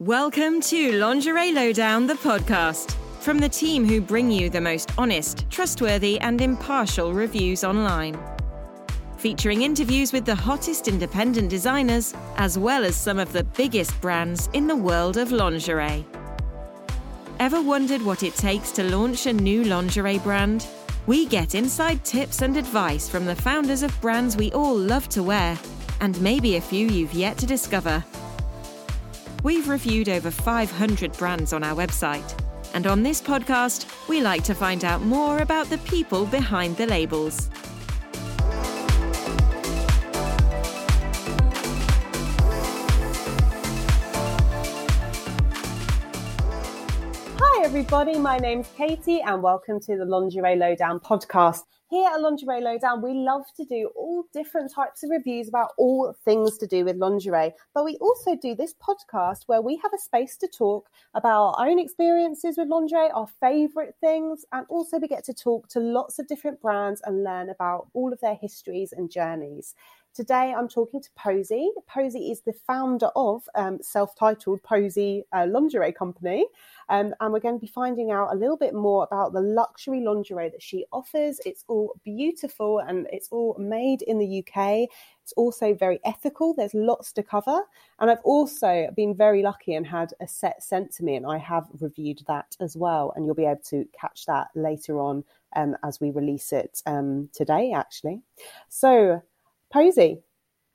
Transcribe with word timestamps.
Welcome 0.00 0.60
to 0.60 0.92
Lingerie 0.92 1.50
Lowdown, 1.50 2.06
the 2.06 2.14
podcast, 2.14 2.94
from 3.18 3.36
the 3.36 3.48
team 3.48 3.84
who 3.84 4.00
bring 4.00 4.30
you 4.30 4.48
the 4.48 4.60
most 4.60 4.92
honest, 4.96 5.44
trustworthy, 5.50 6.20
and 6.20 6.40
impartial 6.40 7.12
reviews 7.12 7.64
online. 7.64 8.16
Featuring 9.16 9.62
interviews 9.62 10.12
with 10.12 10.24
the 10.24 10.36
hottest 10.36 10.86
independent 10.86 11.50
designers, 11.50 12.14
as 12.36 12.56
well 12.56 12.84
as 12.84 12.94
some 12.94 13.18
of 13.18 13.32
the 13.32 13.42
biggest 13.42 14.00
brands 14.00 14.48
in 14.52 14.68
the 14.68 14.76
world 14.76 15.16
of 15.16 15.32
lingerie. 15.32 16.06
Ever 17.40 17.60
wondered 17.60 18.02
what 18.02 18.22
it 18.22 18.36
takes 18.36 18.70
to 18.70 18.84
launch 18.84 19.26
a 19.26 19.32
new 19.32 19.64
lingerie 19.64 20.20
brand? 20.20 20.68
We 21.08 21.26
get 21.26 21.56
inside 21.56 22.04
tips 22.04 22.42
and 22.42 22.56
advice 22.56 23.08
from 23.08 23.24
the 23.24 23.34
founders 23.34 23.82
of 23.82 24.00
brands 24.00 24.36
we 24.36 24.52
all 24.52 24.76
love 24.76 25.08
to 25.08 25.24
wear, 25.24 25.58
and 26.00 26.20
maybe 26.20 26.54
a 26.54 26.60
few 26.60 26.86
you've 26.86 27.14
yet 27.14 27.36
to 27.38 27.46
discover. 27.46 28.04
We've 29.44 29.68
reviewed 29.68 30.08
over 30.08 30.32
500 30.32 31.12
brands 31.12 31.52
on 31.52 31.62
our 31.62 31.76
website. 31.76 32.34
And 32.74 32.88
on 32.88 33.04
this 33.04 33.22
podcast, 33.22 33.86
we 34.08 34.20
like 34.20 34.42
to 34.44 34.54
find 34.54 34.84
out 34.84 35.02
more 35.02 35.38
about 35.38 35.70
the 35.70 35.78
people 35.78 36.26
behind 36.26 36.76
the 36.76 36.86
labels. 36.86 37.48
Hi, 47.38 47.64
everybody. 47.64 48.18
My 48.18 48.38
name's 48.38 48.68
Katie, 48.76 49.20
and 49.20 49.40
welcome 49.40 49.78
to 49.80 49.96
the 49.96 50.04
Lingerie 50.04 50.56
Lowdown 50.56 50.98
podcast. 50.98 51.62
Here 51.90 52.06
at 52.06 52.20
Lingerie 52.20 52.60
Lowdown, 52.60 53.00
we 53.00 53.14
love 53.14 53.46
to 53.56 53.64
do 53.64 53.90
all 53.96 54.24
different 54.34 54.70
types 54.70 55.02
of 55.02 55.08
reviews 55.08 55.48
about 55.48 55.70
all 55.78 56.14
things 56.22 56.58
to 56.58 56.66
do 56.66 56.84
with 56.84 56.96
lingerie. 56.96 57.54
But 57.72 57.86
we 57.86 57.96
also 57.96 58.36
do 58.36 58.54
this 58.54 58.74
podcast 58.74 59.44
where 59.46 59.62
we 59.62 59.80
have 59.82 59.94
a 59.94 59.98
space 59.98 60.36
to 60.38 60.48
talk 60.48 60.90
about 61.14 61.54
our 61.56 61.66
own 61.66 61.78
experiences 61.78 62.58
with 62.58 62.68
lingerie, 62.68 63.10
our 63.14 63.26
favorite 63.40 63.94
things, 64.02 64.44
and 64.52 64.66
also 64.68 64.98
we 64.98 65.08
get 65.08 65.24
to 65.24 65.32
talk 65.32 65.66
to 65.68 65.80
lots 65.80 66.18
of 66.18 66.28
different 66.28 66.60
brands 66.60 67.00
and 67.06 67.24
learn 67.24 67.48
about 67.48 67.88
all 67.94 68.12
of 68.12 68.20
their 68.20 68.34
histories 68.34 68.92
and 68.92 69.10
journeys. 69.10 69.74
Today, 70.14 70.52
I'm 70.56 70.68
talking 70.68 71.00
to 71.00 71.08
Posy. 71.16 71.70
Posy 71.86 72.32
is 72.32 72.40
the 72.40 72.52
founder 72.52 73.08
of 73.14 73.48
um, 73.54 73.78
self 73.80 74.16
titled 74.16 74.62
Posy 74.64 75.22
uh, 75.32 75.46
Lingerie 75.48 75.92
Company. 75.92 76.46
Um, 76.88 77.14
and 77.20 77.32
we're 77.32 77.40
going 77.40 77.54
to 77.54 77.60
be 77.60 77.70
finding 77.72 78.10
out 78.10 78.32
a 78.32 78.36
little 78.36 78.56
bit 78.56 78.74
more 78.74 79.04
about 79.04 79.32
the 79.32 79.40
luxury 79.40 80.00
lingerie 80.00 80.48
that 80.48 80.62
she 80.62 80.86
offers. 80.92 81.40
It's 81.46 81.64
all 81.68 81.94
beautiful 82.04 82.80
and 82.80 83.06
it's 83.12 83.28
all 83.30 83.54
made 83.60 84.02
in 84.02 84.18
the 84.18 84.38
UK. 84.40 84.88
It's 85.22 85.32
also 85.36 85.74
very 85.74 86.00
ethical. 86.04 86.52
There's 86.52 86.74
lots 86.74 87.12
to 87.12 87.22
cover. 87.22 87.60
And 88.00 88.10
I've 88.10 88.22
also 88.24 88.88
been 88.96 89.14
very 89.14 89.42
lucky 89.42 89.74
and 89.74 89.86
had 89.86 90.14
a 90.20 90.26
set 90.26 90.62
sent 90.62 90.90
to 90.94 91.04
me, 91.04 91.14
and 91.14 91.26
I 91.26 91.38
have 91.38 91.68
reviewed 91.80 92.22
that 92.26 92.56
as 92.60 92.76
well. 92.76 93.12
And 93.14 93.24
you'll 93.24 93.34
be 93.34 93.44
able 93.44 93.60
to 93.66 93.86
catch 93.92 94.26
that 94.26 94.48
later 94.54 94.98
on 94.98 95.22
um, 95.54 95.76
as 95.84 96.00
we 96.00 96.10
release 96.10 96.52
it 96.52 96.82
um, 96.86 97.28
today, 97.32 97.72
actually. 97.72 98.22
So, 98.68 99.22
Posy, 99.70 100.22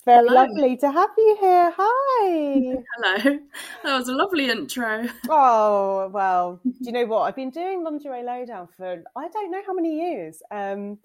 very 0.06 0.28
Hello. 0.28 0.34
lovely 0.34 0.78
to 0.78 0.92
have 0.92 1.10
you 1.18 1.38
here. 1.40 1.74
Hi. 1.76 2.76
Hello. 2.96 3.40
That 3.84 3.98
was 3.98 4.08
a 4.08 4.14
lovely 4.14 4.50
intro. 4.50 5.08
Oh, 5.30 6.10
well, 6.14 6.62
do 6.64 6.72
you 6.82 6.92
know 6.92 7.06
what? 7.06 7.22
I've 7.22 7.36
been 7.36 7.50
doing 7.50 7.84
Lingerie 7.84 8.24
Lowdown 8.24 8.68
for 8.78 9.04
I 9.16 9.28
don't 9.30 9.52
know 9.52 9.62
how 9.66 9.74
many 9.74 9.96
years. 10.00 10.42
Um, 10.52 11.00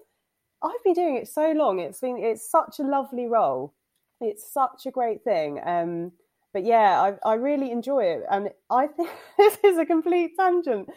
I've 0.61 0.83
been 0.83 0.93
doing 0.93 1.15
it 1.15 1.27
so 1.27 1.51
long. 1.51 1.79
It's 1.79 1.99
been 1.99 2.17
it's 2.17 2.49
such 2.49 2.79
a 2.79 2.83
lovely 2.83 3.25
role. 3.25 3.73
It's 4.21 4.51
such 4.53 4.85
a 4.85 4.91
great 4.91 5.23
thing. 5.23 5.59
Um, 5.65 6.11
but 6.53 6.65
yeah, 6.65 7.01
I, 7.01 7.29
I 7.31 7.33
really 7.35 7.71
enjoy 7.71 8.03
it. 8.03 8.23
And 8.29 8.49
I 8.69 8.87
think 8.95 9.09
this 9.37 9.57
is 9.63 9.77
a 9.77 9.85
complete 9.85 10.31
tangent. 10.37 10.89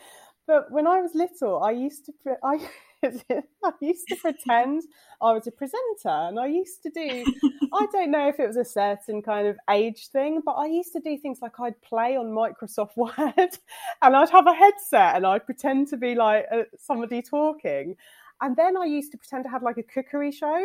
But 0.47 0.71
when 0.71 0.87
I 0.87 1.01
was 1.01 1.15
little, 1.15 1.63
I 1.63 1.71
used 1.71 2.07
to 2.07 2.13
I 2.43 2.69
I 3.65 3.73
used 3.81 4.09
to 4.09 4.17
pretend 4.17 4.83
I 5.21 5.33
was 5.33 5.47
a 5.47 5.51
presenter 5.51 6.09
and 6.09 6.39
I 6.39 6.47
used 6.47 6.83
to 6.85 6.91
do, 6.91 7.25
I 7.73 7.87
don't 7.93 8.11
know 8.11 8.29
if 8.29 8.39
it 8.39 8.47
was 8.47 8.57
a 8.57 8.65
certain 8.65 9.23
kind 9.23 9.47
of 9.47 9.57
age 9.71 10.09
thing, 10.09 10.41
but 10.45 10.53
I 10.53 10.67
used 10.67 10.93
to 10.93 11.01
do 11.01 11.17
things 11.19 11.39
like 11.43 11.59
I'd 11.61 11.81
play 11.83 12.17
on 12.17 12.27
Microsoft 12.27 12.91
Word 12.97 13.59
and 14.03 14.17
I'd 14.17 14.31
have 14.31 14.47
a 14.47 14.55
headset 14.55 15.17
and 15.17 15.27
I'd 15.27 15.47
pretend 15.47 15.89
to 15.89 15.97
be 15.97 16.15
like 16.15 16.47
uh, 16.53 16.63
somebody 16.79 17.23
talking. 17.23 17.97
And 18.41 18.57
then 18.57 18.77
I 18.77 18.85
used 18.85 19.13
to 19.13 19.19
pretend 19.19 19.45
to 19.45 19.51
have 19.51 19.63
like 19.63 19.79
a 19.79 19.83
cookery 19.83 20.33
show. 20.33 20.61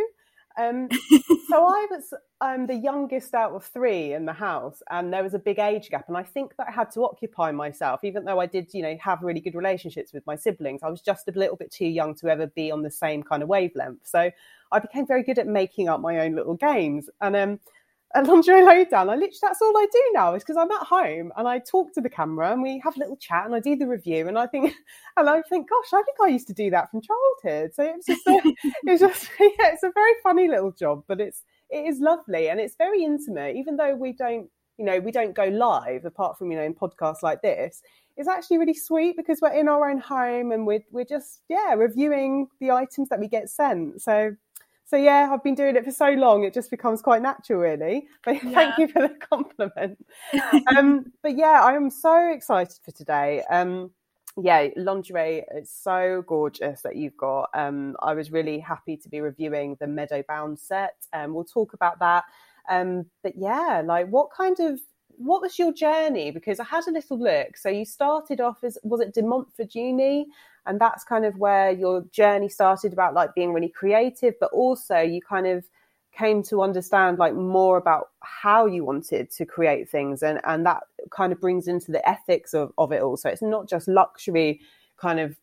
Um, 0.57 0.89
so 1.47 1.65
I 1.65 1.87
was 1.89 2.13
um, 2.41 2.67
the 2.67 2.75
youngest 2.75 3.33
out 3.33 3.51
of 3.51 3.63
three 3.63 4.13
in 4.13 4.25
the 4.25 4.33
house, 4.33 4.81
and 4.89 5.13
there 5.13 5.23
was 5.23 5.33
a 5.33 5.39
big 5.39 5.59
age 5.59 5.89
gap. 5.89 6.05
And 6.07 6.17
I 6.17 6.23
think 6.23 6.55
that 6.57 6.67
I 6.69 6.71
had 6.71 6.91
to 6.91 7.03
occupy 7.03 7.51
myself, 7.51 8.03
even 8.03 8.25
though 8.25 8.39
I 8.39 8.47
did, 8.47 8.73
you 8.73 8.81
know, 8.81 8.97
have 9.01 9.21
really 9.21 9.39
good 9.39 9.55
relationships 9.55 10.13
with 10.13 10.25
my 10.25 10.35
siblings. 10.35 10.81
I 10.83 10.89
was 10.89 11.01
just 11.01 11.27
a 11.27 11.31
little 11.31 11.55
bit 11.55 11.71
too 11.71 11.87
young 11.87 12.15
to 12.15 12.29
ever 12.29 12.47
be 12.47 12.71
on 12.71 12.81
the 12.81 12.91
same 12.91 13.23
kind 13.23 13.43
of 13.43 13.49
wavelength. 13.49 14.01
So 14.03 14.31
I 14.71 14.79
became 14.79 15.07
very 15.07 15.23
good 15.23 15.39
at 15.39 15.47
making 15.47 15.89
up 15.89 16.01
my 16.01 16.19
own 16.19 16.35
little 16.35 16.55
games. 16.55 17.09
And 17.21 17.35
um, 17.35 17.59
a 18.15 18.23
lingerie 18.23 18.63
lowdown. 18.63 19.09
I 19.09 19.13
literally 19.13 19.37
that's 19.41 19.61
all 19.61 19.77
I 19.77 19.85
do 19.91 20.03
now 20.13 20.33
is 20.35 20.43
because 20.43 20.57
I'm 20.57 20.71
at 20.71 20.87
home 20.87 21.31
and 21.35 21.47
I 21.47 21.59
talk 21.59 21.93
to 21.93 22.01
the 22.01 22.09
camera 22.09 22.51
and 22.51 22.61
we 22.61 22.79
have 22.83 22.95
a 22.95 22.99
little 22.99 23.17
chat 23.17 23.45
and 23.45 23.53
I 23.53 23.59
do 23.59 23.75
the 23.75 23.87
review 23.87 24.27
and 24.27 24.37
I 24.37 24.47
think 24.47 24.73
and 25.17 25.29
I 25.29 25.41
think, 25.43 25.69
gosh, 25.69 25.93
I 25.93 26.03
think 26.03 26.17
I 26.23 26.27
used 26.27 26.47
to 26.47 26.53
do 26.53 26.69
that 26.71 26.89
from 26.89 27.01
childhood. 27.01 27.73
So 27.73 27.83
it's 27.83 28.07
just 28.07 28.27
a, 28.27 28.41
it's 28.85 29.01
just 29.01 29.29
yeah, 29.39 29.73
it's 29.73 29.83
a 29.83 29.91
very 29.93 30.13
funny 30.23 30.47
little 30.47 30.71
job, 30.71 31.03
but 31.07 31.19
it's 31.19 31.43
it 31.69 31.85
is 31.85 31.99
lovely 31.99 32.49
and 32.49 32.59
it's 32.59 32.75
very 32.77 33.03
intimate, 33.03 33.55
even 33.55 33.75
though 33.75 33.95
we 33.95 34.13
don't 34.13 34.49
you 34.77 34.85
know 34.85 34.99
we 34.99 35.11
don't 35.11 35.35
go 35.35 35.45
live 35.45 36.05
apart 36.05 36.37
from 36.37 36.51
you 36.51 36.57
know 36.57 36.63
in 36.63 36.73
podcasts 36.73 37.23
like 37.23 37.41
this 37.41 37.81
it's 38.15 38.27
actually 38.27 38.57
really 38.57 38.73
sweet 38.73 39.15
because 39.15 39.39
we're 39.41 39.53
in 39.53 39.67
our 39.67 39.89
own 39.89 39.99
home 39.99 40.51
and 40.51 40.65
we're, 40.65 40.83
we're 40.91 41.05
just 41.05 41.41
yeah 41.49 41.73
reviewing 41.73 42.47
the 42.59 42.71
items 42.71 43.09
that 43.09 43.19
we 43.19 43.27
get 43.27 43.49
sent 43.49 44.01
so 44.01 44.35
so 44.87 44.95
yeah, 44.95 45.29
I've 45.31 45.43
been 45.43 45.53
doing 45.53 45.75
it 45.75 45.83
for 45.83 45.91
so 45.91 46.09
long, 46.11 46.45
it 46.45 46.53
just 46.53 46.71
becomes 46.71 47.01
quite 47.01 47.21
natural, 47.21 47.59
really. 47.59 48.07
But 48.23 48.35
yeah. 48.43 48.51
thank 48.51 48.77
you 48.77 48.87
for 48.87 49.01
the 49.01 49.13
compliment. 49.15 49.97
um, 50.77 51.11
but 51.21 51.37
yeah, 51.37 51.61
I 51.61 51.73
am 51.73 51.89
so 51.89 52.31
excited 52.31 52.77
for 52.83 52.91
today. 52.91 53.43
Um, 53.49 53.91
yeah, 54.37 54.67
lingerie 54.77 55.43
is 55.53 55.69
so 55.69 56.23
gorgeous 56.25 56.81
that 56.83 56.95
you've 56.95 57.17
got. 57.17 57.49
Um, 57.53 57.97
I 58.01 58.13
was 58.13 58.31
really 58.31 58.59
happy 58.59 58.95
to 58.95 59.09
be 59.09 59.19
reviewing 59.19 59.75
the 59.81 59.87
Meadow 59.87 60.23
Bound 60.25 60.57
set, 60.57 60.95
and 61.11 61.25
um, 61.25 61.33
we'll 61.33 61.43
talk 61.43 61.73
about 61.73 61.99
that. 61.99 62.23
Um, 62.69 63.07
but 63.23 63.33
yeah, 63.35 63.81
like 63.83 64.07
what 64.07 64.29
kind 64.31 64.57
of 64.61 64.79
what 65.17 65.41
was 65.41 65.59
your 65.59 65.73
journey? 65.73 66.31
Because 66.31 66.61
I 66.61 66.63
had 66.63 66.87
a 66.87 66.91
little 66.91 67.19
look. 67.19 67.57
So 67.57 67.69
you 67.69 67.83
started 67.83 68.39
off 68.39 68.63
as 68.63 68.77
was 68.83 69.01
it 69.01 69.13
De 69.13 69.21
Montfort 69.21 69.75
Uni? 69.75 70.27
And 70.67 70.79
that's 70.79 71.03
kind 71.03 71.25
of 71.25 71.37
where 71.37 71.71
your 71.71 72.03
journey 72.11 72.49
started 72.49 72.93
about 72.93 73.13
like 73.13 73.33
being 73.35 73.53
really 73.53 73.69
creative 73.69 74.33
but 74.39 74.51
also 74.51 74.99
you 74.99 75.21
kind 75.21 75.47
of 75.47 75.63
came 76.17 76.41
to 76.41 76.61
understand 76.61 77.19
like 77.19 77.35
more 77.35 77.77
about 77.77 78.09
how 78.21 78.65
you 78.65 78.83
wanted 78.83 79.29
to 79.29 79.45
create 79.45 79.87
things 79.89 80.23
and 80.23 80.39
and 80.45 80.65
that 80.65 80.83
kind 81.11 81.31
of 81.31 81.39
brings 81.39 81.67
into 81.67 81.91
the 81.91 82.07
ethics 82.09 82.53
of, 82.53 82.71
of 82.77 82.91
it 82.91 83.01
all. 83.01 83.17
So 83.17 83.29
it's 83.29 83.41
not 83.41 83.69
just 83.69 83.87
luxury 83.87 84.61
kind 84.97 85.19
of 85.19 85.37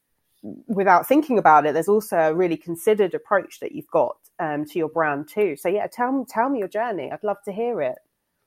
without 0.67 1.07
thinking 1.07 1.39
about 1.39 1.65
it 1.65 1.73
there's 1.73 1.89
also 1.89 2.19
a 2.19 2.35
really 2.35 2.57
considered 2.57 3.15
approach 3.15 3.61
that 3.61 3.73
you've 3.73 3.91
got 3.91 4.17
um, 4.39 4.65
to 4.67 4.79
your 4.79 4.89
brand 4.89 5.29
too. 5.29 5.57
So 5.57 5.69
yeah 5.69 5.87
tell 5.87 6.11
me 6.13 6.25
tell 6.29 6.49
me 6.51 6.59
your 6.59 6.69
journey. 6.69 7.11
I'd 7.13 7.23
love 7.23 7.43
to 7.45 7.53
hear 7.53 7.81
it. 7.81 7.99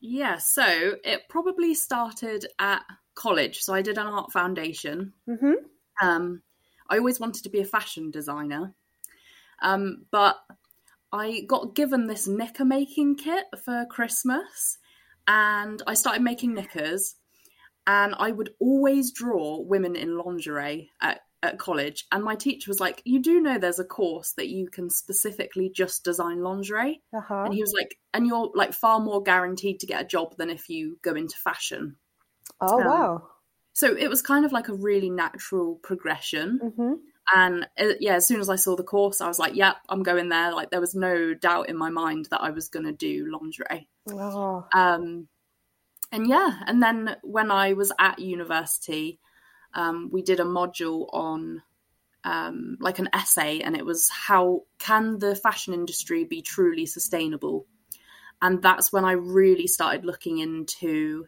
Yeah 0.02 0.38
so 0.38 0.96
it 1.04 1.22
probably 1.30 1.74
started 1.74 2.46
at 2.60 2.84
college. 3.16 3.60
So 3.60 3.74
i 3.74 3.82
did 3.82 3.98
an 3.98 4.08
art 4.08 4.32
foundation. 4.34 5.14
Mm-hmm. 5.30 5.54
um, 6.02 6.42
I 6.90 6.98
always 6.98 7.20
wanted 7.20 7.44
to 7.44 7.50
be 7.50 7.60
a 7.60 7.66
fashion 7.66 8.12
designer. 8.12 8.74
Um, 9.62 10.06
but 10.12 10.38
I 11.12 11.42
got 11.48 11.76
given 11.76 12.08
this 12.08 12.28
knicker 12.28 12.66
making 12.66 13.16
kit 13.16 13.46
for 13.64 13.86
Christmas 13.90 14.78
and 15.28 15.82
I 15.86 15.94
started 15.94 16.22
making 16.22 16.54
knickers. 16.54 17.16
And 17.86 18.16
I 18.18 18.32
would 18.32 18.54
always 18.60 19.12
draw 19.12 19.62
women 19.62 19.96
in 19.96 20.18
lingerie 20.18 20.92
at, 21.02 21.22
at 21.42 21.58
college. 21.58 22.06
And 22.12 22.22
my 22.22 22.36
teacher 22.36 22.70
was 22.70 22.82
like, 22.82 23.02
You 23.06 23.22
do 23.22 23.40
know 23.40 23.58
there's 23.58 23.80
a 23.80 23.86
course 23.86 24.34
that 24.34 24.50
you 24.50 24.68
can 24.68 24.90
specifically 24.90 25.72
just 25.74 26.04
design 26.04 26.44
lingerie? 26.44 27.02
Uh-huh. 27.14 27.44
And 27.46 27.54
he 27.54 27.62
was 27.62 27.74
like, 27.74 27.98
And 28.14 28.28
you're 28.28 28.52
like 28.54 28.74
far 28.74 29.00
more 29.00 29.24
guaranteed 29.24 29.80
to 29.80 29.88
get 29.88 30.02
a 30.02 30.08
job 30.08 30.36
than 30.38 30.50
if 30.50 30.68
you 30.68 30.98
go 31.02 31.14
into 31.14 31.38
fashion. 31.38 31.96
Oh, 32.60 32.82
um, 32.82 32.88
wow. 32.88 33.28
So 33.78 33.96
it 33.96 34.10
was 34.10 34.24
kind 34.24 34.44
of 34.44 34.52
like 34.52 34.70
a 34.70 34.74
really 34.74 35.12
natural 35.12 35.76
progression. 35.84 36.60
Mm-hmm. 36.64 36.94
And 37.36 37.68
uh, 37.80 37.94
yeah, 38.00 38.16
as 38.16 38.26
soon 38.26 38.40
as 38.40 38.50
I 38.50 38.56
saw 38.56 38.76
the 38.76 38.82
course, 38.82 39.22
I 39.22 39.28
was 39.28 39.38
like, 39.38 39.54
yep, 39.54 39.76
I'm 39.88 40.02
going 40.02 40.30
there. 40.30 40.52
Like 40.52 40.72
there 40.72 40.82
was 40.82 40.96
no 40.96 41.36
doubt 41.36 41.70
in 41.70 41.78
my 41.78 41.92
mind 41.92 42.26
that 42.32 42.42
I 42.42 42.50
was 42.50 42.70
going 42.70 42.88
to 42.88 42.92
do 42.92 43.32
lingerie. 43.32 43.88
Oh. 44.10 44.66
Um, 44.74 45.28
and 46.12 46.26
yeah, 46.26 46.60
and 46.66 46.82
then 46.82 47.18
when 47.22 47.52
I 47.52 47.74
was 47.74 47.92
at 48.00 48.18
university, 48.18 49.20
um, 49.76 50.10
we 50.12 50.24
did 50.24 50.40
a 50.40 50.44
module 50.44 51.08
on 51.14 51.62
um, 52.24 52.78
like 52.80 52.98
an 52.98 53.10
essay, 53.14 53.60
and 53.60 53.78
it 53.78 53.86
was 53.86 54.10
how 54.10 54.64
can 54.80 55.20
the 55.20 55.36
fashion 55.36 55.76
industry 55.76 56.24
be 56.24 56.42
truly 56.42 56.88
sustainable? 56.88 57.68
And 58.42 58.60
that's 58.60 58.92
when 58.92 59.06
I 59.06 59.12
really 59.12 59.68
started 59.68 60.04
looking 60.04 60.40
into 60.40 61.28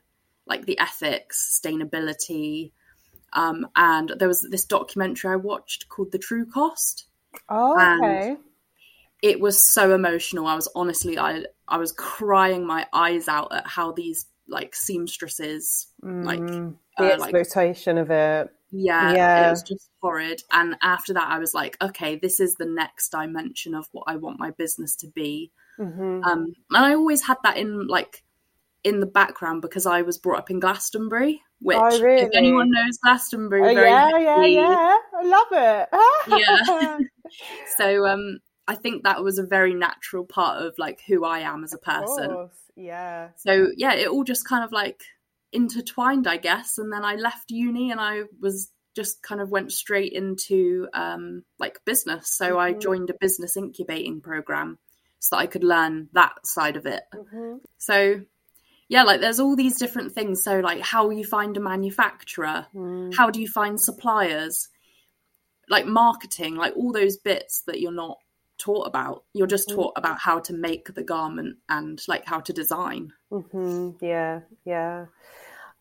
like 0.49 0.65
the 0.65 0.79
ethics, 0.79 1.61
sustainability. 1.63 2.71
Um, 3.33 3.67
and 3.75 4.11
there 4.17 4.27
was 4.27 4.41
this 4.49 4.65
documentary 4.65 5.31
I 5.31 5.35
watched 5.35 5.87
called 5.87 6.11
The 6.11 6.17
True 6.17 6.45
Cost. 6.45 7.05
Oh, 7.47 7.99
okay. 8.03 8.35
it 9.21 9.39
was 9.39 9.61
so 9.61 9.93
emotional. 9.93 10.47
I 10.47 10.55
was 10.55 10.67
honestly, 10.75 11.19
I 11.19 11.45
I 11.67 11.77
was 11.77 11.91
crying 11.91 12.65
my 12.65 12.87
eyes 12.91 13.27
out 13.27 13.53
at 13.53 13.67
how 13.67 13.91
these 13.91 14.25
like 14.47 14.73
seamstresses, 14.73 15.87
mm, 16.03 16.25
like 16.25 16.39
the 16.39 16.73
uh, 16.97 17.03
exploitation 17.03 17.97
like, 17.97 18.03
of 18.03 18.11
it. 18.11 18.49
Yeah, 18.71 19.13
yeah, 19.13 19.47
it 19.47 19.51
was 19.51 19.63
just 19.63 19.89
horrid. 20.01 20.41
And 20.51 20.75
after 20.81 21.13
that, 21.13 21.29
I 21.29 21.39
was 21.39 21.53
like, 21.53 21.77
okay, 21.81 22.15
this 22.15 22.39
is 22.39 22.55
the 22.55 22.65
next 22.65 23.09
dimension 23.09 23.75
of 23.75 23.87
what 23.91 24.05
I 24.07 24.15
want 24.15 24.39
my 24.39 24.51
business 24.51 24.95
to 24.97 25.07
be. 25.07 25.51
Mm-hmm. 25.79 26.23
Um, 26.23 26.55
and 26.71 26.85
I 26.85 26.93
always 26.93 27.25
had 27.25 27.37
that 27.43 27.57
in 27.57 27.87
like 27.87 28.23
in 28.83 28.99
the 28.99 29.05
background 29.05 29.61
because 29.61 29.85
I 29.85 30.01
was 30.01 30.17
brought 30.17 30.39
up 30.39 30.49
in 30.49 30.59
Glastonbury, 30.59 31.41
which 31.59 31.77
oh, 31.77 32.01
really? 32.01 32.23
if 32.23 32.29
anyone 32.33 32.71
knows 32.71 32.97
Glastonbury, 32.97 33.77
oh, 33.77 33.81
yeah, 33.81 34.17
yeah, 34.17 34.45
yeah, 34.45 34.97
I 35.17 35.23
love 35.23 35.47
it. 35.51 35.89
yeah. 36.39 36.97
so 37.77 38.07
um, 38.07 38.39
I 38.67 38.75
think 38.75 39.03
that 39.03 39.23
was 39.23 39.37
a 39.37 39.45
very 39.45 39.73
natural 39.73 40.25
part 40.25 40.61
of 40.61 40.75
like 40.77 41.01
who 41.07 41.25
I 41.25 41.39
am 41.39 41.63
as 41.63 41.73
a 41.73 41.77
person. 41.77 42.49
Yeah. 42.75 43.29
So 43.35 43.67
yeah, 43.75 43.93
it 43.93 44.07
all 44.07 44.23
just 44.23 44.47
kind 44.47 44.63
of 44.63 44.71
like 44.71 45.01
intertwined, 45.51 46.27
I 46.27 46.37
guess. 46.37 46.77
And 46.77 46.91
then 46.91 47.03
I 47.03 47.15
left 47.15 47.51
uni 47.51 47.91
and 47.91 47.99
I 47.99 48.23
was 48.39 48.71
just 48.95 49.21
kind 49.21 49.41
of 49.41 49.49
went 49.49 49.71
straight 49.71 50.13
into 50.13 50.87
um, 50.93 51.43
like 51.57 51.79
business. 51.85 52.35
So 52.35 52.51
mm-hmm. 52.51 52.59
I 52.59 52.73
joined 52.73 53.09
a 53.09 53.15
business 53.19 53.57
incubating 53.57 54.21
program 54.21 54.77
so 55.19 55.35
that 55.35 55.41
I 55.41 55.47
could 55.47 55.63
learn 55.63 56.09
that 56.13 56.45
side 56.45 56.77
of 56.77 56.85
it. 56.85 57.03
Mm-hmm. 57.13 57.57
So 57.77 58.21
yeah, 58.89 59.03
like 59.03 59.21
there's 59.21 59.39
all 59.39 59.55
these 59.55 59.77
different 59.77 60.11
things. 60.11 60.43
So 60.43 60.59
like 60.59 60.81
how 60.81 61.11
you 61.11 61.23
find 61.23 61.55
a 61.55 61.61
manufacturer, 61.61 62.65
mm. 62.75 63.15
how 63.15 63.29
do 63.29 63.39
you 63.39 63.47
find 63.47 63.79
suppliers, 63.79 64.67
like 65.69 65.85
marketing, 65.85 66.55
like 66.55 66.75
all 66.75 66.91
those 66.91 67.15
bits 67.15 67.61
that 67.67 67.79
you're 67.79 67.91
not 67.91 68.17
taught 68.57 68.87
about. 68.87 69.23
You're 69.33 69.47
just 69.47 69.69
mm-hmm. 69.69 69.79
taught 69.79 69.93
about 69.95 70.19
how 70.19 70.39
to 70.39 70.53
make 70.53 70.93
the 70.93 71.03
garment 71.03 71.57
and 71.69 72.01
like 72.07 72.25
how 72.25 72.39
to 72.41 72.51
design. 72.51 73.13
Mm-hmm. 73.31 74.03
Yeah, 74.03 74.41
yeah. 74.65 75.05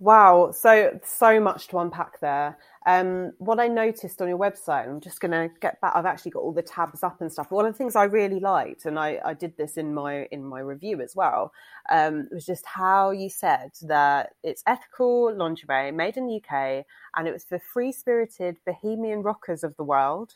Wow, 0.01 0.53
so 0.53 0.97
so 1.05 1.41
much 1.41 1.67
to 1.69 1.79
unpack 1.79 2.21
there. 2.21 2.57
Um, 2.87 3.33
what 3.39 3.59
I 3.59 3.67
noticed 3.67 4.23
on 4.23 4.29
your 4.29 4.39
website, 4.39 4.89
I'm 4.89 5.01
just 5.01 5.21
going 5.21 5.33
to 5.33 5.51
get 5.61 5.81
back. 5.81 5.93
I've 5.97 6.07
actually 6.07 6.31
got 6.31 6.41
all 6.45 6.53
the 6.53 6.63
tabs 6.63 7.03
up 7.03 7.21
and 7.21 7.33
stuff. 7.33 7.51
One 7.51 7.67
of 7.67 7.73
the 7.73 7.77
things 7.79 7.97
I 7.97 8.05
really 8.05 8.39
liked, 8.39 8.85
and 8.85 8.97
I, 8.97 9.19
I 9.25 9.35
did 9.35 9.57
this 9.57 9.77
in 9.77 9.93
my 9.93 10.29
in 10.31 10.45
my 10.45 10.61
review 10.61 11.01
as 11.01 11.17
well, 11.17 11.53
um, 11.91 12.29
was 12.31 12.47
just 12.47 12.65
how 12.65 13.11
you 13.11 13.29
said 13.29 13.73
that 13.83 14.35
it's 14.45 14.63
ethical 14.69 15.35
lingerie 15.35 15.91
made 15.91 16.17
in 16.17 16.29
the 16.29 16.37
UK, 16.37 16.85
and 17.17 17.27
it 17.27 17.33
was 17.33 17.45
for 17.45 17.59
free 17.59 17.91
spirited 17.91 18.57
bohemian 18.65 19.23
rockers 19.23 19.65
of 19.65 19.77
the 19.77 19.85
world. 19.85 20.35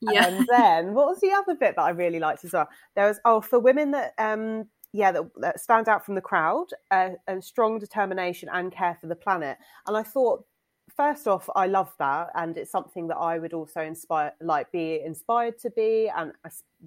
Yeah. 0.00 0.26
And 0.26 0.46
then 0.50 0.94
what 0.94 1.06
was 1.06 1.20
the 1.20 1.32
other 1.32 1.54
bit 1.54 1.76
that 1.76 1.82
I 1.82 1.90
really 1.90 2.18
liked 2.18 2.44
as 2.44 2.52
well? 2.52 2.68
There 2.96 3.06
was 3.06 3.20
oh 3.24 3.40
for 3.42 3.58
women 3.60 3.90
that 3.92 4.14
um 4.18 4.68
yeah, 4.92 5.12
that, 5.12 5.24
that 5.36 5.60
stand 5.60 5.88
out 5.88 6.04
from 6.04 6.14
the 6.14 6.20
crowd 6.20 6.66
uh, 6.90 7.10
and 7.26 7.42
strong 7.42 7.78
determination 7.78 8.48
and 8.52 8.70
care 8.72 8.96
for 9.00 9.06
the 9.06 9.16
planet. 9.16 9.58
And 9.86 9.96
I 9.96 10.02
thought, 10.02 10.44
first 10.94 11.26
off, 11.26 11.48
I 11.56 11.66
love 11.66 11.94
that, 11.98 12.28
and 12.34 12.56
it's 12.58 12.70
something 12.70 13.08
that 13.08 13.16
I 13.16 13.38
would 13.38 13.54
also 13.54 13.80
inspire, 13.80 14.32
like, 14.40 14.70
be 14.70 15.00
inspired 15.02 15.58
to 15.60 15.70
be 15.70 16.10
and 16.14 16.32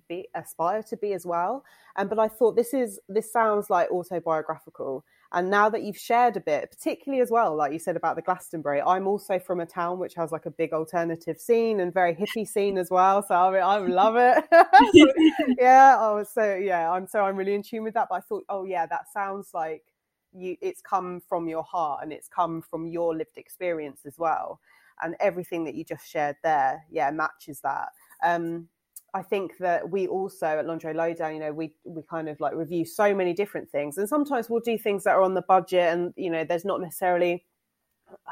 be, 0.08 0.28
aspire 0.36 0.84
to 0.84 0.98
be 0.98 1.14
as 1.14 1.26
well. 1.26 1.66
And 1.96 2.10
but 2.10 2.20
I 2.20 2.28
thought 2.28 2.56
this 2.56 2.74
is 2.74 3.00
this 3.10 3.32
sounds 3.32 3.70
like 3.70 3.90
autobiographical, 3.90 5.04
and 5.32 5.50
now 5.50 5.70
that 5.70 5.84
you've 5.84 5.98
shared 5.98 6.38
a 6.38 6.40
bit, 6.40 6.70
particularly 6.72 7.22
as 7.22 7.32
well, 7.32 7.56
like 7.56 7.74
you 7.74 7.80
said 7.80 7.96
about 7.96 8.16
the 8.16 8.22
Glastonbury, 8.22 8.82
I'm 8.82 9.08
also 9.08 9.40
from 9.40 9.60
a 9.60 9.66
town 9.66 10.00
which 10.00 10.14
has 10.16 10.32
like 10.32 10.46
a 10.46 10.52
big 10.52 10.72
alternative 10.72 11.38
scene 11.40 11.80
and 11.80 11.94
very 11.94 12.16
hippie 12.16 12.48
scene 12.48 12.78
as 12.78 12.90
well. 12.92 13.24
So 13.24 13.36
I, 13.36 13.52
mean, 13.52 13.62
I 13.62 13.78
love 13.78 14.16
it. 14.18 14.44
yeah. 15.60 15.98
Oh, 16.00 16.24
so 16.24 16.56
yeah, 16.56 16.92
I'm 16.92 17.08
so 17.08 17.24
I'm 17.24 17.36
really 17.36 17.56
in 17.56 17.64
tune 17.64 17.84
with 17.84 17.96
that. 17.96 18.08
But 18.10 18.16
I 18.16 18.22
thought, 18.22 18.46
oh 18.50 18.66
yeah, 18.66 18.86
that 18.86 19.12
sounds 19.12 19.50
like 19.54 19.84
you. 20.32 20.56
It's 20.62 20.82
come 20.82 21.22
from 21.28 21.48
your 21.48 21.64
heart 21.64 22.02
and 22.04 22.14
it's 22.14 22.28
come 22.28 22.62
from 22.62 22.88
your 22.88 23.16
lived 23.16 23.38
experience 23.38 24.02
as 24.06 24.18
well. 24.18 24.60
And 25.02 25.16
everything 25.20 25.66
that 25.66 25.76
you 25.76 25.84
just 25.84 26.08
shared 26.08 26.38
there, 26.44 26.86
yeah, 26.90 27.12
matches 27.12 27.60
that. 27.62 27.90
Um, 28.24 28.70
I 29.16 29.22
think 29.22 29.58
that 29.60 29.90
we 29.90 30.08
also 30.08 30.46
at 30.46 30.66
Lingerie 30.66 30.94
Lowdown, 30.94 31.34
you 31.36 31.40
know, 31.40 31.54
we 31.54 31.74
we 31.86 32.02
kind 32.04 32.28
of 32.28 32.38
like 32.42 32.54
review 32.54 32.84
so 32.84 33.16
many 33.16 33.34
different 33.34 33.70
things, 33.70 33.98
and 33.98 34.10
sometimes 34.10 34.50
we'll 34.50 34.60
do 34.60 34.78
things 34.78 35.06
that 35.06 35.12
are 35.16 35.22
on 35.22 35.34
the 35.34 35.42
budget, 35.42 35.94
and 35.94 36.14
you 36.18 36.30
know, 36.30 36.44
there's 36.44 36.66
not 36.66 36.82
necessarily, 36.82 37.46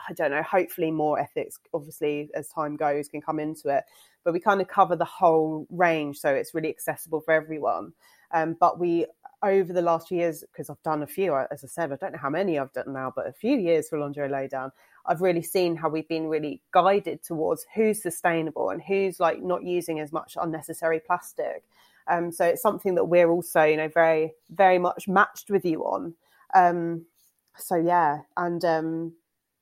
I 0.09 0.11
don't 0.13 0.31
know, 0.31 0.43
hopefully 0.43 0.91
more 0.91 1.17
ethics, 1.17 1.57
obviously 1.73 2.29
as 2.35 2.49
time 2.49 2.75
goes, 2.75 3.07
can 3.07 3.21
come 3.21 3.39
into 3.39 3.69
it, 3.69 3.85
but 4.25 4.33
we 4.33 4.41
kind 4.41 4.59
of 4.59 4.67
cover 4.67 4.97
the 4.97 5.05
whole 5.05 5.65
range, 5.69 6.19
so 6.19 6.29
it's 6.35 6.53
really 6.53 6.69
accessible 6.69 7.21
for 7.21 7.33
everyone. 7.33 7.93
Um, 8.31 8.57
but 8.59 8.77
we 8.77 9.05
over 9.43 9.73
the 9.73 9.81
last 9.81 10.09
years, 10.09 10.43
because 10.51 10.69
I've 10.69 10.81
done 10.83 11.03
a 11.03 11.07
few, 11.07 11.35
as 11.35 11.63
I 11.63 11.67
said, 11.67 11.91
I 11.91 11.97
don't 11.97 12.13
know 12.13 12.19
how 12.19 12.29
many 12.29 12.57
I've 12.57 12.71
done 12.73 12.93
now, 12.93 13.11
but 13.15 13.27
a 13.27 13.33
few 13.33 13.57
years 13.57 13.89
for 13.89 13.99
Lingerie 13.99 14.29
Lowdown, 14.29 14.71
I've 15.05 15.21
really 15.21 15.41
seen 15.41 15.75
how 15.75 15.89
we've 15.89 16.07
been 16.07 16.27
really 16.27 16.61
guided 16.71 17.23
towards 17.23 17.65
who's 17.75 18.01
sustainable 18.01 18.69
and 18.69 18.81
who's 18.81 19.19
like 19.19 19.43
not 19.43 19.63
using 19.63 19.99
as 19.99 20.13
much 20.13 20.37
unnecessary 20.41 20.99
plastic. 20.99 21.63
Um, 22.07 22.31
so 22.31 22.45
it's 22.45 22.61
something 22.61 22.95
that 22.95 23.05
we're 23.05 23.29
also, 23.29 23.63
you 23.63 23.77
know, 23.77 23.89
very, 23.89 24.33
very 24.49 24.79
much 24.79 25.07
matched 25.07 25.49
with 25.49 25.65
you 25.65 25.83
on. 25.83 26.13
Um, 26.55 27.05
so 27.57 27.75
yeah, 27.75 28.21
and 28.37 28.63
um, 28.63 29.13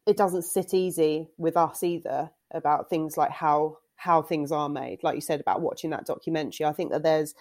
it 0.05 0.17
doesn't 0.17 0.43
sit 0.43 0.73
easy 0.73 1.27
with 1.37 1.57
us 1.57 1.83
either 1.83 2.29
about 2.51 2.89
things 2.89 3.17
like 3.17 3.31
how 3.31 3.77
how 3.95 4.21
things 4.21 4.51
are 4.51 4.69
made. 4.69 5.03
Like 5.03 5.15
you 5.15 5.21
said 5.21 5.39
about 5.39 5.61
watching 5.61 5.91
that 5.91 6.05
documentary, 6.07 6.65
I 6.65 6.71
think 6.71 6.91
that 6.91 7.03
there's, 7.03 7.35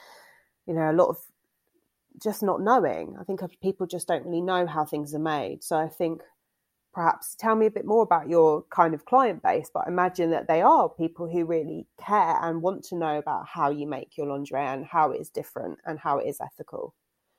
you 0.67 0.75
know, 0.75 0.91
a 0.91 0.93
lot 0.93 1.09
of 1.09 1.17
just 2.23 2.43
not 2.43 2.61
knowing. 2.61 3.17
I 3.21 3.25
think 3.25 3.41
people 3.63 3.87
just 3.87 4.09
don't 4.09 4.25
really 4.25 4.41
know 4.41 4.67
how 4.67 4.85
things 4.85 5.15
are 5.15 5.19
made. 5.19 5.63
So 5.63 5.77
I 5.77 5.89
think 5.89 6.23
perhaps 6.93 7.37
tell 7.37 7.55
me 7.55 7.67
a 7.67 7.71
bit 7.71 7.85
more 7.85 8.03
about 8.03 8.29
your 8.29 8.65
kind 8.71 8.95
of 8.95 9.05
client 9.05 9.43
base 9.43 9.71
but 9.73 9.87
imagine 9.87 10.31
that 10.31 10.49
they 10.49 10.61
are 10.61 10.89
people 10.89 11.29
who 11.29 11.45
really 11.45 11.87
care 12.05 12.37
and 12.43 12.63
want 12.63 12.83
to 12.83 12.97
know 12.97 13.19
about 13.19 13.47
how 13.47 13.71
you 13.71 13.87
make 13.87 14.17
your 14.17 14.27
lingerie 14.27 14.61
and 14.61 14.85
how 14.85 15.11
it 15.13 15.21
is 15.21 15.31
different 15.31 15.79
and 15.85 15.99
how 15.99 16.19
it 16.19 16.27
is 16.27 16.41
ethical 16.41 16.95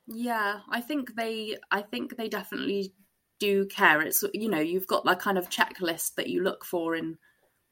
yeah 0.08 0.60
i 0.70 0.80
think 0.80 1.16
they 1.16 1.58
i 1.70 1.82
think 1.82 2.16
they 2.16 2.30
definitely 2.30 2.94
do 3.40 3.66
care 3.66 4.02
it's 4.02 4.24
you 4.34 4.50
know 4.50 4.60
you've 4.60 4.88
got 4.88 5.04
that 5.04 5.20
kind 5.20 5.38
of 5.38 5.50
checklist 5.50 6.16
that 6.16 6.30
you 6.30 6.44
look 6.44 6.64
for 6.64 6.96
in 6.96 7.18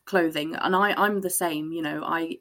clothing 0.05 0.55
and 0.55 0.75
i 0.75 0.93
i'm 0.93 1.21
the 1.21 1.29
same 1.29 1.71
you 1.71 1.81
know 1.81 2.03
i 2.03 2.35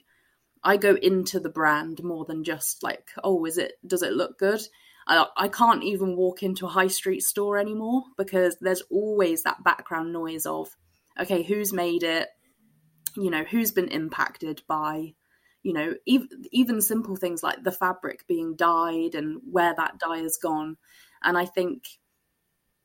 i 0.65 0.77
go 0.77 0.95
into 0.95 1.41
the 1.41 1.49
brand 1.49 2.03
more 2.03 2.25
than 2.25 2.45
just 2.45 2.83
like 2.83 3.11
oh 3.25 3.45
is 3.45 3.59
it 3.59 3.73
does 3.87 4.03
it 4.03 4.13
look 4.13 4.39
good 4.39 4.61
I, 5.09 5.27
I 5.37 5.49
can't 5.49 5.83
even 5.83 6.17
walk 6.17 6.43
into 6.43 6.67
a 6.67 6.71
high 6.71 6.89
street 6.89 7.23
store 7.23 7.59
anymore 7.59 8.03
because 8.17 8.57
there's 8.61 8.83
always 8.91 9.43
that 9.43 9.65
background 9.65 10.13
noise 10.13 10.47
of, 10.47 10.69
okay, 11.19 11.43
who's 11.43 11.73
made 11.73 12.03
it? 12.03 12.29
You 13.17 13.31
know, 13.31 13.43
who's 13.43 13.73
been 13.73 13.89
impacted 13.89 14.63
by, 14.69 15.15
you 15.63 15.73
know, 15.73 15.95
even, 16.07 16.29
even 16.53 16.81
simple 16.83 17.17
things 17.17 17.43
like 17.43 17.65
the 17.65 17.73
fabric 17.73 18.27
being 18.29 18.55
dyed 18.55 19.15
and 19.15 19.41
where 19.51 19.75
that 19.75 19.99
dye 19.99 20.19
has 20.19 20.37
gone. 20.37 20.77
And 21.23 21.39
I 21.39 21.47
think 21.47 21.85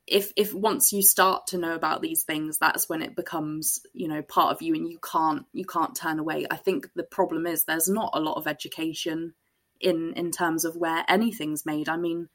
if 0.06 0.32
if 0.36 0.52
once 0.52 0.92
you 0.92 1.02
start 1.02 1.46
to 1.46 1.58
know 1.58 1.74
about 1.74 2.02
these 2.02 2.24
things 2.24 2.58
that's 2.58 2.88
when 2.88 3.00
it 3.00 3.16
becomes 3.16 3.80
you 3.94 4.06
know 4.06 4.20
part 4.20 4.54
of 4.54 4.60
you 4.60 4.74
and 4.74 4.86
you 4.86 4.98
can't 4.98 5.46
you 5.54 5.64
can't 5.64 5.96
turn 5.96 6.18
away 6.18 6.46
i 6.50 6.56
think 6.56 6.88
the 6.94 7.02
problem 7.02 7.46
is 7.46 7.64
there's 7.64 7.88
not 7.88 8.10
a 8.12 8.20
lot 8.20 8.36
of 8.36 8.46
education 8.46 9.32
in 9.80 10.14
in 10.14 10.30
terms 10.30 10.64
of 10.64 10.76
where 10.76 11.04
anything's 11.08 11.66
made. 11.66 11.88
I 11.88 11.96
mean, 11.96 12.28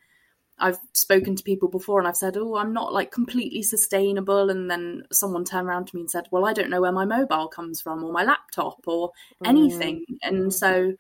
I've 0.58 0.80
spoken 0.94 1.36
to 1.36 1.44
people 1.44 1.70
before 1.70 2.00
and 2.00 2.08
I've 2.08 2.18
said, 2.18 2.38
"Oh, 2.38 2.56
I'm 2.56 2.74
not 2.74 2.94
like 2.94 3.12
completely 3.12 3.64
sustainable," 3.64 4.50
and 4.50 4.70
then 4.70 5.04
someone 5.12 5.46
turned 5.46 5.68
around 5.68 5.88
to 5.88 5.96
me 5.96 6.02
and 6.02 6.12
said, 6.12 6.28
"Well, 6.32 6.46
I 6.46 6.54
don't 6.54 6.70
know 6.70 6.82
where 6.82 6.92
my 6.92 7.06
mobile 7.06 7.48
comes 7.48 7.82
from 7.82 8.04
or 8.04 8.14
my 8.14 8.24
laptop 8.24 8.88
or 8.88 9.12
anything," 9.44 10.06
mm. 10.10 10.18
and 10.22 10.54
so 10.54 10.94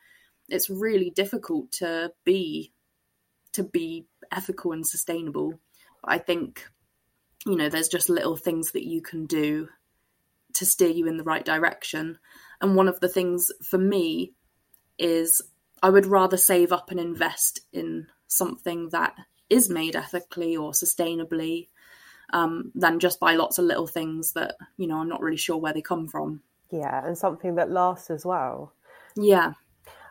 it's 0.49 0.69
really 0.69 1.11
difficult 1.11 1.71
to 1.73 2.11
be 2.25 2.73
to 3.53 3.63
be 3.63 4.05
ethical 4.31 4.71
and 4.71 4.85
sustainable. 4.85 5.59
I 6.03 6.17
think 6.17 6.65
you 7.45 7.55
know 7.55 7.69
there's 7.69 7.87
just 7.87 8.09
little 8.09 8.35
things 8.35 8.71
that 8.71 8.85
you 8.85 9.01
can 9.01 9.25
do 9.25 9.69
to 10.53 10.65
steer 10.65 10.89
you 10.89 11.07
in 11.07 11.17
the 11.17 11.23
right 11.23 11.45
direction. 11.45 12.17
And 12.61 12.75
one 12.75 12.87
of 12.87 12.99
the 12.99 13.09
things 13.09 13.51
for 13.63 13.77
me 13.77 14.33
is 14.97 15.41
I 15.81 15.89
would 15.89 16.05
rather 16.05 16.37
save 16.37 16.71
up 16.71 16.91
and 16.91 16.99
invest 16.99 17.61
in 17.71 18.07
something 18.27 18.89
that 18.89 19.15
is 19.49 19.69
made 19.69 19.95
ethically 19.95 20.55
or 20.55 20.71
sustainably 20.71 21.67
um, 22.31 22.71
than 22.75 22.99
just 22.99 23.19
buy 23.19 23.35
lots 23.35 23.57
of 23.57 23.65
little 23.65 23.87
things 23.87 24.33
that 24.33 24.55
you 24.77 24.87
know 24.87 24.97
I'm 24.97 25.09
not 25.09 25.21
really 25.21 25.37
sure 25.37 25.57
where 25.57 25.73
they 25.73 25.81
come 25.81 26.07
from. 26.07 26.41
Yeah, 26.71 27.05
and 27.05 27.17
something 27.17 27.55
that 27.55 27.71
lasts 27.71 28.11
as 28.11 28.25
well. 28.25 28.73
Yeah. 29.15 29.53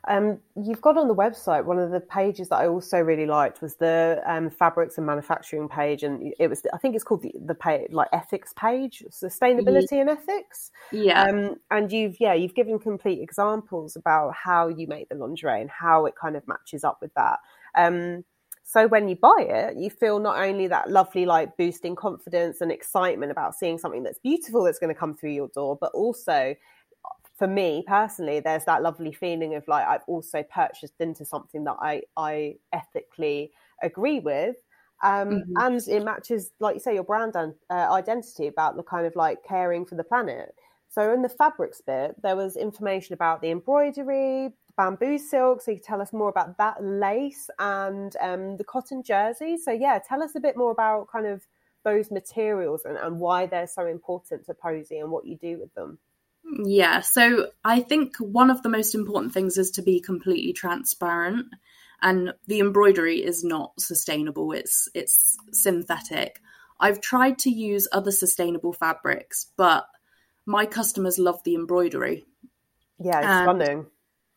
Um, 0.08 0.38
you've 0.56 0.80
got 0.80 0.96
on 0.96 1.06
the 1.06 1.14
website 1.14 1.64
one 1.64 1.78
of 1.78 1.90
the 1.90 2.00
pages 2.00 2.48
that 2.48 2.56
I 2.56 2.66
also 2.66 2.98
really 2.98 3.26
liked 3.26 3.60
was 3.60 3.76
the 3.76 4.22
um, 4.26 4.48
fabrics 4.48 4.96
and 4.96 5.06
manufacturing 5.06 5.68
page, 5.68 6.02
and 6.02 6.32
it 6.38 6.48
was 6.48 6.62
I 6.72 6.78
think 6.78 6.94
it's 6.94 7.04
called 7.04 7.22
the 7.22 7.32
the 7.44 7.54
page 7.54 7.92
like 7.92 8.08
ethics 8.12 8.54
page, 8.56 9.04
sustainability 9.10 9.92
yeah. 9.92 10.00
and 10.00 10.10
ethics. 10.10 10.70
Yeah. 10.90 11.22
Um, 11.22 11.56
and 11.70 11.92
you've 11.92 12.16
yeah 12.20 12.32
you've 12.32 12.54
given 12.54 12.78
complete 12.78 13.20
examples 13.20 13.96
about 13.96 14.32
how 14.34 14.68
you 14.68 14.86
make 14.86 15.10
the 15.10 15.14
lingerie 15.14 15.60
and 15.60 15.70
how 15.70 16.06
it 16.06 16.14
kind 16.20 16.36
of 16.36 16.48
matches 16.48 16.84
up 16.84 16.98
with 17.02 17.12
that. 17.14 17.40
Um, 17.74 18.24
so 18.64 18.86
when 18.86 19.08
you 19.08 19.16
buy 19.16 19.46
it, 19.48 19.78
you 19.78 19.88
feel 19.88 20.18
not 20.18 20.38
only 20.38 20.66
that 20.68 20.90
lovely 20.90 21.24
like 21.24 21.56
boosting 21.56 21.96
confidence 21.96 22.60
and 22.60 22.70
excitement 22.70 23.32
about 23.32 23.54
seeing 23.54 23.78
something 23.78 24.02
that's 24.02 24.18
beautiful 24.18 24.62
that's 24.62 24.78
going 24.78 24.94
to 24.94 24.98
come 24.98 25.14
through 25.14 25.32
your 25.32 25.48
door, 25.48 25.78
but 25.80 25.90
also 25.92 26.54
for 27.38 27.46
me 27.46 27.84
personally, 27.86 28.40
there's 28.40 28.64
that 28.64 28.82
lovely 28.82 29.12
feeling 29.12 29.54
of 29.54 29.66
like 29.68 29.86
I've 29.86 30.02
also 30.08 30.42
purchased 30.42 30.94
into 31.00 31.24
something 31.24 31.64
that 31.64 31.76
I 31.80 32.02
I 32.16 32.56
ethically 32.72 33.52
agree 33.82 34.18
with. 34.20 34.56
Um, 35.04 35.28
mm-hmm. 35.28 35.52
And 35.58 35.80
it 35.86 36.04
matches, 36.04 36.50
like 36.58 36.74
you 36.74 36.80
say, 36.80 36.94
your 36.94 37.04
brand 37.04 37.36
and 37.36 37.54
uh, 37.70 37.92
identity 37.92 38.48
about 38.48 38.76
the 38.76 38.82
kind 38.82 39.06
of 39.06 39.14
like 39.14 39.44
caring 39.46 39.86
for 39.86 39.94
the 39.94 40.02
planet. 40.02 40.52
So 40.88 41.12
in 41.12 41.22
the 41.22 41.28
fabrics 41.28 41.80
bit, 41.80 42.20
there 42.22 42.34
was 42.34 42.56
information 42.56 43.14
about 43.14 43.40
the 43.40 43.50
embroidery, 43.50 44.48
the 44.66 44.72
bamboo 44.76 45.18
silk. 45.18 45.62
So 45.62 45.70
you 45.70 45.78
tell 45.78 46.02
us 46.02 46.12
more 46.12 46.30
about 46.30 46.58
that 46.58 46.82
lace 46.82 47.48
and 47.60 48.16
um, 48.20 48.56
the 48.56 48.64
cotton 48.64 49.04
jersey. 49.04 49.56
So 49.56 49.70
yeah, 49.70 50.00
tell 50.00 50.22
us 50.22 50.34
a 50.34 50.40
bit 50.40 50.56
more 50.56 50.72
about 50.72 51.06
kind 51.12 51.26
of 51.26 51.46
those 51.84 52.10
materials 52.10 52.82
and, 52.84 52.96
and 52.96 53.20
why 53.20 53.46
they're 53.46 53.68
so 53.68 53.86
important 53.86 54.46
to 54.46 54.54
Posy 54.54 54.98
and 54.98 55.12
what 55.12 55.26
you 55.26 55.36
do 55.36 55.60
with 55.60 55.72
them. 55.74 55.98
Yeah, 56.64 57.00
so 57.00 57.48
I 57.64 57.80
think 57.80 58.16
one 58.18 58.50
of 58.50 58.62
the 58.62 58.68
most 58.68 58.94
important 58.94 59.34
things 59.34 59.58
is 59.58 59.70
to 59.72 59.82
be 59.82 60.00
completely 60.00 60.52
transparent 60.52 61.46
and 62.00 62.32
the 62.46 62.60
embroidery 62.60 63.24
is 63.24 63.44
not 63.44 63.78
sustainable. 63.80 64.52
It's 64.52 64.88
it's 64.94 65.36
synthetic. 65.52 66.40
I've 66.80 67.00
tried 67.00 67.38
to 67.40 67.50
use 67.50 67.88
other 67.92 68.12
sustainable 68.12 68.72
fabrics, 68.72 69.46
but 69.56 69.86
my 70.46 70.64
customers 70.64 71.18
love 71.18 71.42
the 71.44 71.54
embroidery. 71.54 72.24
Yeah, 72.98 73.18
it's 73.18 73.26
and, 73.26 73.44
stunning. 73.44 73.86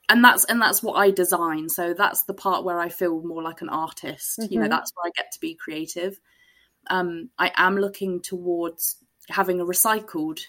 And 0.10 0.24
that's 0.24 0.44
and 0.46 0.62
that's 0.62 0.82
what 0.82 0.94
I 0.94 1.12
design. 1.12 1.70
So 1.70 1.94
that's 1.94 2.24
the 2.24 2.34
part 2.34 2.66
where 2.66 2.80
I 2.80 2.90
feel 2.90 3.22
more 3.22 3.44
like 3.44 3.62
an 3.62 3.70
artist. 3.70 4.40
Mm-hmm. 4.40 4.54
You 4.54 4.60
know, 4.60 4.66
mm-hmm. 4.66 4.72
that's 4.72 4.92
where 4.96 5.08
I 5.08 5.12
get 5.16 5.32
to 5.34 5.40
be 5.40 5.56
creative. 5.56 6.20
Um, 6.90 7.30
I 7.38 7.52
am 7.56 7.78
looking 7.78 8.22
towards 8.22 8.98
having 9.30 9.62
a 9.62 9.66
recycled 9.66 10.40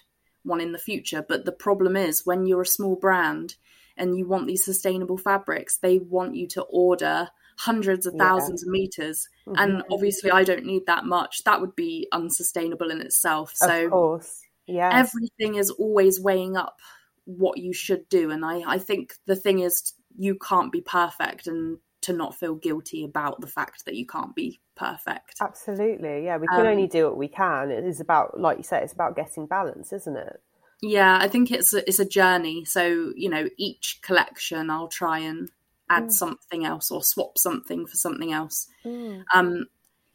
one 0.43 0.61
in 0.61 0.71
the 0.71 0.77
future. 0.77 1.25
But 1.27 1.45
the 1.45 1.51
problem 1.51 1.95
is 1.95 2.25
when 2.25 2.45
you're 2.45 2.61
a 2.61 2.65
small 2.65 2.95
brand 2.95 3.55
and 3.97 4.17
you 4.17 4.27
want 4.27 4.47
these 4.47 4.65
sustainable 4.65 5.17
fabrics, 5.17 5.77
they 5.77 5.99
want 5.99 6.35
you 6.35 6.47
to 6.47 6.61
order 6.63 7.29
hundreds 7.57 8.05
of 8.05 8.15
thousands 8.15 8.63
yeah. 8.63 8.69
of 8.69 8.71
meters. 8.71 9.29
Mm-hmm. 9.47 9.59
And 9.59 9.83
obviously, 9.91 10.31
I 10.31 10.43
don't 10.43 10.65
need 10.65 10.87
that 10.87 11.05
much. 11.05 11.43
That 11.43 11.61
would 11.61 11.75
be 11.75 12.07
unsustainable 12.11 12.89
in 12.89 13.01
itself. 13.01 13.51
So, 13.55 13.85
of 13.85 13.91
course, 13.91 14.41
yeah, 14.65 14.89
everything 14.91 15.55
is 15.55 15.69
always 15.69 16.19
weighing 16.19 16.57
up 16.57 16.79
what 17.25 17.57
you 17.57 17.73
should 17.73 18.09
do. 18.09 18.31
And 18.31 18.43
I, 18.43 18.63
I 18.65 18.79
think 18.79 19.13
the 19.27 19.35
thing 19.35 19.59
is, 19.59 19.93
you 20.17 20.35
can't 20.35 20.71
be 20.71 20.81
perfect, 20.81 21.47
and 21.47 21.77
to 22.03 22.13
not 22.13 22.35
feel 22.35 22.55
guilty 22.55 23.03
about 23.03 23.41
the 23.41 23.47
fact 23.47 23.85
that 23.85 23.95
you 23.95 24.05
can't 24.05 24.35
be 24.35 24.59
perfect. 24.75 25.35
Absolutely. 25.41 26.25
Yeah, 26.25 26.37
we 26.37 26.47
can 26.47 26.61
um, 26.61 26.67
only 26.67 26.87
do 26.87 27.05
what 27.05 27.17
we 27.17 27.27
can. 27.27 27.71
It 27.71 27.85
is 27.85 27.99
about 27.99 28.39
like 28.39 28.57
you 28.57 28.63
say 28.63 28.81
it's 28.81 28.93
about 28.93 29.15
getting 29.15 29.45
balance, 29.45 29.91
isn't 29.93 30.17
it? 30.17 30.41
Yeah, 30.81 31.17
I 31.19 31.27
think 31.27 31.51
it's 31.51 31.73
a, 31.73 31.87
it's 31.87 31.99
a 31.99 32.05
journey. 32.05 32.65
So, 32.65 33.13
you 33.15 33.29
know, 33.29 33.47
each 33.57 33.99
collection 34.01 34.69
I'll 34.69 34.87
try 34.87 35.19
and 35.19 35.49
add 35.89 36.05
mm. 36.05 36.11
something 36.11 36.65
else 36.65 36.91
or 36.91 37.03
swap 37.03 37.37
something 37.37 37.85
for 37.85 37.95
something 37.95 38.31
else. 38.31 38.67
Mm. 38.85 39.23
Um 39.33 39.65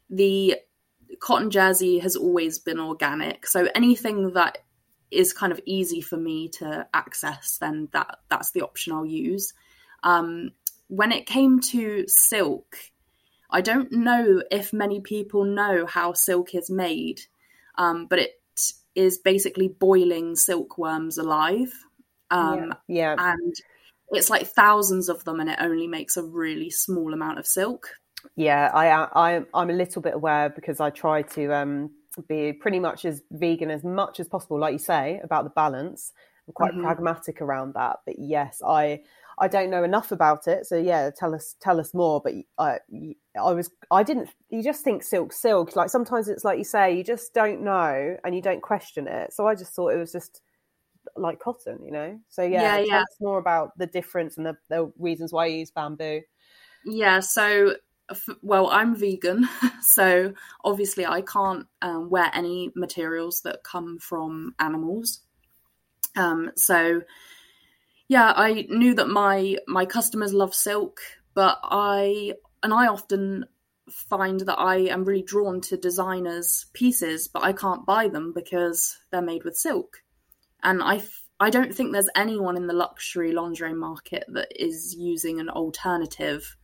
the 0.09 0.57
cotton 1.19 1.49
jersey 1.49 1.99
has 1.99 2.15
always 2.15 2.59
been 2.59 2.79
organic. 2.79 3.47
So 3.47 3.67
anything 3.75 4.33
that 4.33 4.59
is 5.11 5.33
kind 5.33 5.51
of 5.51 5.59
easy 5.65 6.01
for 6.01 6.17
me 6.17 6.49
to 6.49 6.87
access, 6.93 7.57
then 7.57 7.89
that 7.93 8.19
that's 8.29 8.51
the 8.51 8.61
option 8.61 8.93
I'll 8.93 9.05
use. 9.05 9.53
Um, 10.03 10.51
when 10.89 11.11
it 11.11 11.25
came 11.25 11.59
to 11.59 12.03
silk, 12.07 12.75
I 13.49 13.61
don't 13.61 13.91
know 13.91 14.43
if 14.51 14.73
many 14.73 14.99
people 14.99 15.45
know 15.45 15.85
how 15.85 16.13
silk 16.13 16.53
is 16.53 16.69
made, 16.69 17.21
um, 17.77 18.07
but 18.07 18.19
it 18.19 18.31
is 18.95 19.17
basically 19.17 19.69
boiling 19.69 20.35
silkworms 20.35 21.17
alive. 21.17 21.71
Um, 22.31 22.73
yeah. 22.87 23.15
yeah. 23.17 23.31
And 23.31 23.55
it's 24.09 24.29
like 24.29 24.47
thousands 24.47 25.09
of 25.09 25.23
them, 25.23 25.39
and 25.39 25.49
it 25.49 25.57
only 25.61 25.87
makes 25.87 26.17
a 26.17 26.23
really 26.23 26.69
small 26.69 27.13
amount 27.13 27.39
of 27.39 27.47
silk. 27.47 27.87
Yeah, 28.35 28.69
I, 28.73 29.35
I 29.37 29.43
I'm 29.53 29.69
a 29.69 29.73
little 29.73 30.01
bit 30.01 30.15
aware 30.15 30.49
because 30.49 30.79
I 30.79 30.89
try 30.89 31.21
to 31.21 31.53
um, 31.53 31.91
be 32.27 32.53
pretty 32.53 32.79
much 32.79 33.05
as 33.05 33.21
vegan 33.31 33.69
as 33.69 33.83
much 33.83 34.19
as 34.19 34.27
possible, 34.27 34.59
like 34.59 34.73
you 34.73 34.79
say 34.79 35.21
about 35.23 35.43
the 35.43 35.51
balance. 35.51 36.11
I'm 36.47 36.53
quite 36.53 36.71
mm-hmm. 36.71 36.83
pragmatic 36.83 37.41
around 37.41 37.75
that, 37.75 37.97
but 38.05 38.15
yes, 38.17 38.61
I 38.65 39.03
I 39.39 39.47
don't 39.47 39.69
know 39.69 39.83
enough 39.83 40.11
about 40.11 40.47
it. 40.47 40.65
So 40.65 40.75
yeah, 40.77 41.09
tell 41.09 41.33
us 41.33 41.55
tell 41.61 41.79
us 41.79 41.93
more. 41.93 42.21
But 42.21 42.33
I 42.57 42.79
I 43.39 43.51
was 43.51 43.71
I 43.89 44.03
didn't. 44.03 44.29
You 44.49 44.61
just 44.61 44.83
think 44.83 45.03
silk 45.03 45.31
silk. 45.31 45.75
Like 45.75 45.89
sometimes 45.89 46.27
it's 46.27 46.43
like 46.43 46.57
you 46.57 46.63
say, 46.63 46.95
you 46.95 47.03
just 47.03 47.33
don't 47.33 47.61
know 47.61 48.17
and 48.23 48.35
you 48.35 48.41
don't 48.41 48.61
question 48.61 49.07
it. 49.07 49.33
So 49.33 49.47
I 49.47 49.55
just 49.55 49.73
thought 49.73 49.93
it 49.93 49.97
was 49.97 50.11
just 50.11 50.41
like 51.15 51.39
cotton, 51.39 51.79
you 51.83 51.91
know. 51.91 52.19
So 52.27 52.43
yeah, 52.43 52.61
yeah 52.61 52.77
tell 52.77 52.87
yeah. 52.87 53.01
us 53.01 53.17
more 53.21 53.39
about 53.39 53.77
the 53.77 53.87
difference 53.87 54.37
and 54.37 54.45
the, 54.45 54.57
the 54.69 54.91
reasons 54.99 55.31
why 55.31 55.47
you 55.47 55.59
use 55.59 55.71
bamboo. 55.71 56.21
Yeah. 56.85 57.21
So 57.21 57.75
well, 58.41 58.69
I'm 58.71 58.95
vegan, 58.95 59.47
so 59.81 60.33
obviously 60.63 61.05
I 61.05 61.21
can't 61.21 61.65
um, 61.81 62.09
wear 62.09 62.31
any 62.33 62.71
materials 62.75 63.41
that 63.41 63.63
come 63.63 63.99
from 63.99 64.53
animals. 64.59 65.21
Um, 66.15 66.51
so 66.55 67.01
yeah, 68.09 68.33
I 68.35 68.65
knew 68.69 68.95
that 68.95 69.07
my 69.07 69.57
my 69.67 69.85
customers 69.85 70.33
love 70.33 70.53
silk, 70.53 70.99
but 71.35 71.59
I 71.63 72.33
and 72.63 72.73
I 72.73 72.87
often 72.87 73.45
find 73.89 74.39
that 74.41 74.59
I 74.59 74.77
am 74.87 75.05
really 75.05 75.21
drawn 75.21 75.61
to 75.61 75.77
designers' 75.77 76.65
pieces, 76.73 77.27
but 77.27 77.43
I 77.43 77.53
can't 77.53 77.85
buy 77.85 78.07
them 78.07 78.33
because 78.33 78.97
they're 79.11 79.21
made 79.21 79.43
with 79.43 79.55
silk. 79.55 80.03
And 80.63 80.81
I 80.81 81.03
I 81.39 81.51
don't 81.51 81.73
think 81.73 81.93
there's 81.93 82.09
anyone 82.15 82.57
in 82.57 82.65
the 82.65 82.73
luxury 82.73 83.31
lingerie 83.31 83.75
market 83.75 84.25
that 84.29 84.51
is 84.55 84.95
using 84.95 85.39
an 85.39 85.49
alternative. 85.49 86.57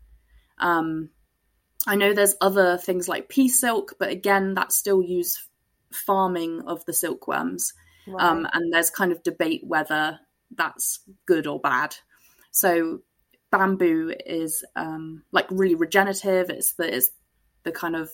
Um, 0.58 1.12
I 1.86 1.96
know 1.96 2.14
there's 2.14 2.36
other 2.42 2.78
things 2.78 3.08
like 3.08 3.30
peace 3.30 3.60
silk, 3.62 3.94
but 4.00 4.10
again, 4.10 4.56
that 4.56 4.72
still 4.72 5.04
use 5.04 5.48
farming 5.94 6.64
of 6.66 6.84
the 6.86 6.94
silkworms. 6.94 7.72
Um, 8.20 8.48
and 8.54 8.74
there's 8.74 8.90
kind 8.90 9.12
of 9.12 9.24
debate 9.24 9.62
whether 9.64 10.20
that's 10.54 11.00
good 11.25 11.48
or 11.48 11.60
bad. 11.60 11.96
So 12.52 13.02
bamboo 13.52 14.14
is 14.25 14.64
um, 14.75 15.24
like 15.32 15.48
really 15.50 15.75
regenerative. 15.75 16.50
It's 16.50 16.74
the 16.74 16.96
it's 16.96 17.10
the 17.64 17.72
kind 17.72 17.96
of 17.96 18.10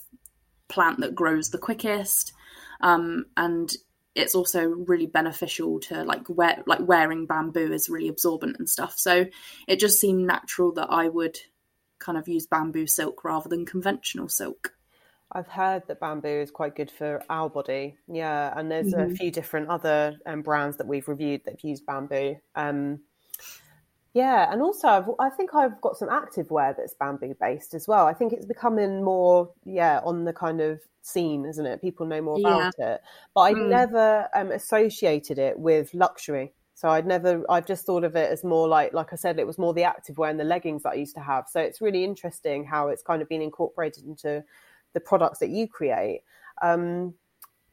plant 0.68 1.00
that 1.02 1.16
grows 1.16 1.50
the 1.50 1.58
quickest, 1.58 2.34
um, 2.82 3.26
and 3.38 3.72
it's 4.14 4.36
also 4.36 4.66
really 4.68 5.06
beneficial 5.06 5.80
to 5.80 6.04
like 6.04 6.28
wear 6.28 6.64
like 6.68 6.80
wearing 6.82 7.26
bamboo 7.26 7.72
is 7.72 7.90
really 7.90 8.10
absorbent 8.10 8.58
and 8.60 8.70
stuff. 8.70 8.96
So 8.98 9.26
it 9.68 9.80
just 9.80 10.00
seemed 10.00 10.28
natural 10.28 10.74
that 10.74 10.88
I 10.90 11.08
would 11.08 11.38
kind 12.00 12.18
of 12.18 12.28
use 12.28 12.48
bamboo 12.48 12.88
silk 12.88 13.24
rather 13.24 13.48
than 13.48 13.66
conventional 13.66 14.28
silk. 14.28 14.74
I've 15.34 15.48
heard 15.48 15.84
that 15.88 16.00
bamboo 16.00 16.28
is 16.28 16.52
quite 16.52 16.76
good 16.76 16.92
for 16.92 17.24
our 17.30 17.50
body. 17.50 17.98
Yeah, 18.08 18.54
and 18.56 18.70
there's 18.70 18.94
mm-hmm. 18.94 19.12
a 19.12 19.16
few 19.16 19.32
different 19.32 19.70
other 19.70 20.18
um, 20.26 20.42
brands 20.42 20.78
that 20.78 20.88
we've 20.88 21.08
reviewed 21.08 21.46
that 21.46 21.52
have 21.52 21.64
used 21.64 21.86
bamboo. 21.86 22.36
Um, 22.56 23.00
yeah, 24.14 24.52
and 24.52 24.62
also 24.62 24.88
I've, 24.90 25.10
i 25.20 25.30
think 25.30 25.56
I've 25.56 25.80
got 25.80 25.96
some 25.96 26.10
active 26.10 26.52
wear 26.52 26.76
that's 26.78 26.94
bamboo 26.96 27.34
based 27.40 27.74
as 27.74 27.88
well. 27.88 28.08
I 28.08 28.14
think 28.14 28.34
it's 28.34 28.46
becoming 28.46 29.04
more, 29.04 29.52
yeah, 29.64 30.02
on 30.04 30.26
the 30.26 30.34
kind 30.34 30.60
of 30.60 30.82
scene, 31.02 31.46
isn't 31.46 31.66
it? 31.66 31.82
People 31.82 32.06
know 32.06 32.22
more 32.22 32.38
about 32.38 32.74
yeah. 32.78 32.96
it, 32.96 33.02
but 33.34 33.42
I 33.42 33.54
mm. 33.54 33.70
never 33.70 34.28
um, 34.36 34.52
associated 34.52 35.40
it 35.40 35.58
with 35.58 35.94
luxury. 35.94 36.54
So 36.74 36.90
I'd 36.90 37.06
never, 37.06 37.44
I've 37.48 37.68
just 37.68 37.86
thought 37.86 38.04
of 38.04 38.16
it 38.16 38.32
as 38.32 38.44
more 38.44 38.68
like, 38.68 38.92
like 38.92 39.14
I 39.14 39.16
said, 39.16 39.40
it 39.40 39.46
was 39.46 39.58
more 39.58 39.74
the 39.74 39.84
active 39.84 40.18
wear 40.18 40.32
and 40.32 40.40
the 40.40 40.44
leggings 40.44 40.84
that 40.84 40.90
I 40.90 40.96
used 40.96 41.16
to 41.16 41.22
have. 41.22 41.46
So 41.48 41.62
it's 41.62 41.80
really 41.80 42.04
interesting 42.04 42.66
how 42.66 42.88
it's 42.88 43.04
kind 43.04 43.22
of 43.22 43.30
been 43.30 43.42
incorporated 43.42 44.04
into 44.04 44.44
the 44.94 45.00
products 45.00 45.40
that 45.40 45.50
you 45.50 45.68
create. 45.68 46.22
Um, 46.62 47.16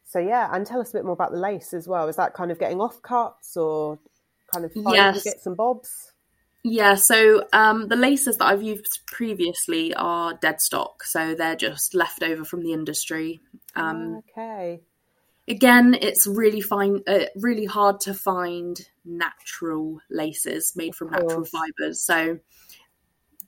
so 0.05 0.19
yeah, 0.19 0.49
and 0.51 0.67
tell 0.67 0.81
us 0.81 0.91
a 0.91 0.95
bit 0.95 1.05
more 1.05 1.13
about 1.13 1.33
the 1.33 1.39
lace 1.39 1.75
as 1.75 1.87
well. 1.87 2.09
Is 2.09 2.17
that 2.17 2.35
kind 2.35 2.51
of 2.51 2.59
getting 2.59 2.81
off 2.81 3.03
cuts 3.03 3.57
or 3.57 3.99
kind 4.53 4.65
of 4.65 4.73
yes. 4.75 5.23
bits 5.25 5.47
and 5.47 5.57
bobs? 5.57 6.13
Yeah, 6.65 6.97
so 6.97 7.45
um, 7.53 7.89
the 7.89 7.97
laces 7.97 8.37
that 8.39 8.47
I've 8.47 8.63
used 8.63 9.01
previously 9.07 9.95
are 9.95 10.35
dead 10.35 10.61
stock, 10.61 11.05
so 11.05 11.35
they're 11.35 11.57
just 11.57 11.95
left 11.95 12.23
over 12.23 12.45
from 12.45 12.63
the 12.63 12.73
industry. 12.73 13.41
Um, 13.77 14.23
okay. 14.37 14.81
again, 15.47 15.97
it's 16.01 16.27
really 16.27 16.61
fine, 16.61 17.03
uh, 17.07 17.27
really 17.37 17.65
hard 17.65 18.01
to 18.01 18.15
find 18.15 18.81
natural 19.05 20.01
laces 20.11 20.75
made 20.75 20.95
from 20.95 21.11
natural 21.11 21.45
fibers. 21.45 22.01
So 22.01 22.39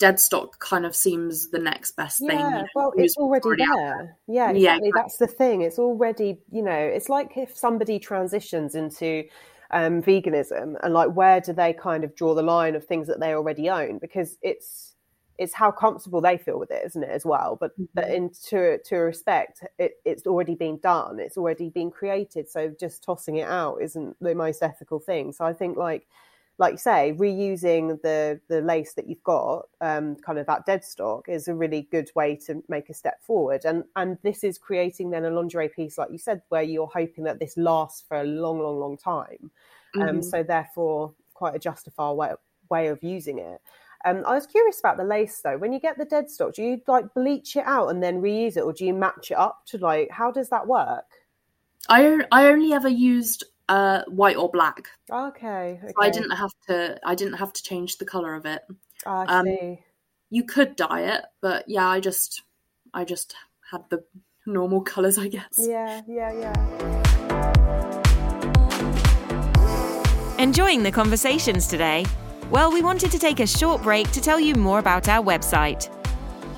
dead 0.00 0.18
stock 0.18 0.58
kind 0.58 0.84
of 0.84 0.96
seems 0.96 1.50
the 1.50 1.58
next 1.58 1.92
best 1.92 2.18
thing. 2.18 2.30
Yeah, 2.30 2.64
well, 2.74 2.92
it's 2.96 3.16
already, 3.16 3.44
already 3.44 3.64
there. 3.66 4.16
Yeah, 4.26 4.50
exactly. 4.50 4.62
yeah, 4.62 4.76
exactly. 4.76 4.92
That's 4.96 5.16
the 5.18 5.26
thing. 5.28 5.60
It's 5.60 5.78
already, 5.78 6.40
you 6.50 6.62
know, 6.62 6.72
it's 6.72 7.08
like 7.08 7.36
if 7.36 7.56
somebody 7.56 7.98
transitions 7.98 8.74
into 8.74 9.24
um, 9.70 10.02
veganism 10.02 10.76
and 10.82 10.94
like 10.94 11.12
where 11.12 11.40
do 11.40 11.52
they 11.52 11.72
kind 11.72 12.02
of 12.02 12.16
draw 12.16 12.34
the 12.34 12.42
line 12.42 12.74
of 12.74 12.84
things 12.84 13.06
that 13.06 13.20
they 13.20 13.34
already 13.34 13.70
own 13.70 13.98
because 13.98 14.36
it's 14.42 14.96
it's 15.38 15.54
how 15.54 15.70
comfortable 15.70 16.20
they 16.20 16.36
feel 16.36 16.58
with 16.58 16.70
it, 16.70 16.82
isn't 16.84 17.02
it, 17.02 17.08
as 17.08 17.24
well? 17.24 17.56
But 17.58 17.72
mm-hmm. 17.72 17.84
but 17.94 18.10
in 18.10 18.30
to 18.48 18.78
to 18.78 18.96
a 18.96 19.00
respect, 19.00 19.64
it, 19.78 19.92
it's 20.04 20.26
already 20.26 20.54
been 20.54 20.78
done. 20.78 21.18
It's 21.20 21.36
already 21.36 21.68
been 21.68 21.90
created. 21.90 22.48
So 22.48 22.74
just 22.80 23.02
tossing 23.02 23.36
it 23.36 23.48
out 23.48 23.78
isn't 23.82 24.16
the 24.20 24.34
most 24.34 24.62
ethical 24.62 24.98
thing. 24.98 25.32
So 25.32 25.44
I 25.44 25.52
think 25.52 25.76
like 25.76 26.06
like 26.60 26.72
you 26.72 26.78
say, 26.78 27.14
reusing 27.16 28.00
the 28.02 28.38
the 28.48 28.60
lace 28.60 28.92
that 28.92 29.08
you've 29.08 29.24
got, 29.24 29.66
um, 29.80 30.14
kind 30.16 30.38
of 30.38 30.46
that 30.46 30.66
dead 30.66 30.84
stock, 30.84 31.26
is 31.26 31.48
a 31.48 31.54
really 31.54 31.88
good 31.90 32.10
way 32.14 32.36
to 32.46 32.62
make 32.68 32.90
a 32.90 32.94
step 32.94 33.24
forward. 33.24 33.64
And 33.64 33.84
and 33.96 34.18
this 34.22 34.44
is 34.44 34.58
creating 34.58 35.08
then 35.08 35.24
a 35.24 35.30
lingerie 35.30 35.70
piece, 35.70 35.96
like 35.96 36.12
you 36.12 36.18
said, 36.18 36.42
where 36.50 36.62
you're 36.62 36.90
hoping 36.92 37.24
that 37.24 37.40
this 37.40 37.56
lasts 37.56 38.04
for 38.06 38.20
a 38.20 38.24
long, 38.24 38.60
long, 38.60 38.78
long 38.78 38.98
time. 38.98 39.50
Um, 39.94 40.00
mm-hmm. 40.00 40.08
Um, 40.08 40.22
so 40.22 40.42
therefore, 40.42 41.14
quite 41.32 41.54
a 41.54 41.58
justifiable 41.58 42.16
way, 42.16 42.32
way 42.68 42.88
of 42.88 43.02
using 43.02 43.38
it. 43.38 43.60
Um, 44.04 44.22
I 44.26 44.34
was 44.34 44.46
curious 44.46 44.78
about 44.78 44.98
the 44.98 45.04
lace 45.04 45.40
though. 45.42 45.56
When 45.56 45.72
you 45.72 45.80
get 45.80 45.96
the 45.96 46.04
dead 46.04 46.28
stock, 46.28 46.54
do 46.54 46.62
you 46.62 46.82
like 46.86 47.14
bleach 47.14 47.56
it 47.56 47.64
out 47.64 47.88
and 47.88 48.02
then 48.02 48.20
reuse 48.20 48.58
it, 48.58 48.64
or 48.64 48.74
do 48.74 48.84
you 48.84 48.92
match 48.92 49.30
it 49.30 49.38
up 49.38 49.62
to 49.68 49.78
like 49.78 50.10
how 50.10 50.30
does 50.30 50.50
that 50.50 50.66
work? 50.66 51.06
I 51.88 52.20
I 52.30 52.48
only 52.48 52.74
ever 52.74 52.90
used 52.90 53.44
uh, 53.70 54.02
white 54.08 54.36
or 54.36 54.50
black. 54.50 54.88
Okay, 55.10 55.78
okay. 55.82 55.92
So 55.96 56.02
I 56.02 56.10
didn't 56.10 56.32
have 56.32 56.50
to. 56.66 56.98
I 57.04 57.14
didn't 57.14 57.34
have 57.34 57.52
to 57.52 57.62
change 57.62 57.98
the 57.98 58.04
color 58.04 58.34
of 58.34 58.44
it. 58.44 58.62
I 59.06 59.24
um, 59.26 59.46
see. 59.46 59.78
You 60.28 60.44
could 60.44 60.76
dye 60.76 61.02
it, 61.02 61.24
but 61.40 61.64
yeah, 61.68 61.88
I 61.88 62.00
just 62.00 62.42
I 62.92 63.04
just 63.04 63.36
had 63.70 63.82
the 63.88 64.04
normal 64.44 64.80
colors, 64.82 65.18
I 65.18 65.28
guess. 65.28 65.56
Yeah, 65.56 66.02
yeah, 66.08 66.32
yeah. 66.32 66.52
Enjoying 70.38 70.82
the 70.82 70.90
conversations 70.90 71.66
today? 71.68 72.04
Well, 72.50 72.72
we 72.72 72.82
wanted 72.82 73.12
to 73.12 73.18
take 73.18 73.38
a 73.38 73.46
short 73.46 73.82
break 73.82 74.10
to 74.10 74.20
tell 74.20 74.40
you 74.40 74.56
more 74.56 74.80
about 74.80 75.08
our 75.08 75.22
website. 75.22 75.88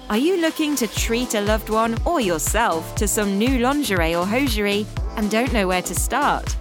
Are 0.09 0.17
you 0.17 0.41
looking 0.41 0.77
to 0.77 0.87
treat 0.87 1.35
a 1.35 1.41
loved 1.43 1.69
one 1.69 1.97
or 2.07 2.21
yourself 2.21 2.95
to 2.95 3.07
some 3.07 3.39
new 3.39 3.59
lingerie 3.59 4.15
or 4.15 4.25
hosiery 4.25 4.87
and 5.17 5.31
don't 5.31 5.53
know 5.53 5.67
where 5.67 5.83
to 5.83 5.95
start? 5.95 6.57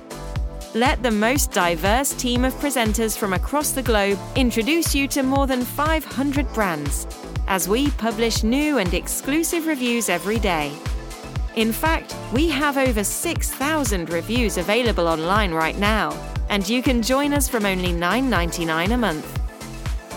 Let 0.73 1.03
the 1.03 1.11
most 1.11 1.51
diverse 1.51 2.13
team 2.13 2.45
of 2.45 2.53
presenters 2.53 3.17
from 3.17 3.33
across 3.33 3.71
the 3.71 3.83
globe 3.83 4.17
introduce 4.37 4.95
you 4.95 5.05
to 5.09 5.21
more 5.21 5.45
than 5.45 5.63
500 5.63 6.47
brands 6.53 7.07
as 7.47 7.67
we 7.67 7.89
publish 7.91 8.43
new 8.43 8.77
and 8.77 8.93
exclusive 8.93 9.67
reviews 9.67 10.07
every 10.07 10.39
day. 10.39 10.71
In 11.57 11.73
fact, 11.73 12.15
we 12.31 12.47
have 12.47 12.77
over 12.77 13.03
6,000 13.03 14.09
reviews 14.09 14.57
available 14.57 15.09
online 15.09 15.51
right 15.51 15.77
now 15.77 16.11
and 16.47 16.67
you 16.67 16.81
can 16.81 17.01
join 17.01 17.33
us 17.33 17.49
from 17.49 17.65
only 17.65 17.91
$9.99 17.91 18.93
a 18.93 18.97
month. 18.97 19.39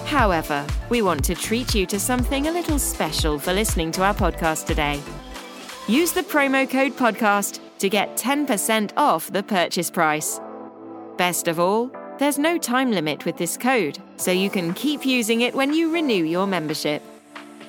However, 0.06 0.64
we 0.88 1.02
want 1.02 1.24
to 1.24 1.34
treat 1.34 1.74
you 1.74 1.84
to 1.86 1.98
something 1.98 2.46
a 2.46 2.52
little 2.52 2.78
special 2.78 3.40
for 3.40 3.52
listening 3.52 3.90
to 3.90 4.04
our 4.04 4.14
podcast 4.14 4.66
today. 4.66 5.02
Use 5.88 6.12
the 6.12 6.22
promo 6.22 6.70
code 6.70 6.92
podcast 6.92 7.58
to 7.78 7.88
get 7.88 8.16
10% 8.16 8.92
off 8.96 9.32
the 9.32 9.42
purchase 9.42 9.90
price. 9.90 10.40
Best 11.16 11.48
of 11.48 11.60
all, 11.60 11.90
there's 12.18 12.38
no 12.38 12.58
time 12.58 12.90
limit 12.90 13.24
with 13.24 13.36
this 13.36 13.56
code, 13.56 13.98
so 14.16 14.30
you 14.30 14.50
can 14.50 14.74
keep 14.74 15.04
using 15.04 15.42
it 15.42 15.54
when 15.54 15.72
you 15.72 15.92
renew 15.92 16.24
your 16.24 16.46
membership. 16.46 17.02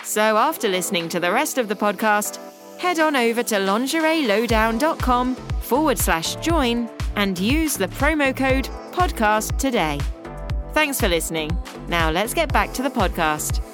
So 0.04 0.38
after 0.38 0.68
listening 0.68 1.10
to 1.10 1.20
the 1.20 1.32
rest 1.32 1.58
of 1.58 1.68
the 1.68 1.76
podcast, 1.76 2.40
head 2.80 3.00
on 3.00 3.16
over 3.16 3.44
to 3.44 3.56
lingerielowdown.com 3.56 5.36
forward 5.36 5.98
slash 5.98 6.36
join 6.38 6.90
and 7.16 7.40
use 7.40 7.76
the 7.76 7.88
promo 7.88 8.36
code 8.36 8.66
podcast 8.92 9.58
today. 9.58 10.00
Thanks 10.74 11.00
for 11.00 11.08
listening. 11.08 11.58
Now 11.88 12.12
let's 12.12 12.34
get 12.34 12.52
back 12.52 12.74
to 12.74 12.84
the 12.84 12.90
podcast. 12.90 13.65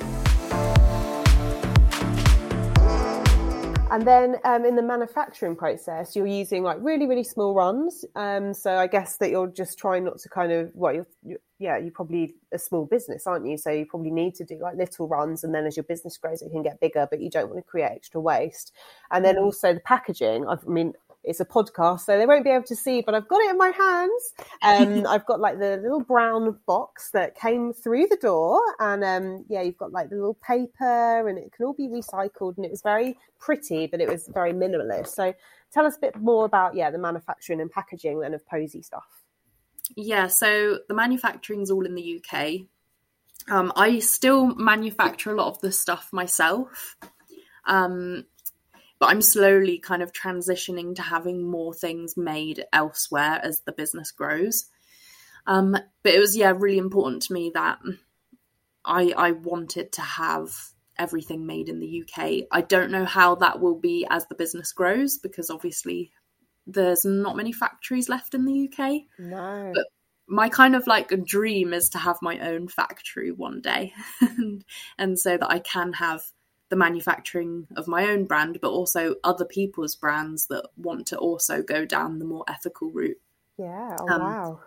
And 3.91 4.08
then 4.08 4.38
um, 4.45 4.63
in 4.63 4.77
the 4.77 4.82
manufacturing 4.82 5.58
process, 5.58 6.15
you're 6.15 6.25
using 6.25 6.63
like 6.63 6.77
really, 6.80 7.08
really 7.08 7.25
small 7.25 7.54
runs. 7.54 8.06
Um, 8.15 8.54
so 8.54 8.77
I 8.77 8.88
guess 8.88 9.17
that 9.17 9.32
you're 9.32 9.47
just 9.47 9.77
trying 9.77 10.06
not 10.06 10.17
to 10.19 10.30
kind 10.30 10.54
of, 10.54 10.71
well, 10.73 10.93
you're, 10.93 11.08
you're, 11.23 11.39
yeah, 11.60 11.77
you're 11.77 11.91
probably 11.91 12.34
a 12.54 12.58
small 12.58 12.86
business, 12.86 13.27
aren't 13.27 13.45
you? 13.45 13.58
So 13.58 13.69
you 13.69 13.86
probably 13.86 14.12
need 14.12 14.34
to 14.36 14.45
do 14.45 14.58
like 14.62 14.77
little 14.77 15.10
runs. 15.10 15.43
And 15.43 15.54
then 15.54 15.65
as 15.65 15.75
your 15.75 15.84
business 15.84 16.17
grows, 16.17 16.41
it 16.41 16.51
can 16.51 16.63
get 16.63 16.80
bigger, 16.80 17.06
but 17.12 17.19
you 17.19 17.30
don't 17.30 17.49
want 17.49 17.58
to 17.58 17.69
create 17.69 17.91
extra 17.91 18.21
waste. 18.21 18.71
And 19.12 19.25
then 19.25 19.36
mm. 19.36 19.41
also 19.41 19.73
the 19.73 19.82
packaging. 19.82 20.47
I've, 20.47 20.63
I 20.65 20.71
mean, 20.71 20.93
it's 21.24 21.40
a 21.40 21.46
podcast, 21.46 22.02
so 22.02 22.18
they 22.18 22.26
won't 22.26 22.44
be 22.44 22.50
able 22.50 22.66
to 22.66 22.76
see, 22.76 23.02
but 23.02 23.14
I've 23.14 23.28
got 23.28 23.42
it 23.42 23.52
in 23.52 23.58
my 23.58 23.70
hands. 23.70 24.34
Um, 24.62 25.08
I've 25.10 25.26
got 25.26 25.40
like 25.40 25.60
the 25.60 25.78
little 25.78 26.02
brown 26.02 26.58
box 26.66 27.12
that 27.12 27.36
came 27.36 27.74
through 27.74 28.08
the 28.08 28.18
door, 28.18 28.62
and 28.80 29.04
um, 29.04 29.46
yeah, 29.50 29.62
you've 29.62 29.78
got 29.78 29.92
like 29.92 30.10
the 30.10 30.16
little 30.16 30.38
paper, 30.46 31.28
and 31.28 31.38
it 31.38 31.52
can 31.52 31.66
all 31.66 31.74
be 31.74 31.88
recycled, 31.88 32.58
and 32.58 32.66
it 32.66 32.72
was 32.72 32.82
very 32.82 33.18
pretty, 33.40 33.88
but 33.88 34.02
it 34.02 34.08
was 34.08 34.28
very 34.34 34.54
minimalist. 34.54 35.10
So, 35.10 35.34
tell 35.72 35.86
us 35.86 35.98
a 35.98 36.00
bit 36.00 36.16
more 36.16 36.46
about 36.46 36.76
yeah 36.76 36.90
the 36.90 36.98
manufacturing 36.98 37.62
and 37.62 37.72
packaging 37.72 38.20
then 38.20 38.34
of 38.34 38.46
Posy 38.48 38.82
stuff. 38.82 39.24
Yeah, 39.96 40.28
so 40.28 40.80
the 40.88 40.94
manufacturing's 40.94 41.70
all 41.70 41.86
in 41.86 41.96
the 41.96 42.22
UK. 42.24 42.62
Um, 43.50 43.74
I 43.76 44.00
still 44.00 44.56
manufacture 44.56 45.32
a 45.32 45.36
lot 45.36 45.48
of 45.48 45.62
the 45.62 45.72
stuff 45.72 46.10
myself. 46.12 46.96
Um, 47.66 48.26
but 49.02 49.10
I'm 49.10 49.24
slowly 49.24 49.80
kind 49.80 50.04
of 50.04 50.14
transitioning 50.14 50.96
to 50.96 51.02
having 51.02 51.44
more 51.44 51.74
things 51.74 52.16
made 52.16 52.64
elsewhere 52.72 53.42
as 53.44 53.62
the 53.62 53.72
business 53.72 54.12
grows. 54.12 54.68
Um, 55.48 55.72
but 55.72 56.14
it 56.14 56.20
was 56.20 56.38
yeah 56.38 56.54
really 56.56 56.78
important 56.78 57.24
to 57.24 57.34
me 57.34 57.52
that 57.56 57.80
I 58.86 59.12
I 59.18 59.32
wanted 59.32 59.92
to 59.94 60.02
have 60.02 60.52
everything 61.00 61.48
made 61.48 61.68
in 61.68 61.80
the 61.80 62.04
UK. 62.04 62.44
I 62.52 62.62
don't 62.62 62.92
know 62.92 63.06
how 63.06 63.34
that 63.36 63.60
will 63.60 63.80
be 63.80 64.06
as 64.08 64.28
the 64.28 64.36
business 64.36 64.72
grows 64.72 65.18
because 65.18 65.50
obviously 65.50 66.12
there's 66.68 67.04
not 67.04 67.36
many 67.36 67.52
factories 67.52 68.08
left 68.08 68.36
in 68.36 68.46
the 68.46 68.70
UK. 68.70 69.02
No. 69.18 69.72
But 69.74 69.86
my 70.28 70.48
kind 70.48 70.76
of 70.76 70.86
like 70.86 71.12
dream 71.26 71.74
is 71.74 71.90
to 71.90 71.98
have 71.98 72.18
my 72.22 72.38
own 72.38 72.68
factory 72.68 73.32
one 73.32 73.62
day 73.62 73.94
and, 74.22 74.64
and 75.00 75.18
so 75.18 75.38
that 75.38 75.50
I 75.50 75.58
can 75.58 75.94
have 75.94 76.22
the 76.72 76.78
manufacturing 76.78 77.68
of 77.76 77.88
my 77.88 78.08
own 78.08 78.26
brand, 78.26 78.58
but 78.62 78.72
also 78.72 79.16
other 79.24 79.46
people's 79.46 79.94
brands 79.94 80.48
that 80.48 80.66
want 80.78 81.06
to 81.08 81.18
also 81.18 81.62
go 81.62 81.86
down 81.86 82.18
the 82.18 82.26
more 82.26 82.46
ethical 82.48 82.90
route. 82.90 83.20
Yeah, 83.58 83.98
oh, 84.00 84.10
um, 84.10 84.22
wow. 84.22 84.60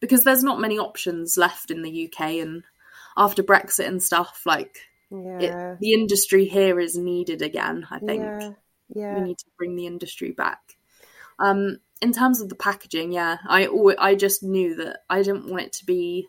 Because 0.00 0.24
there's 0.24 0.42
not 0.42 0.60
many 0.60 0.78
options 0.78 1.38
left 1.38 1.70
in 1.70 1.82
the 1.82 2.10
UK, 2.10 2.32
and 2.42 2.64
after 3.16 3.44
Brexit 3.44 3.86
and 3.86 4.02
stuff, 4.02 4.42
like 4.44 4.80
yeah. 5.10 5.38
it, 5.38 5.78
the 5.80 5.92
industry 5.92 6.46
here 6.46 6.80
is 6.80 6.98
needed 6.98 7.40
again. 7.42 7.86
I 7.88 8.00
think 8.00 8.22
yeah. 8.22 8.50
yeah. 8.92 9.14
we 9.14 9.20
need 9.20 9.38
to 9.38 9.46
bring 9.56 9.76
the 9.76 9.86
industry 9.86 10.32
back. 10.32 10.60
Um, 11.38 11.78
in 12.00 12.12
terms 12.12 12.40
of 12.40 12.48
the 12.48 12.56
packaging, 12.56 13.12
yeah, 13.12 13.38
I 13.46 13.68
I 13.98 14.16
just 14.16 14.42
knew 14.42 14.74
that 14.76 15.02
I 15.08 15.22
didn't 15.22 15.48
want 15.48 15.62
it 15.62 15.72
to 15.74 15.86
be 15.86 16.28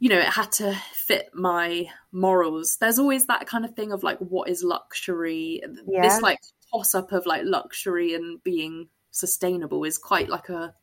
you 0.00 0.08
know, 0.08 0.18
it 0.18 0.26
had 0.26 0.52
to 0.52 0.74
fit 0.92 1.30
my 1.34 1.86
morals. 2.12 2.76
There's 2.80 2.98
always 2.98 3.26
that 3.26 3.46
kind 3.46 3.64
of 3.64 3.74
thing 3.74 3.92
of 3.92 4.02
like, 4.02 4.18
what 4.18 4.48
is 4.48 4.62
luxury? 4.62 5.60
Yeah. 5.88 6.02
This 6.02 6.20
like 6.20 6.38
toss 6.72 6.94
up 6.94 7.12
of 7.12 7.26
like 7.26 7.42
luxury 7.44 8.14
and 8.14 8.42
being 8.42 8.88
sustainable 9.10 9.84
is 9.84 9.98
quite 9.98 10.28
like 10.28 10.48
a 10.48 10.74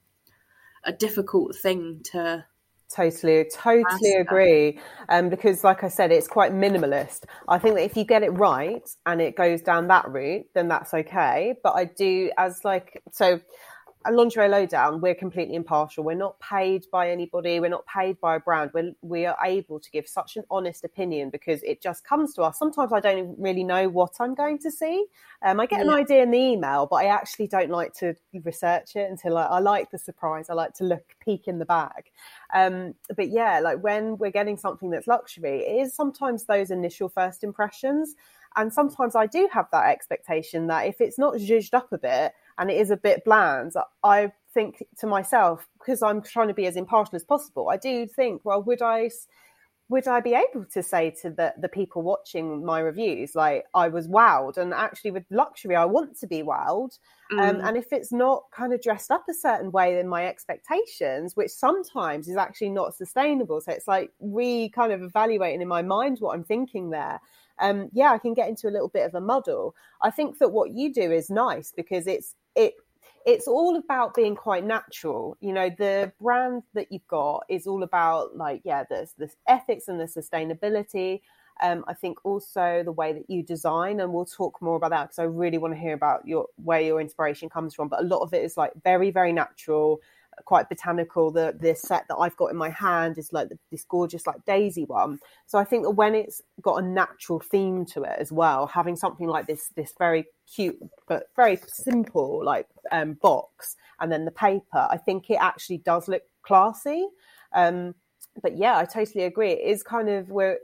a 0.84 0.92
difficult 0.92 1.56
thing 1.56 2.02
to 2.12 2.46
totally 2.94 3.46
totally 3.52 4.14
agree 4.14 4.80
um, 5.10 5.30
because 5.30 5.64
like 5.64 5.84
i 5.84 5.88
said 5.88 6.12
it's 6.12 6.28
quite 6.28 6.54
minimalist 6.54 7.24
i 7.48 7.58
think 7.58 7.76
that 7.76 7.84
if 7.84 7.98
you 7.98 8.04
get 8.04 8.22
it 8.22 8.30
right 8.30 8.88
and 9.08 9.22
it 9.22 9.36
goes 9.36 9.62
down 9.62 9.88
that 9.88 10.08
route 10.08 10.46
then 10.54 10.68
that's 10.68 10.94
okay 10.94 11.56
but 11.64 11.72
i 11.72 11.84
do 11.84 12.30
as 12.38 12.64
like 12.64 13.02
so 13.12 13.40
a 14.06 14.12
lingerie 14.12 14.48
lowdown, 14.48 15.02
we're 15.02 15.16
completely 15.16 15.56
impartial. 15.56 16.04
We're 16.04 16.16
not 16.16 16.40
paid 16.40 16.86
by 16.92 17.10
anybody. 17.10 17.60
We're 17.60 17.70
not 17.70 17.86
paid 17.88 18.20
by 18.20 18.36
a 18.36 18.40
brand. 18.40 18.72
We're, 18.74 18.94
we 19.02 19.26
are 19.26 19.38
able 19.44 19.80
to 19.80 19.92
give 19.92 20.08
such 20.08 20.38
an 20.38 20.44
honest 20.52 20.84
opinion 20.84 21.32
because 21.32 21.64
it 21.64 21.82
just 21.82 22.06
comes 22.06 22.36
to 22.36 22.44
us. 22.44 22.60
Sometimes 22.60 22.94
I 22.94 23.00
don't 23.00 23.36
really 23.40 23.64
know 23.64 23.90
what 23.90 24.14
I'm 24.20 24.36
going 24.36 24.60
to 24.60 24.72
see. 24.72 25.06
Um, 25.42 25.60
I 25.60 25.66
get 25.66 25.80
yeah. 25.80 25.86
an 25.86 25.90
idea 25.90 26.24
in 26.24 26.32
the 26.32 26.38
email, 26.38 26.86
but 26.86 26.98
I 26.98 27.06
actually 27.06 27.48
don't 27.48 27.72
like 27.72 27.94
to 27.96 28.16
research 28.44 28.96
it 28.96 29.10
until 29.10 29.38
I, 29.38 29.46
I 29.46 29.60
like 29.60 29.90
the 29.90 29.98
surprise. 29.98 30.50
I 30.50 30.54
like 30.54 30.74
to 30.76 30.84
look, 30.84 31.16
peek 31.20 31.48
in 31.48 31.58
the 31.58 31.66
bag. 31.66 32.12
Um, 32.54 32.94
but 33.16 33.30
yeah, 33.30 33.60
like 33.60 33.82
when 33.82 34.18
we're 34.18 34.32
getting 34.32 34.58
something 34.58 34.92
that's 34.92 35.08
luxury, 35.08 35.64
it 35.66 35.82
is 35.82 35.94
sometimes 35.94 36.46
those 36.46 36.70
initial 36.70 37.10
first 37.10 37.44
impressions. 37.44 38.16
And 38.56 38.72
sometimes 38.72 39.16
I 39.16 39.26
do 39.26 39.50
have 39.52 39.68
that 39.72 39.90
expectation 39.90 40.68
that 40.68 40.88
if 40.88 41.02
it's 41.02 41.18
not 41.18 41.36
zhuzhed 41.36 41.74
up 41.74 41.92
a 41.92 41.98
bit, 41.98 42.34
and 42.58 42.72
it 42.72 42.78
is 42.78 42.92
a 42.92 42.98
bit 42.98 43.24
bland, 43.26 43.74
I 44.04 44.32
think 44.54 44.84
to 45.00 45.08
myself, 45.08 45.68
because 45.78 46.02
I'm 46.02 46.22
trying 46.22 46.48
to 46.48 46.54
be 46.54 46.66
as 46.66 46.76
impartial 46.76 47.16
as 47.16 47.24
possible, 47.24 47.70
I 47.70 47.78
do 47.78 48.08
think, 48.08 48.42
well, 48.44 48.64
would 48.64 48.82
I 48.82 49.10
would 49.88 50.08
I 50.08 50.20
be 50.20 50.34
able 50.34 50.66
to 50.74 50.82
say 50.82 51.12
to 51.22 51.30
the, 51.30 51.54
the 51.60 51.70
people 51.70 52.02
watching 52.02 52.66
my 52.66 52.80
reviews, 52.80 53.36
like 53.36 53.66
I 53.76 53.88
was 53.88 54.08
wowed? 54.08 54.58
And 54.58 54.74
actually, 54.74 55.12
with 55.12 55.26
luxury, 55.30 55.76
I 55.76 55.86
want 55.86 56.18
to 56.20 56.28
be 56.28 56.42
wowed. 56.42 56.98
Um, 57.32 57.38
mm. 57.38 57.50
Um, 57.50 57.62
and 57.64 57.78
if 57.78 57.94
it's 57.94 58.12
not 58.12 58.44
kind 58.52 58.74
of 58.74 58.82
dressed 58.82 59.12
up 59.12 59.26
a 59.30 59.34
certain 59.34 59.72
way 59.72 60.00
in 60.00 60.08
my 60.08 60.26
expectations, 60.26 61.36
which 61.36 61.52
sometimes 61.52 62.28
is 62.28 62.36
actually 62.36 62.70
not 62.70 62.96
sustainable, 62.96 63.62
so 63.62 63.72
it's 63.72 63.88
like 63.88 64.12
re 64.20 64.70
kind 64.70 64.92
of 64.92 65.04
evaluating 65.04 65.62
in 65.62 65.68
my 65.68 65.84
mind 65.84 66.18
what 66.20 66.34
I'm 66.34 66.44
thinking 66.44 66.90
there. 66.90 67.22
Um, 67.60 67.90
yeah, 67.94 68.12
I 68.12 68.18
can 68.18 68.34
get 68.34 68.50
into 68.50 68.68
a 68.68 68.72
little 68.72 68.90
bit 68.90 69.06
of 69.06 69.14
a 69.14 69.22
muddle. 69.22 69.76
I 70.02 70.10
think 70.10 70.40
that 70.40 70.50
what 70.50 70.72
you 70.72 70.92
do 70.92 71.12
is 71.12 71.30
nice 71.30 71.72
because 71.76 72.08
it's 72.08 72.34
it 72.56 72.74
it's 73.26 73.48
all 73.48 73.76
about 73.76 74.14
being 74.14 74.36
quite 74.36 74.64
natural. 74.64 75.36
You 75.42 75.54
know, 75.54 75.70
the 75.70 76.12
brand 76.22 76.64
that 76.74 76.92
you've 76.92 77.08
got 77.08 77.44
is 77.50 77.66
all 77.66 77.84
about 77.84 78.38
like, 78.38 78.62
yeah, 78.64 78.84
there's 78.88 79.14
this 79.14 79.36
ethics 79.48 79.88
and 79.88 80.00
the 80.00 80.06
sustainability. 80.06 81.22
Um, 81.64 81.86
I 81.88 81.94
think 81.94 82.20
also 82.24 82.84
the 82.84 82.92
way 82.92 83.14
that 83.14 83.30
you 83.30 83.42
design, 83.42 84.00
and 84.02 84.14
we'll 84.14 84.26
talk 84.26 84.62
more 84.62 84.76
about 84.76 84.92
that 84.92 85.06
because 85.06 85.20
I 85.20 85.24
really 85.24 85.58
want 85.58 85.74
to 85.74 85.80
hear 85.80 85.94
about 85.94 86.28
your 86.28 86.48
where 86.58 86.82
your 86.82 87.02
inspiration 87.02 87.50
comes 87.50 87.74
from. 87.74 87.88
But 87.88 88.02
a 88.02 88.06
lot 88.06 88.20
of 88.20 88.34
it 88.34 88.44
is 88.44 88.58
like 88.58 88.74
very, 88.84 89.10
very 89.10 89.32
natural 89.32 90.02
quite 90.46 90.70
botanical. 90.70 91.32
The 91.32 91.56
this 91.60 91.82
set 91.82 92.06
that 92.10 92.18
I've 92.18 92.36
got 92.38 92.52
in 92.52 92.58
my 92.58 92.70
hand 92.70 93.18
is 93.18 93.32
like 93.32 93.50
this 93.72 93.86
gorgeous 93.86 94.28
like 94.28 94.44
daisy 94.46 94.84
one. 94.86 95.20
So 95.46 95.58
I 95.58 95.64
think 95.64 95.84
that 95.84 95.92
when 95.92 96.16
it's 96.16 96.42
got 96.62 96.84
a 96.84 96.86
natural 96.86 97.40
theme 97.40 97.86
to 97.88 98.04
it 98.04 98.18
as 98.20 98.32
well, 98.32 98.68
having 98.68 98.96
something 98.96 99.28
like 99.28 99.48
this 99.48 99.70
this 99.76 99.94
very 99.98 100.26
cute 100.54 100.78
but 101.08 101.28
very 101.36 101.60
simple 101.68 102.44
like 102.44 102.68
um, 102.92 103.14
box 103.22 103.76
and 104.00 104.12
then 104.12 104.26
the 104.26 104.32
paper, 104.32 104.88
I 104.90 104.98
think 104.98 105.30
it 105.30 105.38
actually 105.40 105.78
does 105.80 106.08
look 106.08 106.24
classy. 106.44 107.08
Um, 107.54 107.96
but 108.42 108.58
yeah, 108.58 108.78
I 108.78 108.86
totally 108.86 109.24
agree. 109.24 109.52
It 109.52 109.66
is 109.66 109.84
kind 109.84 110.10
of 110.10 110.30
we're 110.30 110.58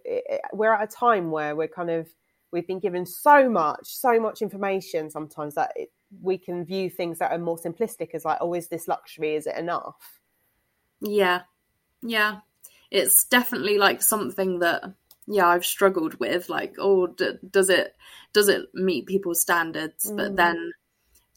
we're 0.54 0.74
at 0.74 0.84
a 0.84 0.94
time 0.94 1.32
where 1.32 1.56
we're 1.56 1.68
kind 1.68 1.90
of 1.90 2.10
we've 2.52 2.68
been 2.68 2.80
given 2.80 3.06
so 3.06 3.50
much, 3.50 3.86
so 3.86 4.20
much 4.20 4.42
information 4.42 5.10
sometimes 5.10 5.56
that 5.56 5.72
it, 5.76 5.90
we 6.21 6.38
can 6.38 6.65
view 6.65 6.89
things 6.89 7.19
that 7.19 7.32
are 7.32 7.38
more 7.38 7.58
simplistic 7.58 8.10
as 8.13 8.26
like, 8.26 8.39
oh, 8.41 8.54
is 8.54 8.67
this 8.67 8.88
luxury? 8.88 9.36
Is 9.36 9.47
it 9.47 9.58
enough? 9.58 10.19
Yeah, 11.00 11.41
yeah, 12.02 12.39
it's 12.89 13.26
definitely 13.26 13.78
like 13.78 14.02
something 14.02 14.60
that 14.60 14.84
yeah 15.28 15.47
I've 15.47 15.65
struggled 15.65 16.19
with. 16.19 16.50
Like, 16.50 16.76
oh, 16.80 17.08
d- 17.08 17.38
does 17.50 17.69
it 17.69 17.95
does 18.34 18.50
it 18.50 18.67
meet 18.74 19.08
people's 19.08 19.41
standards? 19.41 20.12
Mm. 20.12 20.17
But 20.17 20.36
then 20.36 20.74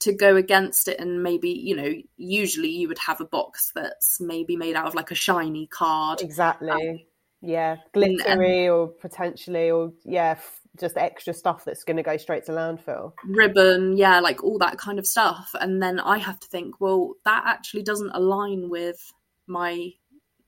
to 0.01 0.13
go 0.13 0.37
against 0.37 0.89
it 0.89 0.99
and 1.01 1.23
maybe 1.23 1.51
you 1.51 1.75
know 1.75 1.93
usually 2.17 2.69
you 2.69 2.89
would 2.89 2.99
have 2.99 3.21
a 3.21 3.25
box 3.25 3.73
that's 3.75 4.21
maybe 4.21 4.57
made 4.57 4.75
out 4.75 4.87
of 4.87 4.95
like 4.95 5.11
a 5.11 5.15
shiny 5.15 5.67
card 5.67 6.21
exactly 6.21 6.69
um, 6.69 6.99
yeah 7.45 7.77
glittery 7.93 8.69
or 8.69 8.89
potentially 8.89 9.71
or 9.71 9.93
yeah 10.05 10.37
just 10.79 10.97
extra 10.97 11.33
stuff 11.33 11.65
that's 11.65 11.85
going 11.85 11.97
to 11.97 12.03
go 12.03 12.17
straight 12.17 12.45
to 12.47 12.53
landfill. 12.53 13.13
Ribbon, 13.25 13.97
yeah, 13.97 14.21
like 14.21 14.43
all 14.43 14.59
that 14.59 14.77
kind 14.77 14.99
of 14.99 15.07
stuff. 15.07 15.55
And 15.61 15.81
then 15.81 16.01
I 16.01 16.19
have 16.19 16.41
to 16.41 16.49
think, 16.49 16.81
well, 16.81 17.15
that 17.25 17.45
actually 17.47 17.85
doesn't 17.85 18.11
align 18.13 18.69
with 18.69 19.13
my 19.47 19.91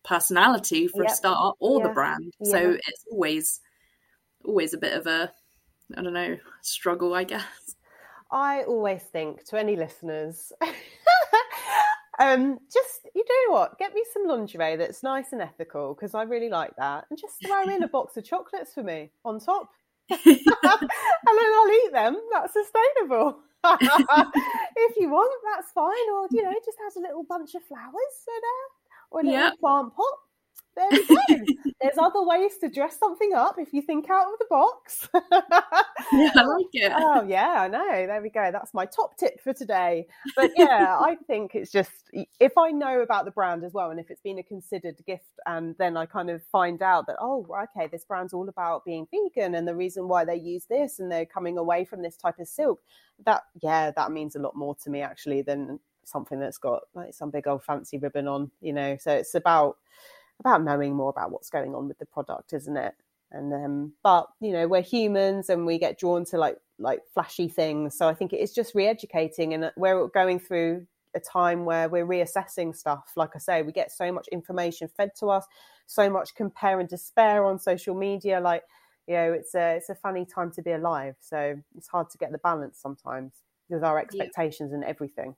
personality 0.05 0.89
for 0.89 1.03
yep. 1.03 1.13
a 1.13 1.15
start 1.15 1.57
or 1.61 1.81
yeah. 1.81 1.87
the 1.87 1.95
brand. 1.95 2.33
Yeah. 2.41 2.51
So 2.51 2.71
it's 2.73 3.05
always 3.11 3.61
always 4.45 4.75
a 4.75 4.79
bit 4.79 4.95
of 4.95 5.07
a 5.07 5.33
I 5.97 6.03
don't 6.03 6.13
know, 6.13 6.37
struggle, 6.63 7.15
I 7.15 7.25
guess. 7.25 7.45
I 8.31 8.63
always 8.63 9.03
think 9.03 9.45
to 9.47 9.59
any 9.59 9.77
listeners 9.77 10.53
Um, 12.19 12.59
just 12.73 13.09
you 13.15 13.25
know 13.29 13.55
what? 13.55 13.79
Get 13.79 13.95
me 13.95 14.03
some 14.13 14.27
lingerie 14.27 14.77
that's 14.77 15.03
nice 15.03 15.33
and 15.33 15.43
ethical 15.43 15.95
because 15.95 16.15
I 16.15 16.23
really 16.23 16.49
like 16.49 16.75
that, 16.77 17.07
and 17.11 17.19
just 17.19 17.45
throw 17.45 17.63
in 17.63 17.83
a 17.83 17.89
box 17.97 18.17
of 18.17 18.25
chocolates 18.25 18.75
for 18.75 18.83
me 18.83 19.11
on 19.25 19.41
top. 19.41 19.71
and 20.11 20.19
then 20.25 20.47
I'll 21.27 21.71
eat 21.71 21.93
them. 21.93 22.17
That's 22.33 22.53
sustainable. 22.53 23.39
if 23.65 24.97
you 24.97 25.11
want, 25.11 25.33
that's 25.55 25.73
fine. 25.73 26.11
Or 26.15 26.29
you 26.31 26.43
know, 26.43 26.53
just 26.65 26.79
has 26.85 26.97
a 26.97 27.01
little 27.01 27.25
bunch 27.25 27.55
of 27.55 27.65
flowers 27.65 27.93
in 28.29 28.41
there, 28.43 29.11
or 29.11 29.21
a 29.21 29.25
little 29.25 29.41
yep. 29.41 29.61
plant 29.61 29.95
pot. 29.95 30.19
There 30.77 30.89
we 30.91 31.07
go. 31.07 31.45
There's 31.81 31.99
other 31.99 32.23
ways 32.23 32.59
to 32.59 32.69
dress 32.69 32.99
something 32.99 33.33
up 33.35 33.57
if 33.59 33.73
you 33.73 33.81
think 33.81 34.11
out 34.11 34.27
of 34.27 34.39
the 34.39 34.47
box. 34.51 35.09
yeah, 36.13 36.31
I 36.35 36.43
like 36.43 36.67
it. 36.73 36.93
Oh 36.95 37.25
yeah, 37.27 37.63
I 37.63 37.69
know. 37.69 38.07
There 38.07 38.21
we 38.21 38.29
go. 38.29 38.51
That's 38.53 38.75
my 38.75 38.85
top 38.85 39.17
tip 39.17 39.41
for 39.41 39.55
today. 39.55 40.07
But 40.37 40.53
yeah, 40.57 40.99
I 41.01 41.17
think 41.27 41.55
it's 41.55 41.73
just 41.73 41.91
if 42.41 42.59
I 42.59 42.71
know 42.73 43.01
about 43.01 43.25
the 43.25 43.31
brand 43.31 43.65
as 43.65 43.73
well, 43.73 43.91
and 43.91 43.99
if 43.99 44.11
it's 44.11 44.21
been 44.21 44.39
a 44.39 44.43
considered 44.43 44.97
gift, 45.07 45.31
and 45.47 45.75
then 45.79 45.97
I 45.97 46.05
kind 46.05 46.29
of 46.29 46.43
find 46.45 46.83
out 46.83 47.07
that 47.07 47.17
oh, 47.21 47.47
okay, 47.75 47.89
this 47.91 48.05
brand's 48.05 48.35
all 48.35 48.49
about 48.49 48.85
being 48.85 49.07
vegan, 49.11 49.55
and 49.55 49.67
the 49.67 49.75
reason 49.75 50.09
why 50.09 50.27
they 50.27 50.37
use 50.37 50.67
this, 50.69 50.99
and 50.99 51.11
they're 51.11 51.27
coming 51.27 51.57
away 51.57 51.87
from 51.87 52.03
this 52.03 52.17
type 52.17 52.39
of 52.39 52.49
silk. 52.49 52.81
That 53.25 53.43
yeah, 53.63 53.93
that 53.93 54.13
means 54.13 54.37
a 54.37 54.41
lot 54.41 54.57
more 54.57 54.75
to 54.83 54.91
me 54.91 55.01
actually 55.01 55.41
than 55.41 55.81
something 56.05 56.39
that's 56.39 56.59
got 56.59 56.83
like 56.95 57.15
some 57.15 57.31
big 57.31 57.47
old 57.47 57.65
fancy 57.65 57.97
ribbon 57.97 58.29
on. 58.29 58.51
You 58.61 58.75
know, 58.75 58.97
so 58.99 59.13
it's 59.13 59.35
about 59.35 59.79
about 60.41 60.63
knowing 60.63 60.95
more 60.95 61.11
about 61.11 61.31
what's 61.31 61.51
going 61.51 61.75
on 61.75 61.89
with 61.89 61.99
the 61.99 62.07
product, 62.07 62.53
isn't 62.53 62.77
it? 62.77 62.95
And 63.33 63.53
um, 63.53 63.93
but 64.03 64.29
you 64.41 64.53
know, 64.53 64.69
we're 64.69 64.83
humans 64.83 65.51
and 65.51 65.67
we 65.67 65.79
get 65.79 65.99
drawn 65.99 66.25
to 66.27 66.39
like 66.39 66.59
like 66.79 67.01
flashy 67.13 67.49
things. 67.49 67.97
So 67.97 68.09
I 68.09 68.15
think 68.15 68.33
it 68.33 68.41
is 68.41 68.53
just 68.53 68.75
re-educating, 68.75 69.55
and 69.55 69.73
we're 69.77 70.07
going 70.09 70.39
through 70.39 70.87
a 71.15 71.21
time 71.21 71.65
where 71.65 71.89
we're 71.89 72.07
reassessing 72.07 72.77
stuff. 72.77 73.13
Like 73.17 73.31
I 73.35 73.39
say, 73.39 73.63
we 73.63 73.73
get 73.73 73.91
so 73.91 74.13
much 74.13 74.29
information 74.29 74.89
fed 74.89 75.11
to 75.19 75.31
us, 75.31 75.47
so 75.87 76.09
much 76.09 76.35
compare 76.35 76.79
and 76.79 76.89
despair 76.89 77.45
on 77.45 77.59
social 77.59 77.95
media. 77.95 78.41
Like 78.41 78.63
you 79.09 79.15
know, 79.15 79.33
it's 79.33 79.55
a 79.55 79.77
it's 79.77 79.89
a 79.89 79.95
funny 79.95 80.25
time 80.25 80.53
to 80.53 80.63
be 80.63 80.73
alive. 80.73 81.17
So 81.21 81.57
it's 81.77 81.89
hard 81.89 82.11
to 82.11 82.19
get 82.19 82.33
the 82.33 82.39
balance 82.39 82.79
sometimes 82.81 83.33
with 83.69 83.83
our 83.83 83.99
expectations 83.99 84.71
yeah. 84.71 84.77
and 84.77 84.85
everything. 84.85 85.35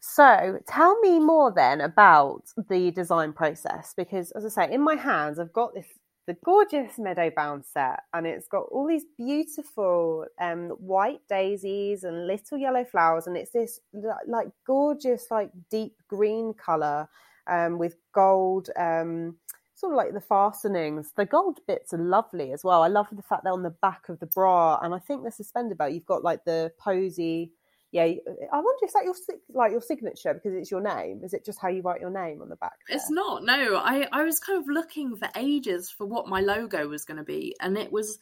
So 0.00 0.58
tell 0.66 0.98
me 1.00 1.20
more 1.20 1.52
then 1.52 1.82
about 1.82 2.44
the 2.68 2.90
design 2.90 3.32
process 3.34 3.92
because, 3.96 4.32
as 4.32 4.44
I 4.46 4.48
say, 4.48 4.72
in 4.74 4.80
my 4.80 4.96
hands, 4.96 5.38
I've 5.38 5.52
got 5.52 5.74
this 5.74 5.86
the 6.26 6.36
gorgeous 6.44 6.96
Meadowbound 6.96 7.64
set, 7.64 8.00
and 8.14 8.26
it's 8.26 8.46
got 8.46 8.66
all 8.70 8.86
these 8.86 9.04
beautiful 9.18 10.26
um, 10.40 10.68
white 10.78 11.20
daisies 11.28 12.04
and 12.04 12.26
little 12.26 12.56
yellow 12.56 12.84
flowers, 12.84 13.26
and 13.26 13.36
it's 13.36 13.50
this 13.50 13.80
like 14.26 14.48
gorgeous, 14.66 15.26
like 15.30 15.50
deep 15.70 15.96
green 16.08 16.54
color 16.54 17.08
um, 17.46 17.78
with 17.78 17.96
gold. 18.12 18.70
Um, 18.76 19.36
sort 19.74 19.94
of 19.94 19.96
like 19.96 20.12
the 20.12 20.20
fastenings. 20.20 21.12
The 21.16 21.24
gold 21.24 21.58
bits 21.66 21.94
are 21.94 21.98
lovely 21.98 22.52
as 22.52 22.62
well. 22.62 22.82
I 22.82 22.88
love 22.88 23.06
the 23.10 23.22
fact 23.22 23.44
they're 23.44 23.52
on 23.52 23.62
the 23.62 23.70
back 23.70 24.08
of 24.08 24.20
the 24.20 24.26
bra, 24.26 24.78
and 24.82 24.94
I 24.94 24.98
think 24.98 25.24
the 25.24 25.30
suspender 25.30 25.74
belt. 25.74 25.92
You've 25.92 26.06
got 26.06 26.22
like 26.22 26.44
the 26.44 26.70
posy 26.78 27.52
yeah, 27.92 28.04
I 28.04 28.56
wonder 28.56 28.78
if 28.82 28.92
that 28.92 29.04
your 29.04 29.14
like 29.52 29.72
your 29.72 29.82
signature 29.82 30.32
because 30.34 30.54
it's 30.54 30.70
your 30.70 30.80
name. 30.80 31.22
Is 31.24 31.34
it 31.34 31.44
just 31.44 31.58
how 31.60 31.68
you 31.68 31.82
write 31.82 32.00
your 32.00 32.10
name 32.10 32.40
on 32.40 32.48
the 32.48 32.56
back? 32.56 32.78
There? 32.86 32.96
It's 32.96 33.10
not. 33.10 33.44
No, 33.44 33.76
I 33.76 34.06
I 34.12 34.22
was 34.22 34.38
kind 34.38 34.60
of 34.60 34.68
looking 34.68 35.16
for 35.16 35.28
ages 35.36 35.90
for 35.90 36.06
what 36.06 36.28
my 36.28 36.40
logo 36.40 36.86
was 36.86 37.04
going 37.04 37.16
to 37.16 37.24
be, 37.24 37.56
and 37.60 37.76
it 37.76 37.90
was 37.90 38.18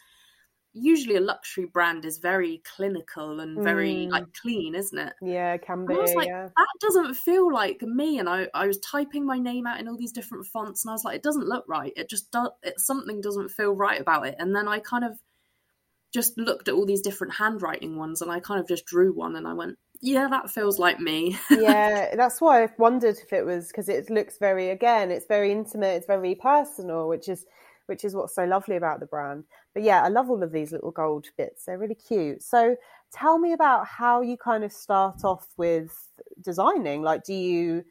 usually 0.72 1.16
a 1.16 1.20
luxury 1.20 1.66
brand 1.66 2.04
is 2.04 2.18
very 2.18 2.62
clinical 2.76 3.40
and 3.40 3.62
very 3.62 4.06
mm. 4.06 4.10
like 4.10 4.24
clean, 4.40 4.74
isn't 4.74 4.98
it? 4.98 5.12
Yeah, 5.20 5.54
it 5.54 5.62
can 5.62 5.84
be. 5.84 5.92
And 5.92 6.00
I 6.00 6.02
was 6.02 6.14
like, 6.14 6.28
yeah. 6.28 6.48
that 6.56 6.68
doesn't 6.80 7.14
feel 7.14 7.52
like 7.52 7.82
me. 7.82 8.18
And 8.18 8.28
I, 8.28 8.48
I 8.54 8.66
was 8.66 8.78
typing 8.78 9.26
my 9.26 9.38
name 9.38 9.66
out 9.66 9.80
in 9.80 9.88
all 9.88 9.96
these 9.96 10.12
different 10.12 10.46
fonts, 10.46 10.84
and 10.84 10.90
I 10.90 10.94
was 10.94 11.04
like, 11.04 11.16
it 11.16 11.22
doesn't 11.22 11.46
look 11.46 11.64
right. 11.68 11.92
It 11.94 12.08
just 12.08 12.30
does. 12.30 12.50
It 12.62 12.80
something 12.80 13.20
doesn't 13.20 13.50
feel 13.50 13.72
right 13.72 14.00
about 14.00 14.26
it. 14.26 14.36
And 14.38 14.54
then 14.54 14.66
I 14.66 14.78
kind 14.78 15.04
of 15.04 15.18
just 16.12 16.38
looked 16.38 16.68
at 16.68 16.74
all 16.74 16.86
these 16.86 17.02
different 17.02 17.34
handwriting 17.34 17.96
ones 17.96 18.22
and 18.22 18.30
I 18.30 18.40
kind 18.40 18.60
of 18.60 18.68
just 18.68 18.86
drew 18.86 19.12
one 19.12 19.36
and 19.36 19.46
I 19.46 19.52
went, 19.52 19.78
yeah, 20.00 20.28
that 20.28 20.50
feels 20.50 20.78
like 20.78 21.00
me. 21.00 21.38
yeah, 21.50 22.14
that's 22.14 22.40
why 22.40 22.64
I 22.64 22.68
wondered 22.78 23.18
if 23.18 23.32
it 23.32 23.44
was 23.44 23.68
because 23.68 23.88
it 23.88 24.08
looks 24.10 24.38
very 24.38 24.70
again, 24.70 25.10
it's 25.10 25.26
very 25.26 25.52
intimate, 25.52 25.96
it's 25.96 26.06
very 26.06 26.34
personal, 26.34 27.08
which 27.08 27.28
is 27.28 27.44
which 27.86 28.04
is 28.04 28.14
what's 28.14 28.34
so 28.34 28.44
lovely 28.44 28.76
about 28.76 29.00
the 29.00 29.06
brand. 29.06 29.44
But 29.74 29.82
yeah, 29.82 30.02
I 30.02 30.08
love 30.08 30.28
all 30.28 30.42
of 30.42 30.52
these 30.52 30.72
little 30.72 30.90
gold 30.90 31.26
bits. 31.38 31.64
They're 31.64 31.78
really 31.78 31.94
cute. 31.94 32.42
So 32.42 32.76
tell 33.12 33.38
me 33.38 33.52
about 33.52 33.86
how 33.86 34.20
you 34.20 34.36
kind 34.36 34.62
of 34.62 34.72
start 34.72 35.24
off 35.24 35.48
with 35.56 35.90
designing. 36.40 37.02
Like 37.02 37.24
do 37.24 37.34
you 37.34 37.84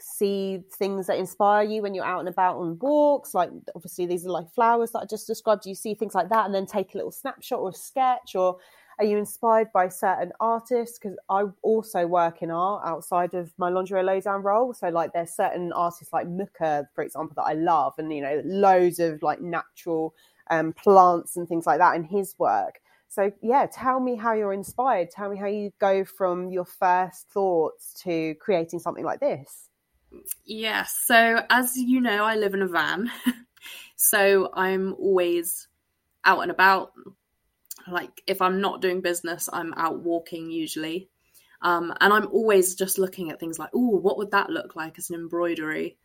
see 0.00 0.62
things 0.74 1.06
that 1.06 1.18
inspire 1.18 1.64
you 1.64 1.82
when 1.82 1.94
you're 1.94 2.04
out 2.04 2.20
and 2.20 2.28
about 2.28 2.56
on 2.56 2.78
walks 2.80 3.34
like 3.34 3.50
obviously 3.74 4.06
these 4.06 4.24
are 4.24 4.30
like 4.30 4.48
flowers 4.52 4.92
that 4.92 5.00
i 5.00 5.04
just 5.04 5.26
described. 5.26 5.62
Do 5.62 5.68
you 5.68 5.74
see 5.74 5.94
things 5.94 6.14
like 6.14 6.28
that 6.28 6.46
and 6.46 6.54
then 6.54 6.66
take 6.66 6.94
a 6.94 6.96
little 6.96 7.10
snapshot 7.10 7.60
or 7.60 7.70
a 7.70 7.74
sketch? 7.74 8.34
Or 8.34 8.58
are 8.98 9.04
you 9.04 9.16
inspired 9.16 9.68
by 9.72 9.88
certain 9.88 10.32
artists? 10.40 10.98
Because 10.98 11.16
i 11.30 11.44
also 11.62 12.06
work 12.06 12.42
in 12.42 12.50
art 12.50 12.82
outside 12.84 13.34
of 13.34 13.52
my 13.58 13.68
lingerie 13.68 14.02
lowdown 14.02 14.42
role. 14.42 14.74
So 14.74 14.88
like 14.88 15.12
there's 15.12 15.30
certain 15.30 15.72
artists 15.72 16.12
like 16.12 16.26
Mucha, 16.26 16.88
for 16.94 17.02
example 17.02 17.34
that 17.36 17.44
i 17.44 17.54
love 17.54 17.94
and 17.98 18.12
you 18.12 18.22
know 18.22 18.42
loads 18.44 18.98
of 18.98 19.22
like 19.22 19.40
natural 19.40 20.14
um, 20.50 20.72
plants 20.72 21.36
and 21.36 21.48
things 21.48 21.66
like 21.66 21.78
that 21.78 21.96
in 21.96 22.04
his 22.04 22.34
work. 22.38 22.80
So 23.08 23.32
yeah, 23.42 23.66
tell 23.66 24.00
me 24.00 24.16
how 24.16 24.34
you're 24.34 24.52
inspired. 24.52 25.10
Tell 25.10 25.30
me 25.30 25.36
how 25.36 25.46
you 25.46 25.72
go 25.78 26.04
from 26.04 26.50
your 26.50 26.66
first 26.66 27.28
thoughts 27.30 27.94
to 28.02 28.34
creating 28.34 28.80
something 28.80 29.04
like 29.04 29.20
this. 29.20 29.67
Yes. 30.44 30.96
So 31.04 31.42
as 31.50 31.76
you 31.76 32.00
know, 32.00 32.24
I 32.24 32.36
live 32.36 32.54
in 32.54 32.62
a 32.62 32.68
van. 32.68 33.10
so 33.96 34.50
I'm 34.54 34.94
always 34.94 35.68
out 36.24 36.42
and 36.42 36.50
about. 36.50 36.92
Like 37.90 38.22
if 38.26 38.42
I'm 38.42 38.60
not 38.60 38.82
doing 38.82 39.00
business, 39.00 39.48
I'm 39.52 39.72
out 39.74 40.00
walking 40.00 40.50
usually. 40.50 41.08
Um, 41.62 41.92
and 42.00 42.12
I'm 42.12 42.28
always 42.28 42.74
just 42.74 42.98
looking 42.98 43.30
at 43.30 43.40
things 43.40 43.58
like, 43.58 43.70
oh, 43.74 43.96
what 43.96 44.18
would 44.18 44.30
that 44.30 44.50
look 44.50 44.76
like 44.76 44.98
as 44.98 45.10
an 45.10 45.16
embroidery? 45.16 45.96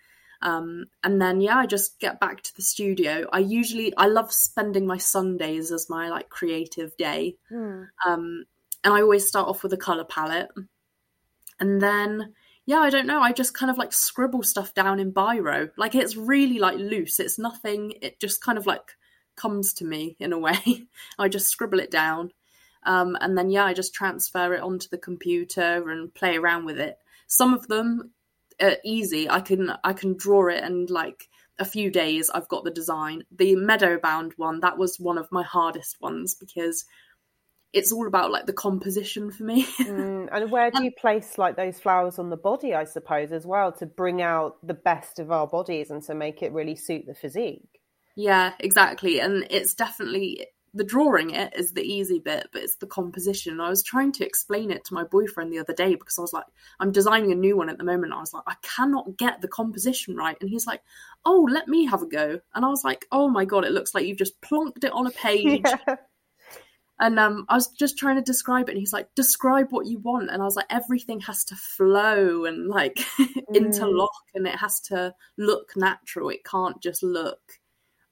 Um, 0.41 0.87
and 1.03 1.21
then 1.21 1.39
yeah, 1.39 1.57
I 1.57 1.65
just 1.65 1.99
get 1.99 2.19
back 2.19 2.41
to 2.43 2.55
the 2.55 2.61
studio. 2.61 3.27
I 3.31 3.39
usually 3.39 3.93
I 3.95 4.07
love 4.07 4.31
spending 4.31 4.85
my 4.85 4.97
Sundays 4.97 5.71
as 5.71 5.89
my 5.89 6.09
like 6.09 6.29
creative 6.29 6.95
day. 6.97 7.37
Mm. 7.51 7.87
Um, 8.05 8.43
and 8.83 8.93
I 8.93 9.01
always 9.01 9.27
start 9.27 9.47
off 9.47 9.63
with 9.63 9.71
a 9.71 9.77
color 9.77 10.03
palette, 10.03 10.49
and 11.59 11.81
then 11.81 12.33
yeah, 12.65 12.79
I 12.79 12.89
don't 12.89 13.07
know. 13.07 13.21
I 13.21 13.33
just 13.33 13.53
kind 13.53 13.69
of 13.69 13.77
like 13.77 13.91
scribble 13.91 14.43
stuff 14.43 14.73
down 14.73 14.99
in 14.99 15.11
biro. 15.11 15.69
Like 15.77 15.95
it's 15.95 16.15
really 16.15 16.59
like 16.59 16.77
loose. 16.77 17.19
It's 17.19 17.37
nothing. 17.37 17.93
It 18.01 18.19
just 18.19 18.41
kind 18.41 18.57
of 18.57 18.65
like 18.65 18.91
comes 19.35 19.73
to 19.75 19.85
me 19.85 20.15
in 20.19 20.31
a 20.31 20.39
way. 20.39 20.87
I 21.19 21.27
just 21.27 21.49
scribble 21.49 21.79
it 21.79 21.91
down. 21.91 22.31
Um, 22.85 23.17
and 23.19 23.37
then 23.37 23.49
yeah, 23.49 23.65
I 23.65 23.73
just 23.73 23.93
transfer 23.93 24.53
it 24.53 24.61
onto 24.61 24.87
the 24.89 24.97
computer 24.97 25.89
and 25.89 26.13
play 26.13 26.37
around 26.37 26.65
with 26.65 26.79
it. 26.79 26.97
Some 27.27 27.53
of 27.53 27.67
them 27.67 28.11
are 28.61 28.77
easy. 28.85 29.29
I 29.29 29.41
can 29.41 29.73
I 29.83 29.93
can 29.93 30.15
draw 30.15 30.47
it 30.47 30.63
and 30.63 30.89
like 30.89 31.27
a 31.59 31.65
few 31.65 31.91
days 31.91 32.29
I've 32.29 32.47
got 32.47 32.63
the 32.63 32.71
design. 32.71 33.23
The 33.31 33.55
meadowbound 33.55 34.33
one 34.37 34.61
that 34.61 34.77
was 34.77 34.99
one 34.99 35.17
of 35.17 35.31
my 35.31 35.43
hardest 35.43 35.97
ones 36.01 36.35
because 36.35 36.85
it's 37.73 37.91
all 37.91 38.07
about 38.07 38.31
like 38.31 38.45
the 38.45 38.53
composition 38.53 39.31
for 39.31 39.43
me. 39.43 39.65
mm, 39.79 40.29
and 40.31 40.51
where 40.51 40.71
do 40.71 40.83
you 40.83 40.91
place 40.91 41.37
like 41.37 41.55
those 41.55 41.79
flowers 41.79 42.19
on 42.19 42.29
the 42.29 42.37
body? 42.37 42.73
I 42.73 42.85
suppose 42.85 43.31
as 43.31 43.45
well 43.45 43.71
to 43.73 43.85
bring 43.85 44.21
out 44.21 44.57
the 44.65 44.75
best 44.75 45.19
of 45.19 45.31
our 45.31 45.47
bodies 45.47 45.89
and 45.89 46.01
to 46.03 46.13
make 46.13 46.43
it 46.43 46.53
really 46.53 46.75
suit 46.75 47.05
the 47.07 47.15
physique. 47.15 47.81
Yeah, 48.15 48.53
exactly. 48.59 49.19
And 49.19 49.47
it's 49.49 49.73
definitely 49.73 50.45
the 50.75 50.83
drawing 50.83 51.31
it 51.31 51.53
is 51.55 51.73
the 51.73 51.83
easy 51.83 52.19
bit, 52.19 52.47
but 52.51 52.63
it's 52.63 52.77
the 52.77 52.87
composition. 52.87 53.59
I 53.59 53.69
was 53.69 53.83
trying 53.83 54.11
to 54.13 54.25
explain 54.25 54.71
it 54.71 54.83
to 54.85 54.93
my 54.93 55.03
boyfriend 55.03 55.51
the 55.51 55.59
other 55.59 55.73
day 55.73 55.93
because 55.95 56.17
I 56.17 56.21
was 56.21 56.33
like, 56.33 56.45
I'm 56.79 56.91
designing 56.91 57.31
a 57.31 57.35
new 57.35 57.55
one 57.55 57.69
at 57.69 57.77
the 57.77 57.83
moment. 57.83 58.13
I 58.13 58.19
was 58.19 58.33
like, 58.33 58.43
I 58.47 58.55
cannot 58.63 59.17
get 59.17 59.41
the 59.41 59.47
composition 59.47 60.15
right. 60.15 60.37
And 60.41 60.49
he's 60.49 60.65
like, 60.65 60.81
Oh, 61.25 61.47
let 61.49 61.67
me 61.67 61.85
have 61.85 62.01
a 62.01 62.07
go. 62.07 62.39
And 62.55 62.65
I 62.65 62.69
was 62.69 62.83
like, 62.83 63.05
Oh 63.11 63.29
my 63.29 63.45
God, 63.45 63.65
it 63.65 63.71
looks 63.71 63.93
like 63.93 64.05
you've 64.05 64.17
just 64.17 64.39
plonked 64.41 64.83
it 64.83 64.91
on 64.91 65.07
a 65.07 65.11
page. 65.25 65.61
Yeah. 65.63 65.95
And 67.03 67.19
um, 67.19 67.45
I 67.49 67.55
was 67.55 67.67
just 67.67 67.97
trying 67.97 68.15
to 68.15 68.21
describe 68.21 68.69
it, 68.69 68.71
and 68.71 68.79
he's 68.79 68.93
like, 68.93 69.13
"Describe 69.15 69.67
what 69.71 69.85
you 69.85 69.99
want." 69.99 70.31
And 70.31 70.41
I 70.41 70.45
was 70.45 70.55
like, 70.55 70.67
"Everything 70.69 71.19
has 71.21 71.43
to 71.45 71.55
flow 71.55 72.45
and 72.45 72.67
like 72.67 72.95
mm. 73.19 73.37
interlock, 73.53 74.11
and 74.33 74.47
it 74.47 74.55
has 74.55 74.79
to 74.81 75.13
look 75.37 75.73
natural. 75.75 76.29
It 76.29 76.43
can't 76.45 76.81
just 76.81 77.03
look 77.03 77.41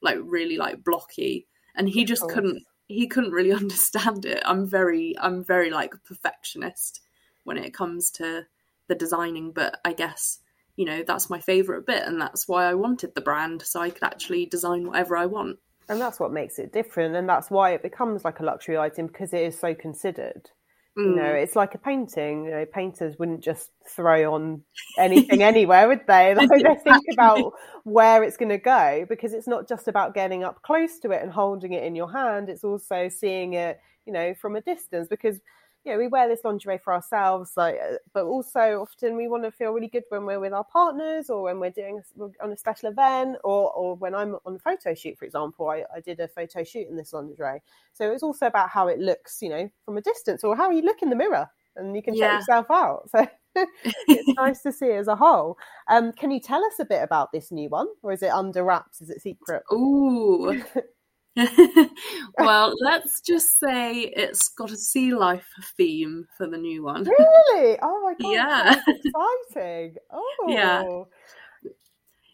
like 0.00 0.18
really 0.22 0.56
like 0.56 0.84
blocky." 0.84 1.48
and 1.74 1.88
he 1.88 2.04
just 2.04 2.28
couldn't 2.28 2.62
he 2.88 3.06
couldn't 3.06 3.32
really 3.32 3.52
understand 3.62 4.24
it 4.24 4.42
i'm 4.44 4.66
very 4.66 5.14
i'm 5.20 5.44
very 5.44 5.70
like 5.70 5.92
perfectionist 6.04 7.00
when 7.44 7.56
it 7.56 7.74
comes 7.74 8.10
to 8.10 8.44
the 8.88 8.94
designing 8.94 9.52
but 9.52 9.80
i 9.84 9.92
guess 9.92 10.38
you 10.76 10.84
know 10.84 11.02
that's 11.06 11.30
my 11.30 11.40
favorite 11.40 11.86
bit 11.86 12.02
and 12.04 12.20
that's 12.20 12.48
why 12.48 12.64
i 12.64 12.74
wanted 12.74 13.14
the 13.14 13.20
brand 13.20 13.62
so 13.62 13.80
i 13.80 13.90
could 13.90 14.02
actually 14.02 14.46
design 14.46 14.86
whatever 14.86 15.16
i 15.16 15.26
want 15.26 15.58
and 15.88 16.00
that's 16.00 16.20
what 16.20 16.32
makes 16.32 16.58
it 16.58 16.72
different 16.72 17.14
and 17.14 17.28
that's 17.28 17.50
why 17.50 17.70
it 17.70 17.82
becomes 17.82 18.24
like 18.24 18.40
a 18.40 18.44
luxury 18.44 18.78
item 18.78 19.06
because 19.06 19.32
it 19.32 19.42
is 19.42 19.58
so 19.58 19.74
considered 19.74 20.50
Mm. 20.98 21.04
You 21.04 21.16
know, 21.16 21.22
mm. 21.22 21.42
it's 21.42 21.56
like 21.56 21.74
a 21.74 21.78
painting. 21.78 22.44
You 22.44 22.50
know, 22.50 22.66
painters 22.66 23.18
wouldn't 23.18 23.42
just 23.42 23.70
throw 23.88 24.34
on 24.34 24.62
anything 24.98 25.42
anywhere, 25.42 25.88
would 25.88 26.06
they? 26.06 26.34
Like, 26.42 26.50
they 26.50 26.74
think 26.82 27.04
about 27.12 27.52
where 27.84 28.22
it's 28.22 28.36
going 28.36 28.50
to 28.50 28.58
go 28.58 29.06
because 29.08 29.32
it's 29.32 29.46
not 29.46 29.68
just 29.68 29.88
about 29.88 30.14
getting 30.14 30.44
up 30.44 30.62
close 30.62 30.98
to 31.00 31.10
it 31.12 31.22
and 31.22 31.32
holding 31.32 31.72
it 31.72 31.84
in 31.84 31.94
your 31.94 32.12
hand. 32.12 32.48
It's 32.48 32.64
also 32.64 33.08
seeing 33.08 33.54
it, 33.54 33.80
you 34.06 34.12
know, 34.12 34.34
from 34.34 34.56
a 34.56 34.60
distance 34.60 35.08
because 35.08 35.38
you 35.84 35.92
know, 35.92 35.98
we 35.98 36.06
wear 36.06 36.28
this 36.28 36.44
lingerie 36.44 36.78
for 36.78 36.92
ourselves, 36.92 37.52
like, 37.56 37.76
uh, 37.76 37.96
but 38.12 38.24
also 38.24 38.80
often 38.82 39.16
we 39.16 39.26
want 39.26 39.42
to 39.42 39.50
feel 39.50 39.72
really 39.72 39.88
good 39.88 40.04
when 40.10 40.24
we're 40.24 40.38
with 40.38 40.52
our 40.52 40.64
partners 40.64 41.28
or 41.28 41.42
when 41.42 41.58
we're 41.58 41.70
doing 41.70 42.00
on 42.40 42.52
a 42.52 42.56
special 42.56 42.90
event 42.90 43.36
or, 43.42 43.72
or 43.72 43.96
when 43.96 44.14
I'm 44.14 44.36
on 44.46 44.54
a 44.54 44.58
photo 44.58 44.94
shoot, 44.94 45.18
for 45.18 45.24
example. 45.24 45.68
I, 45.68 45.84
I 45.94 46.00
did 46.00 46.20
a 46.20 46.28
photo 46.28 46.62
shoot 46.62 46.88
in 46.88 46.96
this 46.96 47.12
lingerie. 47.12 47.62
So 47.92 48.12
it's 48.12 48.22
also 48.22 48.46
about 48.46 48.70
how 48.70 48.88
it 48.88 49.00
looks, 49.00 49.42
you 49.42 49.48
know, 49.48 49.68
from 49.84 49.96
a 49.96 50.02
distance 50.02 50.44
or 50.44 50.56
how 50.56 50.70
you 50.70 50.82
look 50.82 51.02
in 51.02 51.10
the 51.10 51.16
mirror 51.16 51.48
and 51.74 51.96
you 51.96 52.02
can 52.02 52.16
check 52.16 52.32
yourself 52.32 52.66
out. 52.70 53.08
So 53.54 53.66
it's 54.08 54.28
nice 54.38 54.62
to 54.62 54.72
see 54.72 54.92
as 54.92 55.08
a 55.08 55.16
whole. 55.16 55.58
Um, 55.86 56.12
can 56.12 56.30
you 56.30 56.40
tell 56.40 56.64
us 56.64 56.78
a 56.80 56.86
bit 56.86 57.02
about 57.02 57.32
this 57.32 57.52
new 57.52 57.68
one 57.68 57.86
or 58.02 58.12
is 58.12 58.22
it 58.22 58.30
under 58.30 58.64
wraps? 58.64 59.02
Is 59.02 59.10
it 59.10 59.20
secret? 59.20 59.62
Ooh. 59.70 60.62
well, 62.38 62.74
let's 62.80 63.20
just 63.20 63.58
say 63.58 64.00
it's 64.00 64.48
got 64.48 64.70
a 64.70 64.76
sea 64.76 65.14
life 65.14 65.46
theme 65.76 66.26
for 66.36 66.46
the 66.46 66.58
new 66.58 66.82
one. 66.84 67.04
Really? 67.04 67.78
Oh 67.82 68.00
my 68.02 68.14
god! 68.20 68.32
Yeah, 68.32 68.74
exciting! 68.86 69.96
Oh, 70.10 70.46
yeah. 70.48 70.82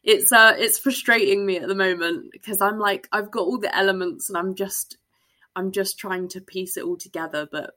It's 0.02 0.32
uh, 0.32 0.54
it's 0.56 0.78
frustrating 0.78 1.44
me 1.44 1.58
at 1.58 1.68
the 1.68 1.74
moment 1.74 2.32
because 2.32 2.61
I'm 2.61 2.78
like, 2.78 3.08
I've 3.12 3.30
got 3.30 3.42
all 3.42 3.58
the 3.58 3.74
elements 3.76 4.28
and 4.28 4.38
I'm 4.38 4.54
just, 4.54 4.96
I'm 5.54 5.70
just 5.70 5.98
trying 5.98 6.28
to 6.28 6.40
piece 6.40 6.76
it 6.76 6.84
all 6.84 6.96
together, 6.96 7.46
but 7.50 7.74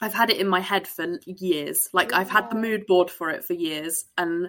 I've 0.00 0.14
had 0.14 0.30
it 0.30 0.38
in 0.38 0.48
my 0.48 0.60
head 0.60 0.88
for 0.88 1.18
years. 1.26 1.88
Like 1.92 2.12
I've 2.12 2.30
had 2.30 2.50
the 2.50 2.56
mood 2.56 2.86
board 2.86 3.10
for 3.10 3.30
it 3.30 3.44
for 3.44 3.52
years, 3.52 4.04
and 4.16 4.48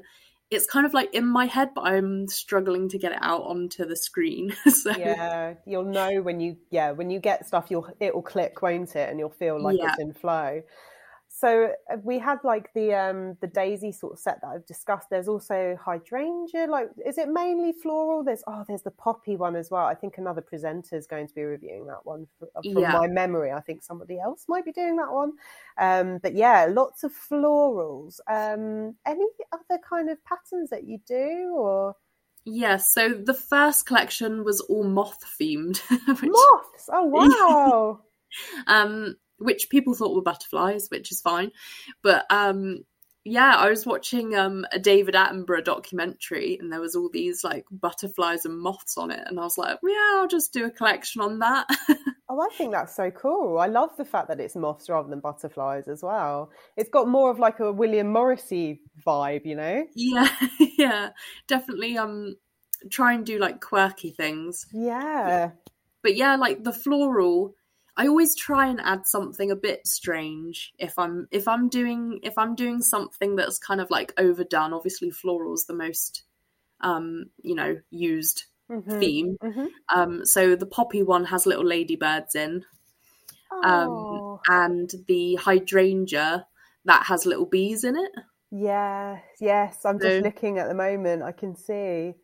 it's 0.52 0.66
kind 0.66 0.86
of 0.86 0.94
like 0.94 1.14
in 1.16 1.26
my 1.26 1.46
head, 1.46 1.70
but 1.74 1.88
I'm 1.88 2.28
struggling 2.28 2.90
to 2.90 2.98
get 2.98 3.14
it 3.14 3.20
out 3.22 3.44
onto 3.44 3.86
the 3.86 3.96
screen. 3.96 4.54
so 4.70 4.92
yeah, 4.92 5.54
you'll 5.66 5.86
know 5.86 6.22
when 6.22 6.42
you 6.42 6.58
yeah 6.70 6.92
when 6.92 7.10
you 7.10 7.20
get 7.20 7.48
stuff, 7.48 7.68
you'll 7.70 7.88
it 8.00 8.14
will 8.14 8.22
click, 8.22 8.62
won't 8.62 8.96
it? 8.96 9.10
And 9.10 9.18
you'll 9.18 9.30
feel 9.30 9.62
like 9.62 9.78
yeah. 9.78 9.90
it's 9.90 10.00
in 10.00 10.14
flow. 10.14 10.62
So 11.34 11.72
uh, 11.90 11.96
we 12.04 12.20
had 12.20 12.40
like 12.44 12.74
the 12.74 12.94
um 12.94 13.38
the 13.40 13.48
daisy 13.48 13.94
sort 13.94 14.14
of 14.14 14.20
set 14.20 14.42
that 14.42 14.48
I've 14.48 14.66
discussed. 14.66 15.10
There's 15.10 15.30
also 15.30 15.78
hydrangea. 15.82 16.68
Like, 16.68 16.90
is 17.06 17.18
it 17.18 17.30
mainly 17.30 17.72
floral? 17.72 18.24
There's 18.24 18.44
oh, 18.48 18.66
there's 18.68 18.82
the 18.82 18.92
poppy 18.92 19.38
one 19.38 19.56
as 19.56 19.72
well. 19.72 19.86
I 19.86 19.96
think 19.96 20.18
another 20.18 20.42
presenter 20.42 20.98
is 20.98 21.08
going 21.08 21.28
to 21.28 21.34
be 21.34 21.44
reviewing 21.44 21.88
that 21.88 22.06
one 22.06 22.28
uh, 22.42 22.62
from 22.62 22.82
yeah. 22.82 22.92
my 22.92 23.08
memory. 23.08 23.52
I 23.52 23.62
think 23.62 23.82
somebody 23.82 24.20
else 24.20 24.46
might 24.50 24.66
be 24.66 24.74
doing 24.74 24.98
that 24.98 25.12
one. 25.12 25.32
Um, 25.78 26.20
but 26.22 26.36
yeah, 26.36 26.68
lots 26.70 27.04
of 27.04 27.14
florals. 27.14 28.20
Um, 28.30 28.96
any 29.08 29.26
other 29.54 29.82
kind 29.90 30.10
of 30.10 30.24
patterns 30.26 30.70
that 30.70 30.84
you 30.84 31.00
do 31.08 31.54
or? 31.56 31.96
Yeah, 32.44 32.78
so 32.78 33.10
the 33.10 33.34
first 33.34 33.86
collection 33.86 34.44
was 34.44 34.60
all 34.62 34.84
moth 34.84 35.24
themed. 35.40 35.78
which... 36.08 36.32
Moths! 36.32 36.90
Oh 36.92 37.06
wow! 37.06 38.02
um, 38.68 39.16
which 39.42 39.70
people 39.70 39.94
thought 39.94 40.16
were 40.16 40.22
butterflies, 40.22 40.88
which 40.90 41.12
is 41.12 41.22
fine. 41.22 41.52
But 42.02 42.26
um, 42.30 42.86
yeah, 43.24 43.56
I 43.56 43.70
was 43.70 43.86
watching 43.86 44.36
um, 44.36 44.66
a 44.72 44.80
David 44.80 45.14
Attenborough 45.14 45.64
documentary, 45.64 46.58
and 46.60 46.72
there 46.72 46.82
was 46.82 46.96
all 46.96 47.10
these 47.10 47.44
like 47.44 47.66
butterflies 47.72 48.46
and 48.46 48.60
moths 48.60 48.98
on 48.98 49.12
it, 49.12 49.22
and 49.28 49.40
I 49.40 49.44
was 49.44 49.58
like, 49.58 49.78
yeah, 49.84 50.12
I'll 50.14 50.28
just 50.28 50.54
do 50.54 50.66
a 50.66 50.72
collection 50.72 51.22
on 51.22 51.40
that. 51.40 51.68
oh, 52.30 52.42
I 52.42 52.50
think 52.56 52.72
that's 52.72 52.96
so 52.96 53.12
cool. 53.12 53.60
I 53.60 53.68
love 53.68 53.92
the 53.96 54.06
fact 54.06 54.28
that 54.30 54.40
it's 54.40 54.56
moths 54.56 54.90
rather 54.90 55.08
than 55.08 55.20
butterflies 55.20 55.88
as 55.88 56.02
well. 56.02 56.52
It's 56.76 56.90
got 56.90 57.08
more 57.08 57.30
of 57.30 57.38
like 57.38 57.60
a 57.60 57.72
William 57.72 58.08
Morrissey 58.08 58.82
vibe, 59.06 59.46
you 59.46 59.56
know? 59.56 59.86
Yeah, 59.96 60.30
yeah, 60.78 61.10
definitely. 61.48 61.98
Um, 61.98 62.38
try 62.90 63.14
and 63.14 63.24
do 63.24 63.38
like 63.38 63.62
quirky 63.62 64.10
things. 64.10 64.66
Yeah, 64.74 65.52
but 66.02 66.16
yeah, 66.16 66.38
like 66.38 66.64
the 66.64 66.74
floral 66.74 67.54
I 67.98 68.08
always 68.08 68.36
try 68.36 68.68
and 68.68 68.80
add 68.82 69.06
something 69.06 69.52
a 69.52 69.56
bit 69.56 69.86
strange 69.86 70.74
if 70.80 70.98
I'm 70.98 71.28
if 71.32 71.48
I'm 71.48 71.68
doing 71.68 72.20
if 72.24 72.38
I'm 72.38 72.56
doing 72.56 72.82
something 72.82 73.36
that's 73.36 73.60
kind 73.60 73.82
of 73.82 73.90
like 73.90 74.14
overdone. 74.18 74.74
Obviously, 74.74 75.12
floral's 75.12 75.66
the 75.66 75.74
most 75.74 76.24
um, 76.80 77.26
you 77.44 77.56
know 77.56 77.78
used 77.90 78.46
mm-hmm. 78.70 79.00
theme. 79.00 79.38
Mm-hmm. 79.44 79.66
Um, 79.94 80.26
so 80.26 80.56
the 80.56 80.66
poppy 80.66 81.04
one 81.04 81.26
has 81.26 81.46
little 81.46 81.66
ladybirds 81.66 82.36
in, 82.36 82.64
um, 83.64 83.90
oh. 83.90 84.42
and 84.48 84.90
the 85.08 85.36
hydrangea 85.36 86.48
that 86.86 87.06
has 87.06 87.26
little 87.26 87.46
bees 87.46 87.84
in 87.84 87.98
it. 87.98 88.12
Yeah, 88.52 89.20
yes, 89.40 89.86
I'm 89.86 90.00
so, 90.00 90.08
just 90.08 90.24
looking 90.24 90.60
at 90.60 90.68
the 90.68 90.74
moment. 90.74 91.24
I 91.24 91.34
can 91.34 91.56
see. 91.56 92.16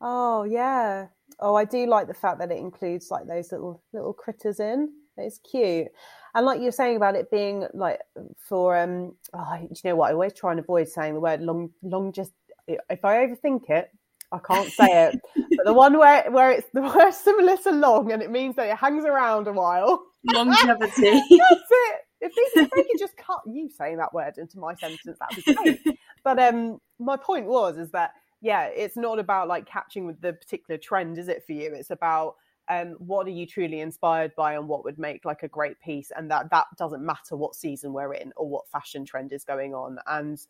Oh 0.00 0.44
yeah. 0.44 1.08
Oh, 1.40 1.54
I 1.54 1.64
do 1.64 1.86
like 1.86 2.06
the 2.06 2.14
fact 2.14 2.38
that 2.38 2.50
it 2.50 2.58
includes 2.58 3.10
like 3.10 3.26
those 3.26 3.52
little 3.52 3.82
little 3.92 4.12
critters 4.12 4.60
in. 4.60 4.90
It's 5.16 5.38
cute. 5.38 5.88
And 6.34 6.46
like 6.46 6.60
you're 6.60 6.72
saying 6.72 6.96
about 6.96 7.14
it 7.14 7.30
being 7.30 7.66
like 7.74 8.00
for 8.38 8.76
um 8.76 9.14
oh, 9.32 9.54
you 9.60 9.68
know 9.84 9.96
what, 9.96 10.10
I 10.10 10.12
always 10.12 10.34
try 10.34 10.50
and 10.50 10.60
avoid 10.60 10.88
saying 10.88 11.14
the 11.14 11.20
word 11.20 11.40
long 11.40 11.70
long 11.82 12.12
just 12.12 12.32
if 12.66 13.04
I 13.04 13.26
overthink 13.26 13.70
it, 13.70 13.90
I 14.32 14.38
can't 14.38 14.70
say 14.70 15.08
it. 15.08 15.20
but 15.56 15.66
the 15.66 15.74
one 15.74 15.98
where 15.98 16.30
where 16.30 16.50
it's 16.50 16.68
the 16.72 16.82
word 16.82 17.12
similar 17.12 17.56
to 17.58 17.70
long 17.70 18.12
and 18.12 18.22
it 18.22 18.30
means 18.30 18.56
that 18.56 18.68
it 18.68 18.76
hangs 18.76 19.04
around 19.04 19.46
a 19.46 19.52
while. 19.52 20.04
longevity. 20.24 20.92
That's 21.02 21.70
it. 21.70 22.00
If 22.20 22.32
they, 22.34 22.62
if 22.62 22.70
they 22.70 22.82
could 22.82 22.98
just 22.98 23.16
cut 23.18 23.40
you 23.46 23.68
saying 23.68 23.98
that 23.98 24.14
word 24.14 24.38
into 24.38 24.58
my 24.58 24.74
sentence, 24.74 25.18
that'd 25.20 25.44
be 25.44 25.54
great. 25.54 25.98
but 26.24 26.38
um, 26.38 26.78
my 26.98 27.18
point 27.18 27.46
was 27.46 27.76
is 27.76 27.90
that 27.90 28.12
yeah, 28.44 28.66
it's 28.66 28.96
not 28.96 29.18
about 29.18 29.48
like 29.48 29.64
catching 29.64 30.06
with 30.06 30.20
the 30.20 30.34
particular 30.34 30.76
trend, 30.76 31.16
is 31.16 31.28
it 31.28 31.44
for 31.46 31.52
you? 31.52 31.72
It's 31.72 31.90
about 31.90 32.34
um, 32.68 32.94
what 32.98 33.26
are 33.26 33.30
you 33.30 33.46
truly 33.46 33.80
inspired 33.80 34.34
by 34.36 34.52
and 34.54 34.68
what 34.68 34.84
would 34.84 34.98
make 34.98 35.24
like 35.24 35.42
a 35.42 35.48
great 35.48 35.80
piece 35.80 36.12
and 36.14 36.30
that 36.30 36.50
that 36.50 36.66
doesn't 36.78 37.04
matter 37.04 37.36
what 37.36 37.54
season 37.54 37.94
we're 37.94 38.12
in 38.12 38.32
or 38.36 38.46
what 38.46 38.68
fashion 38.68 39.06
trend 39.06 39.32
is 39.32 39.44
going 39.44 39.74
on 39.74 39.98
and 40.06 40.46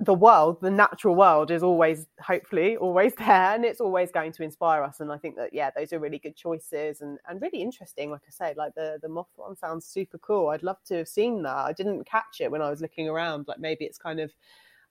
the 0.00 0.14
world 0.14 0.58
the 0.62 0.70
natural 0.70 1.14
world 1.14 1.50
is 1.50 1.62
always 1.62 2.06
hopefully 2.20 2.78
always 2.78 3.14
there 3.18 3.54
and 3.54 3.64
it's 3.66 3.80
always 3.80 4.10
going 4.10 4.32
to 4.32 4.42
inspire 4.42 4.82
us 4.82 5.00
and 5.00 5.12
i 5.12 5.18
think 5.18 5.36
that 5.36 5.52
yeah 5.52 5.70
those 5.76 5.92
are 5.92 5.98
really 5.98 6.18
good 6.18 6.36
choices 6.36 7.02
and 7.02 7.18
and 7.28 7.42
really 7.42 7.60
interesting 7.60 8.10
like 8.10 8.22
i 8.26 8.30
said 8.30 8.56
like 8.56 8.74
the 8.74 8.98
the 9.02 9.08
moth 9.08 9.28
one 9.36 9.54
sounds 9.54 9.84
super 9.84 10.16
cool 10.18 10.48
i'd 10.48 10.62
love 10.62 10.82
to 10.86 10.94
have 10.96 11.08
seen 11.08 11.42
that 11.42 11.56
i 11.56 11.72
didn't 11.72 12.06
catch 12.06 12.40
it 12.40 12.50
when 12.50 12.62
i 12.62 12.70
was 12.70 12.80
looking 12.80 13.08
around 13.08 13.46
like 13.48 13.58
maybe 13.58 13.84
it's 13.84 13.98
kind 13.98 14.20
of 14.20 14.32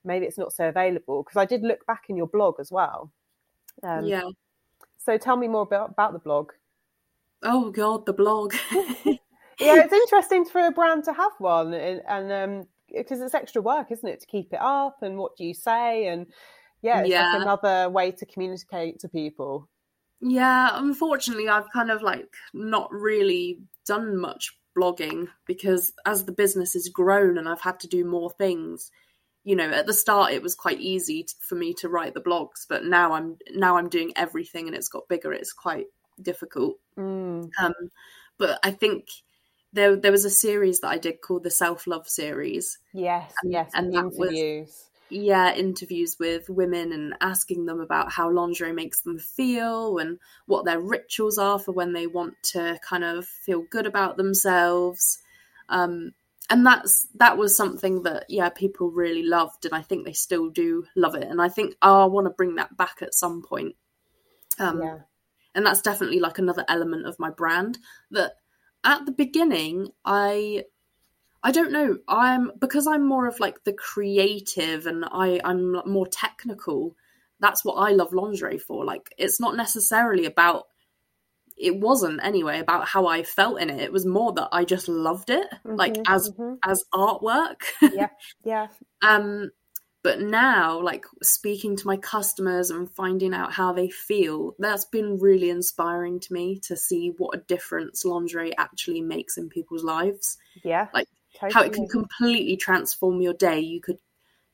maybe 0.04 0.26
it's 0.26 0.38
not 0.38 0.52
so 0.52 0.68
available 0.68 1.22
because 1.22 1.36
i 1.36 1.44
did 1.44 1.62
look 1.62 1.84
back 1.86 2.04
in 2.08 2.16
your 2.16 2.26
blog 2.26 2.56
as 2.60 2.70
well 2.70 3.10
um, 3.82 4.04
yeah 4.04 4.22
so 5.04 5.18
tell 5.18 5.36
me 5.36 5.48
more 5.48 5.62
about, 5.62 5.90
about 5.90 6.12
the 6.12 6.18
blog. 6.18 6.52
Oh 7.42 7.70
God, 7.70 8.06
the 8.06 8.12
blog. 8.12 8.54
yeah, 8.72 9.16
it's 9.58 9.92
interesting 9.92 10.44
for 10.44 10.64
a 10.64 10.70
brand 10.70 11.04
to 11.04 11.12
have 11.12 11.32
one, 11.38 11.74
and, 11.74 12.02
and 12.06 12.32
um, 12.32 12.66
because 12.94 13.20
it's 13.20 13.34
extra 13.34 13.60
work, 13.60 13.90
isn't 13.90 14.08
it, 14.08 14.20
to 14.20 14.26
keep 14.26 14.52
it 14.52 14.60
up 14.60 14.98
and 15.02 15.18
what 15.18 15.36
do 15.36 15.44
you 15.44 15.54
say, 15.54 16.06
and 16.06 16.26
yeah, 16.82 17.00
it's 17.00 17.10
yeah. 17.10 17.32
like 17.32 17.42
another 17.42 17.90
way 17.90 18.12
to 18.12 18.26
communicate 18.26 19.00
to 19.00 19.08
people. 19.08 19.68
Yeah, 20.20 20.70
unfortunately, 20.74 21.48
I've 21.48 21.70
kind 21.72 21.90
of 21.90 22.00
like 22.02 22.28
not 22.54 22.92
really 22.92 23.58
done 23.84 24.16
much 24.16 24.56
blogging 24.78 25.26
because 25.46 25.92
as 26.06 26.24
the 26.24 26.32
business 26.32 26.74
has 26.74 26.88
grown 26.88 27.36
and 27.38 27.48
I've 27.48 27.60
had 27.60 27.80
to 27.80 27.88
do 27.88 28.04
more 28.04 28.30
things, 28.30 28.92
you 29.44 29.56
know 29.56 29.70
at 29.70 29.86
the 29.86 29.92
start 29.92 30.32
it 30.32 30.42
was 30.42 30.54
quite 30.54 30.80
easy 30.80 31.26
for 31.40 31.54
me 31.54 31.74
to 31.74 31.88
write 31.88 32.14
the 32.14 32.20
blogs 32.20 32.66
but 32.68 32.84
now 32.84 33.12
i'm 33.12 33.36
now 33.54 33.76
i'm 33.76 33.88
doing 33.88 34.12
everything 34.16 34.66
and 34.66 34.76
it's 34.76 34.88
got 34.88 35.08
bigger 35.08 35.32
it's 35.32 35.52
quite 35.52 35.86
difficult. 36.20 36.78
Mm. 36.96 37.50
um, 37.60 37.72
but 38.38 38.58
i 38.62 38.70
think 38.70 39.08
there 39.72 39.96
there 39.96 40.12
was 40.12 40.24
a 40.24 40.30
series 40.30 40.80
that 40.80 40.88
i 40.88 40.98
did 40.98 41.20
called 41.20 41.42
the 41.42 41.50
self 41.50 41.86
love 41.86 42.08
series. 42.08 42.78
Yes 42.92 43.32
and, 43.42 43.52
yes 43.52 43.70
and 43.74 43.92
that 43.92 43.98
interviews. 43.98 44.66
Was, 44.66 44.88
yeah 45.08 45.54
interviews 45.54 46.16
with 46.18 46.48
women 46.48 46.92
and 46.92 47.14
asking 47.20 47.66
them 47.66 47.80
about 47.80 48.10
how 48.10 48.30
lingerie 48.30 48.72
makes 48.72 49.00
them 49.00 49.18
feel 49.18 49.98
and 49.98 50.18
what 50.46 50.64
their 50.64 50.80
rituals 50.80 51.38
are 51.38 51.58
for 51.58 51.72
when 51.72 51.92
they 51.92 52.06
want 52.06 52.34
to 52.42 52.78
kind 52.86 53.04
of 53.04 53.26
feel 53.26 53.62
good 53.70 53.86
about 53.86 54.16
themselves. 54.16 55.18
Um, 55.68 56.12
and 56.52 56.66
that's 56.66 57.06
that 57.14 57.38
was 57.38 57.56
something 57.56 58.02
that 58.02 58.26
yeah 58.28 58.50
people 58.50 58.90
really 58.90 59.22
loved 59.22 59.64
and 59.64 59.74
i 59.74 59.80
think 59.80 60.04
they 60.04 60.12
still 60.12 60.50
do 60.50 60.84
love 60.94 61.14
it. 61.14 61.24
And 61.28 61.40
i 61.40 61.48
think 61.48 61.74
oh, 61.82 62.02
i 62.02 62.06
want 62.06 62.26
to 62.26 62.30
bring 62.30 62.56
that 62.56 62.76
back 62.76 62.98
at 63.00 63.14
some 63.14 63.42
point. 63.42 63.74
Um, 64.58 64.82
yeah. 64.82 64.98
and 65.54 65.64
that's 65.64 65.80
definitely 65.80 66.20
like 66.20 66.38
another 66.38 66.64
element 66.68 67.06
of 67.06 67.18
my 67.18 67.30
brand 67.30 67.78
that 68.10 68.34
at 68.84 69.06
the 69.06 69.12
beginning 69.12 69.88
i 70.04 70.64
i 71.42 71.50
don't 71.50 71.72
know 71.72 71.96
i'm 72.06 72.52
because 72.60 72.86
i'm 72.86 73.06
more 73.06 73.26
of 73.26 73.40
like 73.40 73.64
the 73.64 73.72
creative 73.72 74.86
and 74.86 75.06
i 75.06 75.40
i'm 75.44 75.80
more 75.86 76.06
technical 76.06 76.94
that's 77.42 77.64
what 77.64 77.74
i 77.74 77.90
love 77.90 78.14
lingerie 78.14 78.58
for. 78.58 78.84
Like 78.84 79.12
it's 79.18 79.40
not 79.40 79.56
necessarily 79.56 80.24
about 80.24 80.68
it 81.56 81.76
wasn't 81.76 82.20
anyway 82.22 82.60
about 82.60 82.88
how 82.88 83.06
I 83.06 83.22
felt 83.22 83.60
in 83.60 83.70
it. 83.70 83.80
It 83.80 83.92
was 83.92 84.06
more 84.06 84.32
that 84.34 84.48
I 84.52 84.64
just 84.64 84.88
loved 84.88 85.30
it, 85.30 85.46
mm-hmm, 85.64 85.76
like 85.76 85.96
as 86.06 86.30
mm-hmm. 86.30 86.54
as 86.68 86.84
artwork. 86.94 87.62
yeah, 87.80 88.08
yeah. 88.44 88.68
um, 89.02 89.50
but 90.02 90.20
now, 90.20 90.80
like 90.80 91.04
speaking 91.22 91.76
to 91.76 91.86
my 91.86 91.96
customers 91.96 92.70
and 92.70 92.90
finding 92.90 93.32
out 93.32 93.52
how 93.52 93.72
they 93.72 93.88
feel, 93.88 94.54
that's 94.58 94.84
been 94.86 95.18
really 95.18 95.48
inspiring 95.48 96.18
to 96.20 96.32
me 96.32 96.58
to 96.64 96.76
see 96.76 97.12
what 97.18 97.36
a 97.36 97.42
difference 97.42 98.04
lingerie 98.04 98.56
actually 98.56 99.00
makes 99.00 99.36
in 99.36 99.48
people's 99.48 99.84
lives. 99.84 100.38
Yeah, 100.64 100.88
like 100.92 101.06
totally. 101.38 101.52
how 101.52 101.62
it 101.62 101.72
can 101.72 101.86
completely 101.86 102.56
transform 102.56 103.20
your 103.20 103.34
day. 103.34 103.60
You 103.60 103.80
could 103.80 103.98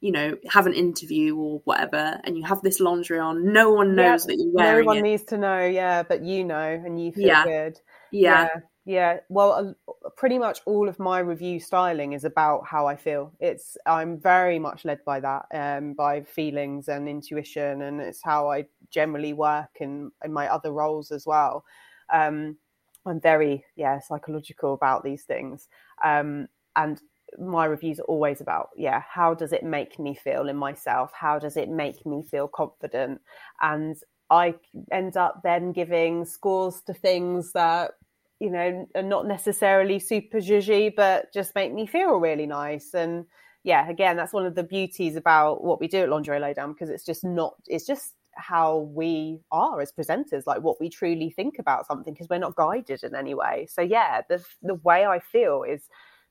you 0.00 0.12
know, 0.12 0.36
have 0.48 0.66
an 0.66 0.74
interview 0.74 1.36
or 1.36 1.60
whatever, 1.64 2.20
and 2.24 2.36
you 2.36 2.44
have 2.44 2.62
this 2.62 2.78
lingerie 2.78 3.18
on, 3.18 3.52
no 3.52 3.72
one 3.72 3.96
knows 3.96 4.24
that 4.26 4.36
you're 4.36 4.52
wearing 4.52 4.84
No 4.84 4.86
one 4.86 4.98
it. 4.98 5.02
needs 5.02 5.24
to 5.24 5.38
know, 5.38 5.64
yeah, 5.66 6.02
but 6.04 6.22
you 6.22 6.44
know, 6.44 6.82
and 6.84 7.02
you 7.02 7.10
feel 7.12 7.26
yeah. 7.26 7.44
good. 7.44 7.80
Yeah. 8.12 8.48
yeah. 8.54 8.60
yeah. 8.84 9.20
Well, 9.28 9.76
uh, 9.88 10.10
pretty 10.16 10.38
much 10.38 10.60
all 10.66 10.88
of 10.88 11.00
my 11.00 11.18
review 11.18 11.58
styling 11.58 12.12
is 12.12 12.24
about 12.24 12.64
how 12.64 12.86
I 12.86 12.94
feel. 12.94 13.32
It's 13.40 13.76
I'm 13.86 14.20
very 14.20 14.60
much 14.60 14.84
led 14.84 15.04
by 15.04 15.18
that, 15.20 15.46
um, 15.52 15.94
by 15.94 16.22
feelings 16.22 16.88
and 16.88 17.08
intuition, 17.08 17.82
and 17.82 18.00
it's 18.00 18.22
how 18.22 18.50
I 18.52 18.66
generally 18.90 19.32
work 19.32 19.70
in 19.80 20.12
in 20.24 20.32
my 20.32 20.46
other 20.46 20.72
roles 20.72 21.10
as 21.10 21.26
well. 21.26 21.64
Um, 22.12 22.56
I'm 23.04 23.20
very 23.20 23.64
yeah 23.74 23.98
psychological 23.98 24.74
about 24.74 25.02
these 25.02 25.24
things, 25.24 25.66
um, 26.04 26.46
and 26.76 27.00
my 27.38 27.64
reviews 27.64 28.00
are 28.00 28.04
always 28.04 28.40
about 28.40 28.70
yeah 28.76 29.02
how 29.08 29.34
does 29.34 29.52
it 29.52 29.62
make 29.62 29.98
me 29.98 30.14
feel 30.14 30.48
in 30.48 30.56
myself? 30.56 31.10
How 31.12 31.38
does 31.38 31.56
it 31.56 31.68
make 31.68 32.04
me 32.06 32.22
feel 32.22 32.48
confident? 32.48 33.20
And 33.60 33.96
i 34.30 34.54
end 34.92 35.16
up 35.16 35.40
then 35.42 35.72
giving 35.72 36.24
scores 36.26 36.82
to 36.82 36.92
things 36.92 37.52
that 37.52 37.92
you 38.40 38.50
know 38.50 38.86
are 38.94 39.02
not 39.02 39.26
necessarily 39.26 39.98
super 39.98 40.38
zhuzhy 40.38 40.94
but 40.94 41.32
just 41.32 41.54
make 41.54 41.72
me 41.72 41.86
feel 41.86 42.16
really 42.16 42.46
nice. 42.46 42.94
And 42.94 43.26
yeah 43.64 43.88
again 43.88 44.16
that's 44.16 44.32
one 44.32 44.46
of 44.46 44.54
the 44.54 44.62
beauties 44.62 45.16
about 45.16 45.64
what 45.64 45.80
we 45.80 45.88
do 45.88 45.98
at 45.98 46.08
lingerie 46.08 46.40
lowdown 46.40 46.72
because 46.72 46.90
it's 46.90 47.04
just 47.04 47.24
not 47.24 47.54
it's 47.66 47.86
just 47.86 48.14
how 48.38 48.78
we 48.94 49.40
are 49.50 49.80
as 49.80 49.92
presenters 49.92 50.44
like 50.46 50.62
what 50.62 50.80
we 50.80 50.88
truly 50.88 51.30
think 51.30 51.58
about 51.58 51.86
something 51.86 52.14
because 52.14 52.28
we're 52.28 52.38
not 52.38 52.54
guided 52.54 53.02
in 53.02 53.14
any 53.14 53.34
way. 53.34 53.66
So 53.70 53.82
yeah 53.82 54.22
the 54.28 54.44
the 54.62 54.74
way 54.74 55.04
i 55.06 55.18
feel 55.18 55.64
is 55.64 55.82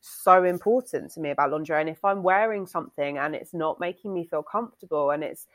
so 0.02 0.44
important 0.44 1.12
to 1.12 1.20
me 1.20 1.32
about 1.32 1.52
lingerie. 1.52 1.82
And 1.82 1.90
if 1.90 2.04
I'm 2.04 2.24
wearing 2.24 2.66
something 2.66 3.18
and 3.18 3.36
it's 3.36 3.54
not 3.54 3.80
making 3.80 4.14
me 4.14 4.26
feel 4.26 4.44
comfortable 4.44 5.12
and 5.12 5.24
it's 5.24 5.48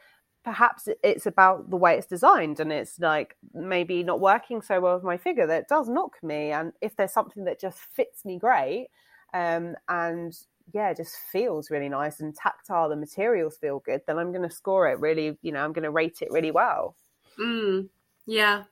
perhaps 0.45 0.89
it's 1.05 1.27
about 1.27 1.71
the 1.71 1.77
way 1.77 1.97
it's 1.97 2.07
designed 2.07 2.59
and 2.59 2.73
it's 2.73 2.99
like 2.99 3.37
maybe 3.55 4.03
not 4.03 4.21
working 4.21 4.61
so 4.61 4.81
well 4.81 4.95
with 4.97 5.05
my 5.05 5.17
figure 5.17 5.47
that 5.47 5.69
does 5.69 5.89
knock 5.89 6.17
me. 6.23 6.51
And 6.51 6.73
if 6.81 6.97
there's 6.97 7.13
something 7.13 7.45
that 7.45 7.61
just 7.61 7.79
fits 7.79 8.25
me 8.25 8.39
great. 8.39 8.89
Um, 9.35 9.77
and 9.89 10.37
yeah 10.73 10.93
just 10.93 11.17
feels 11.31 11.71
really 11.71 11.89
nice 11.89 12.21
and 12.21 12.35
tactile 12.35 12.89
the 12.89 12.97
materials 12.97 13.57
feel 13.57 13.81
good 13.81 14.01
then 14.07 14.19
i'm 14.19 14.31
going 14.31 14.49
to 14.49 14.55
score 14.55 14.89
it 14.89 14.99
really 15.01 15.37
you 15.43 15.51
know 15.51 15.65
i'm 15.65 15.73
going 15.73 15.83
to 15.83 15.91
rate 15.91 16.19
it 16.23 16.31
really 16.31 16.51
well. 16.51 16.95
Mm, 17.39 17.89
yeah 18.27 18.65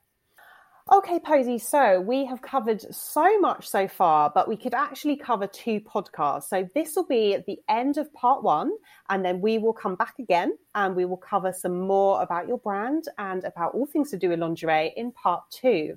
Okay, 0.92 1.20
Posy, 1.20 1.57
so 1.57 2.00
we 2.00 2.24
have 2.24 2.42
covered 2.42 2.83
so 2.92 3.38
much 3.38 3.68
so 3.68 3.87
far, 3.87 4.33
but 4.35 4.48
we 4.48 4.57
could 4.57 4.74
actually 4.74 5.14
cover 5.14 5.46
two 5.46 5.79
podcasts. 5.81 6.48
So 6.48 6.68
this 6.74 6.96
will 6.96 7.07
be 7.07 7.33
at 7.33 7.46
the 7.46 7.61
end 7.68 7.96
of 7.96 8.12
part 8.12 8.42
one, 8.42 8.72
and 9.09 9.24
then 9.24 9.40
we 9.40 9.59
will 9.59 9.72
come 9.72 9.94
back 9.94 10.14
again 10.18 10.59
and 10.74 10.96
we 10.96 11.05
will 11.05 11.16
cover 11.16 11.53
some 11.53 11.79
more 11.87 12.20
about 12.22 12.48
your 12.48 12.59
brand 12.59 13.05
and 13.18 13.44
about 13.44 13.72
all 13.72 13.87
things 13.87 14.11
to 14.11 14.18
do 14.18 14.31
with 14.31 14.40
lingerie 14.40 14.92
in 14.96 15.12
part 15.12 15.44
two. 15.53 15.96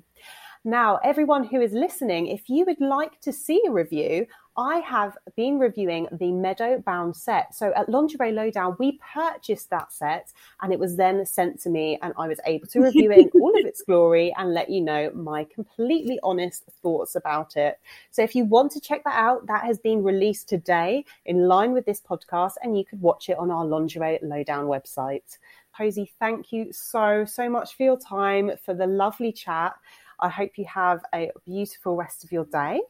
Now, 0.64 1.00
everyone 1.02 1.42
who 1.42 1.60
is 1.60 1.72
listening, 1.72 2.28
if 2.28 2.48
you 2.48 2.64
would 2.64 2.80
like 2.80 3.20
to 3.22 3.32
see 3.32 3.60
a 3.66 3.72
review, 3.72 4.26
I 4.56 4.78
have 4.78 5.16
been 5.36 5.58
reviewing 5.58 6.06
the 6.12 6.30
Meadow 6.30 6.80
Bound 6.84 7.16
set. 7.16 7.54
So 7.54 7.72
at 7.74 7.88
Lingerie 7.88 8.32
Lowdown, 8.32 8.76
we 8.78 9.00
purchased 9.12 9.70
that 9.70 9.92
set 9.92 10.32
and 10.62 10.72
it 10.72 10.78
was 10.78 10.96
then 10.96 11.26
sent 11.26 11.60
to 11.62 11.70
me, 11.70 11.98
and 12.02 12.14
I 12.16 12.28
was 12.28 12.38
able 12.46 12.68
to 12.68 12.80
review 12.80 13.10
it 13.10 13.18
in 13.18 13.30
all 13.40 13.58
of 13.58 13.66
its 13.66 13.82
glory 13.82 14.32
and 14.38 14.54
let 14.54 14.70
you 14.70 14.80
know 14.80 15.10
my 15.14 15.44
completely 15.44 16.20
honest 16.22 16.64
thoughts 16.82 17.16
about 17.16 17.56
it. 17.56 17.80
So 18.10 18.22
if 18.22 18.34
you 18.34 18.44
want 18.44 18.70
to 18.72 18.80
check 18.80 19.02
that 19.04 19.18
out, 19.18 19.46
that 19.48 19.64
has 19.64 19.78
been 19.78 20.02
released 20.02 20.48
today 20.48 21.04
in 21.26 21.48
line 21.48 21.72
with 21.72 21.84
this 21.84 22.00
podcast, 22.00 22.52
and 22.62 22.78
you 22.78 22.84
could 22.84 23.00
watch 23.00 23.28
it 23.28 23.38
on 23.38 23.50
our 23.50 23.64
Lingerie 23.64 24.20
Lowdown 24.22 24.66
website. 24.66 25.38
Posy, 25.76 26.12
thank 26.20 26.52
you 26.52 26.72
so, 26.72 27.24
so 27.24 27.50
much 27.50 27.76
for 27.76 27.82
your 27.82 27.98
time, 27.98 28.52
for 28.64 28.74
the 28.74 28.86
lovely 28.86 29.32
chat. 29.32 29.74
I 30.20 30.28
hope 30.28 30.52
you 30.56 30.64
have 30.66 31.04
a 31.12 31.30
beautiful 31.44 31.96
rest 31.96 32.24
of 32.24 32.30
your 32.30 32.44
day. 32.44 32.80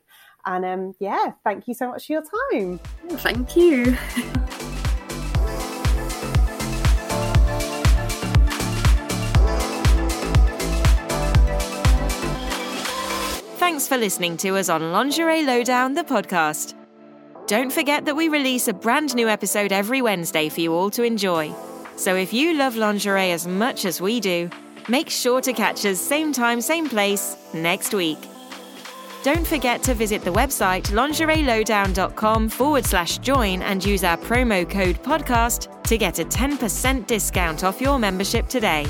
And 0.46 0.64
um, 0.64 0.94
yeah, 1.00 1.32
thank 1.42 1.68
you 1.68 1.74
so 1.74 1.88
much 1.88 2.06
for 2.06 2.12
your 2.14 2.22
time. 2.52 2.78
Thank 3.08 3.56
you. 3.56 3.96
Thanks 13.56 13.88
for 13.88 13.96
listening 13.96 14.36
to 14.38 14.56
us 14.56 14.68
on 14.68 14.92
Lingerie 14.92 15.42
Lowdown, 15.42 15.94
the 15.94 16.04
podcast. 16.04 16.74
Don't 17.46 17.72
forget 17.72 18.04
that 18.04 18.16
we 18.16 18.28
release 18.28 18.68
a 18.68 18.72
brand 18.72 19.14
new 19.14 19.28
episode 19.28 19.72
every 19.72 20.00
Wednesday 20.00 20.48
for 20.48 20.60
you 20.60 20.72
all 20.72 20.90
to 20.90 21.02
enjoy. 21.02 21.52
So 21.96 22.14
if 22.14 22.32
you 22.32 22.54
love 22.54 22.76
lingerie 22.76 23.30
as 23.30 23.46
much 23.46 23.84
as 23.84 24.00
we 24.00 24.20
do, 24.20 24.50
Make 24.88 25.08
sure 25.08 25.40
to 25.40 25.52
catch 25.54 25.86
us 25.86 25.98
same 25.98 26.32
time, 26.32 26.60
same 26.60 26.88
place 26.88 27.36
next 27.54 27.94
week. 27.94 28.18
Don't 29.24 29.46
forget 29.46 29.82
to 29.84 29.94
visit 29.94 30.20
the 30.20 30.30
website 30.30 30.90
lingerielowdown.com 30.90 32.50
forward 32.50 32.84
slash 32.84 33.16
join 33.20 33.62
and 33.62 33.82
use 33.82 34.04
our 34.04 34.18
promo 34.18 34.68
code 34.68 35.02
podcast 35.02 35.82
to 35.84 35.96
get 35.96 36.18
a 36.18 36.26
10% 36.26 37.06
discount 37.06 37.64
off 37.64 37.80
your 37.80 37.98
membership 37.98 38.48
today. 38.48 38.86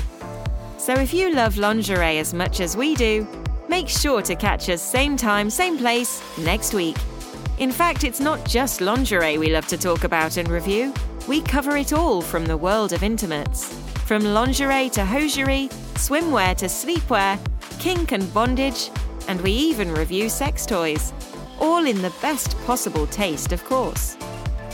So 0.77 0.93
if 0.93 1.13
you 1.13 1.31
love 1.31 1.55
lingerie 1.55 2.17
as 2.17 2.33
much 2.33 2.59
as 2.59 2.75
we 2.75 2.95
do, 2.95 3.25
make 3.69 3.87
sure 3.87 4.21
to 4.23 4.35
catch 4.35 4.67
us 4.67 4.81
same 4.81 5.15
time, 5.15 5.49
same 5.49 5.77
place 5.77 6.21
next 6.37 6.73
week. 6.73 6.97
In 7.59 7.71
fact, 7.71 8.03
it's 8.03 8.19
not 8.19 8.43
just 8.45 8.81
lingerie 8.81 9.37
we 9.37 9.53
love 9.53 9.67
to 9.67 9.77
talk 9.77 10.03
about 10.03 10.35
and 10.35 10.49
review. 10.49 10.93
We 11.29 11.39
cover 11.39 11.77
it 11.77 11.93
all 11.93 12.21
from 12.21 12.45
the 12.45 12.57
world 12.57 12.91
of 12.91 13.03
intimates. 13.03 13.73
From 14.05 14.21
lingerie 14.21 14.89
to 14.89 15.05
hosiery, 15.05 15.69
swimwear 15.93 16.57
to 16.57 16.65
sleepwear, 16.65 17.39
kink 17.79 18.11
and 18.11 18.33
bondage, 18.33 18.89
and 19.27 19.41
we 19.41 19.51
even 19.51 19.93
review 19.93 20.29
sex 20.29 20.65
toys. 20.65 21.13
All 21.59 21.85
in 21.85 22.01
the 22.01 22.13
best 22.21 22.57
possible 22.65 23.07
taste, 23.07 23.51
of 23.51 23.63
course. 23.65 24.17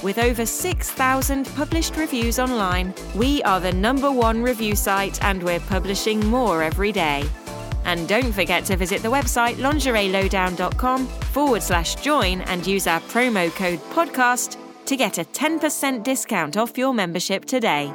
With 0.03 0.17
over 0.17 0.45
6,000 0.45 1.45
published 1.55 1.95
reviews 1.95 2.39
online, 2.39 2.93
we 3.15 3.43
are 3.43 3.59
the 3.59 3.71
number 3.71 4.11
one 4.11 4.41
review 4.41 4.75
site 4.75 5.23
and 5.23 5.43
we're 5.43 5.59
publishing 5.59 6.25
more 6.25 6.63
every 6.63 6.91
day. 6.91 7.23
And 7.85 8.07
don't 8.07 8.31
forget 8.31 8.65
to 8.65 8.75
visit 8.75 9.01
the 9.01 9.09
website 9.09 9.55
lingerielowdown.com 9.55 11.07
forward 11.07 11.63
slash 11.63 11.95
join 11.95 12.41
and 12.41 12.65
use 12.65 12.87
our 12.87 12.99
promo 13.01 13.53
code 13.55 13.79
podcast 13.91 14.57
to 14.85 14.95
get 14.95 15.17
a 15.17 15.23
10% 15.23 16.03
discount 16.03 16.57
off 16.57 16.77
your 16.77 16.93
membership 16.93 17.45
today. 17.45 17.93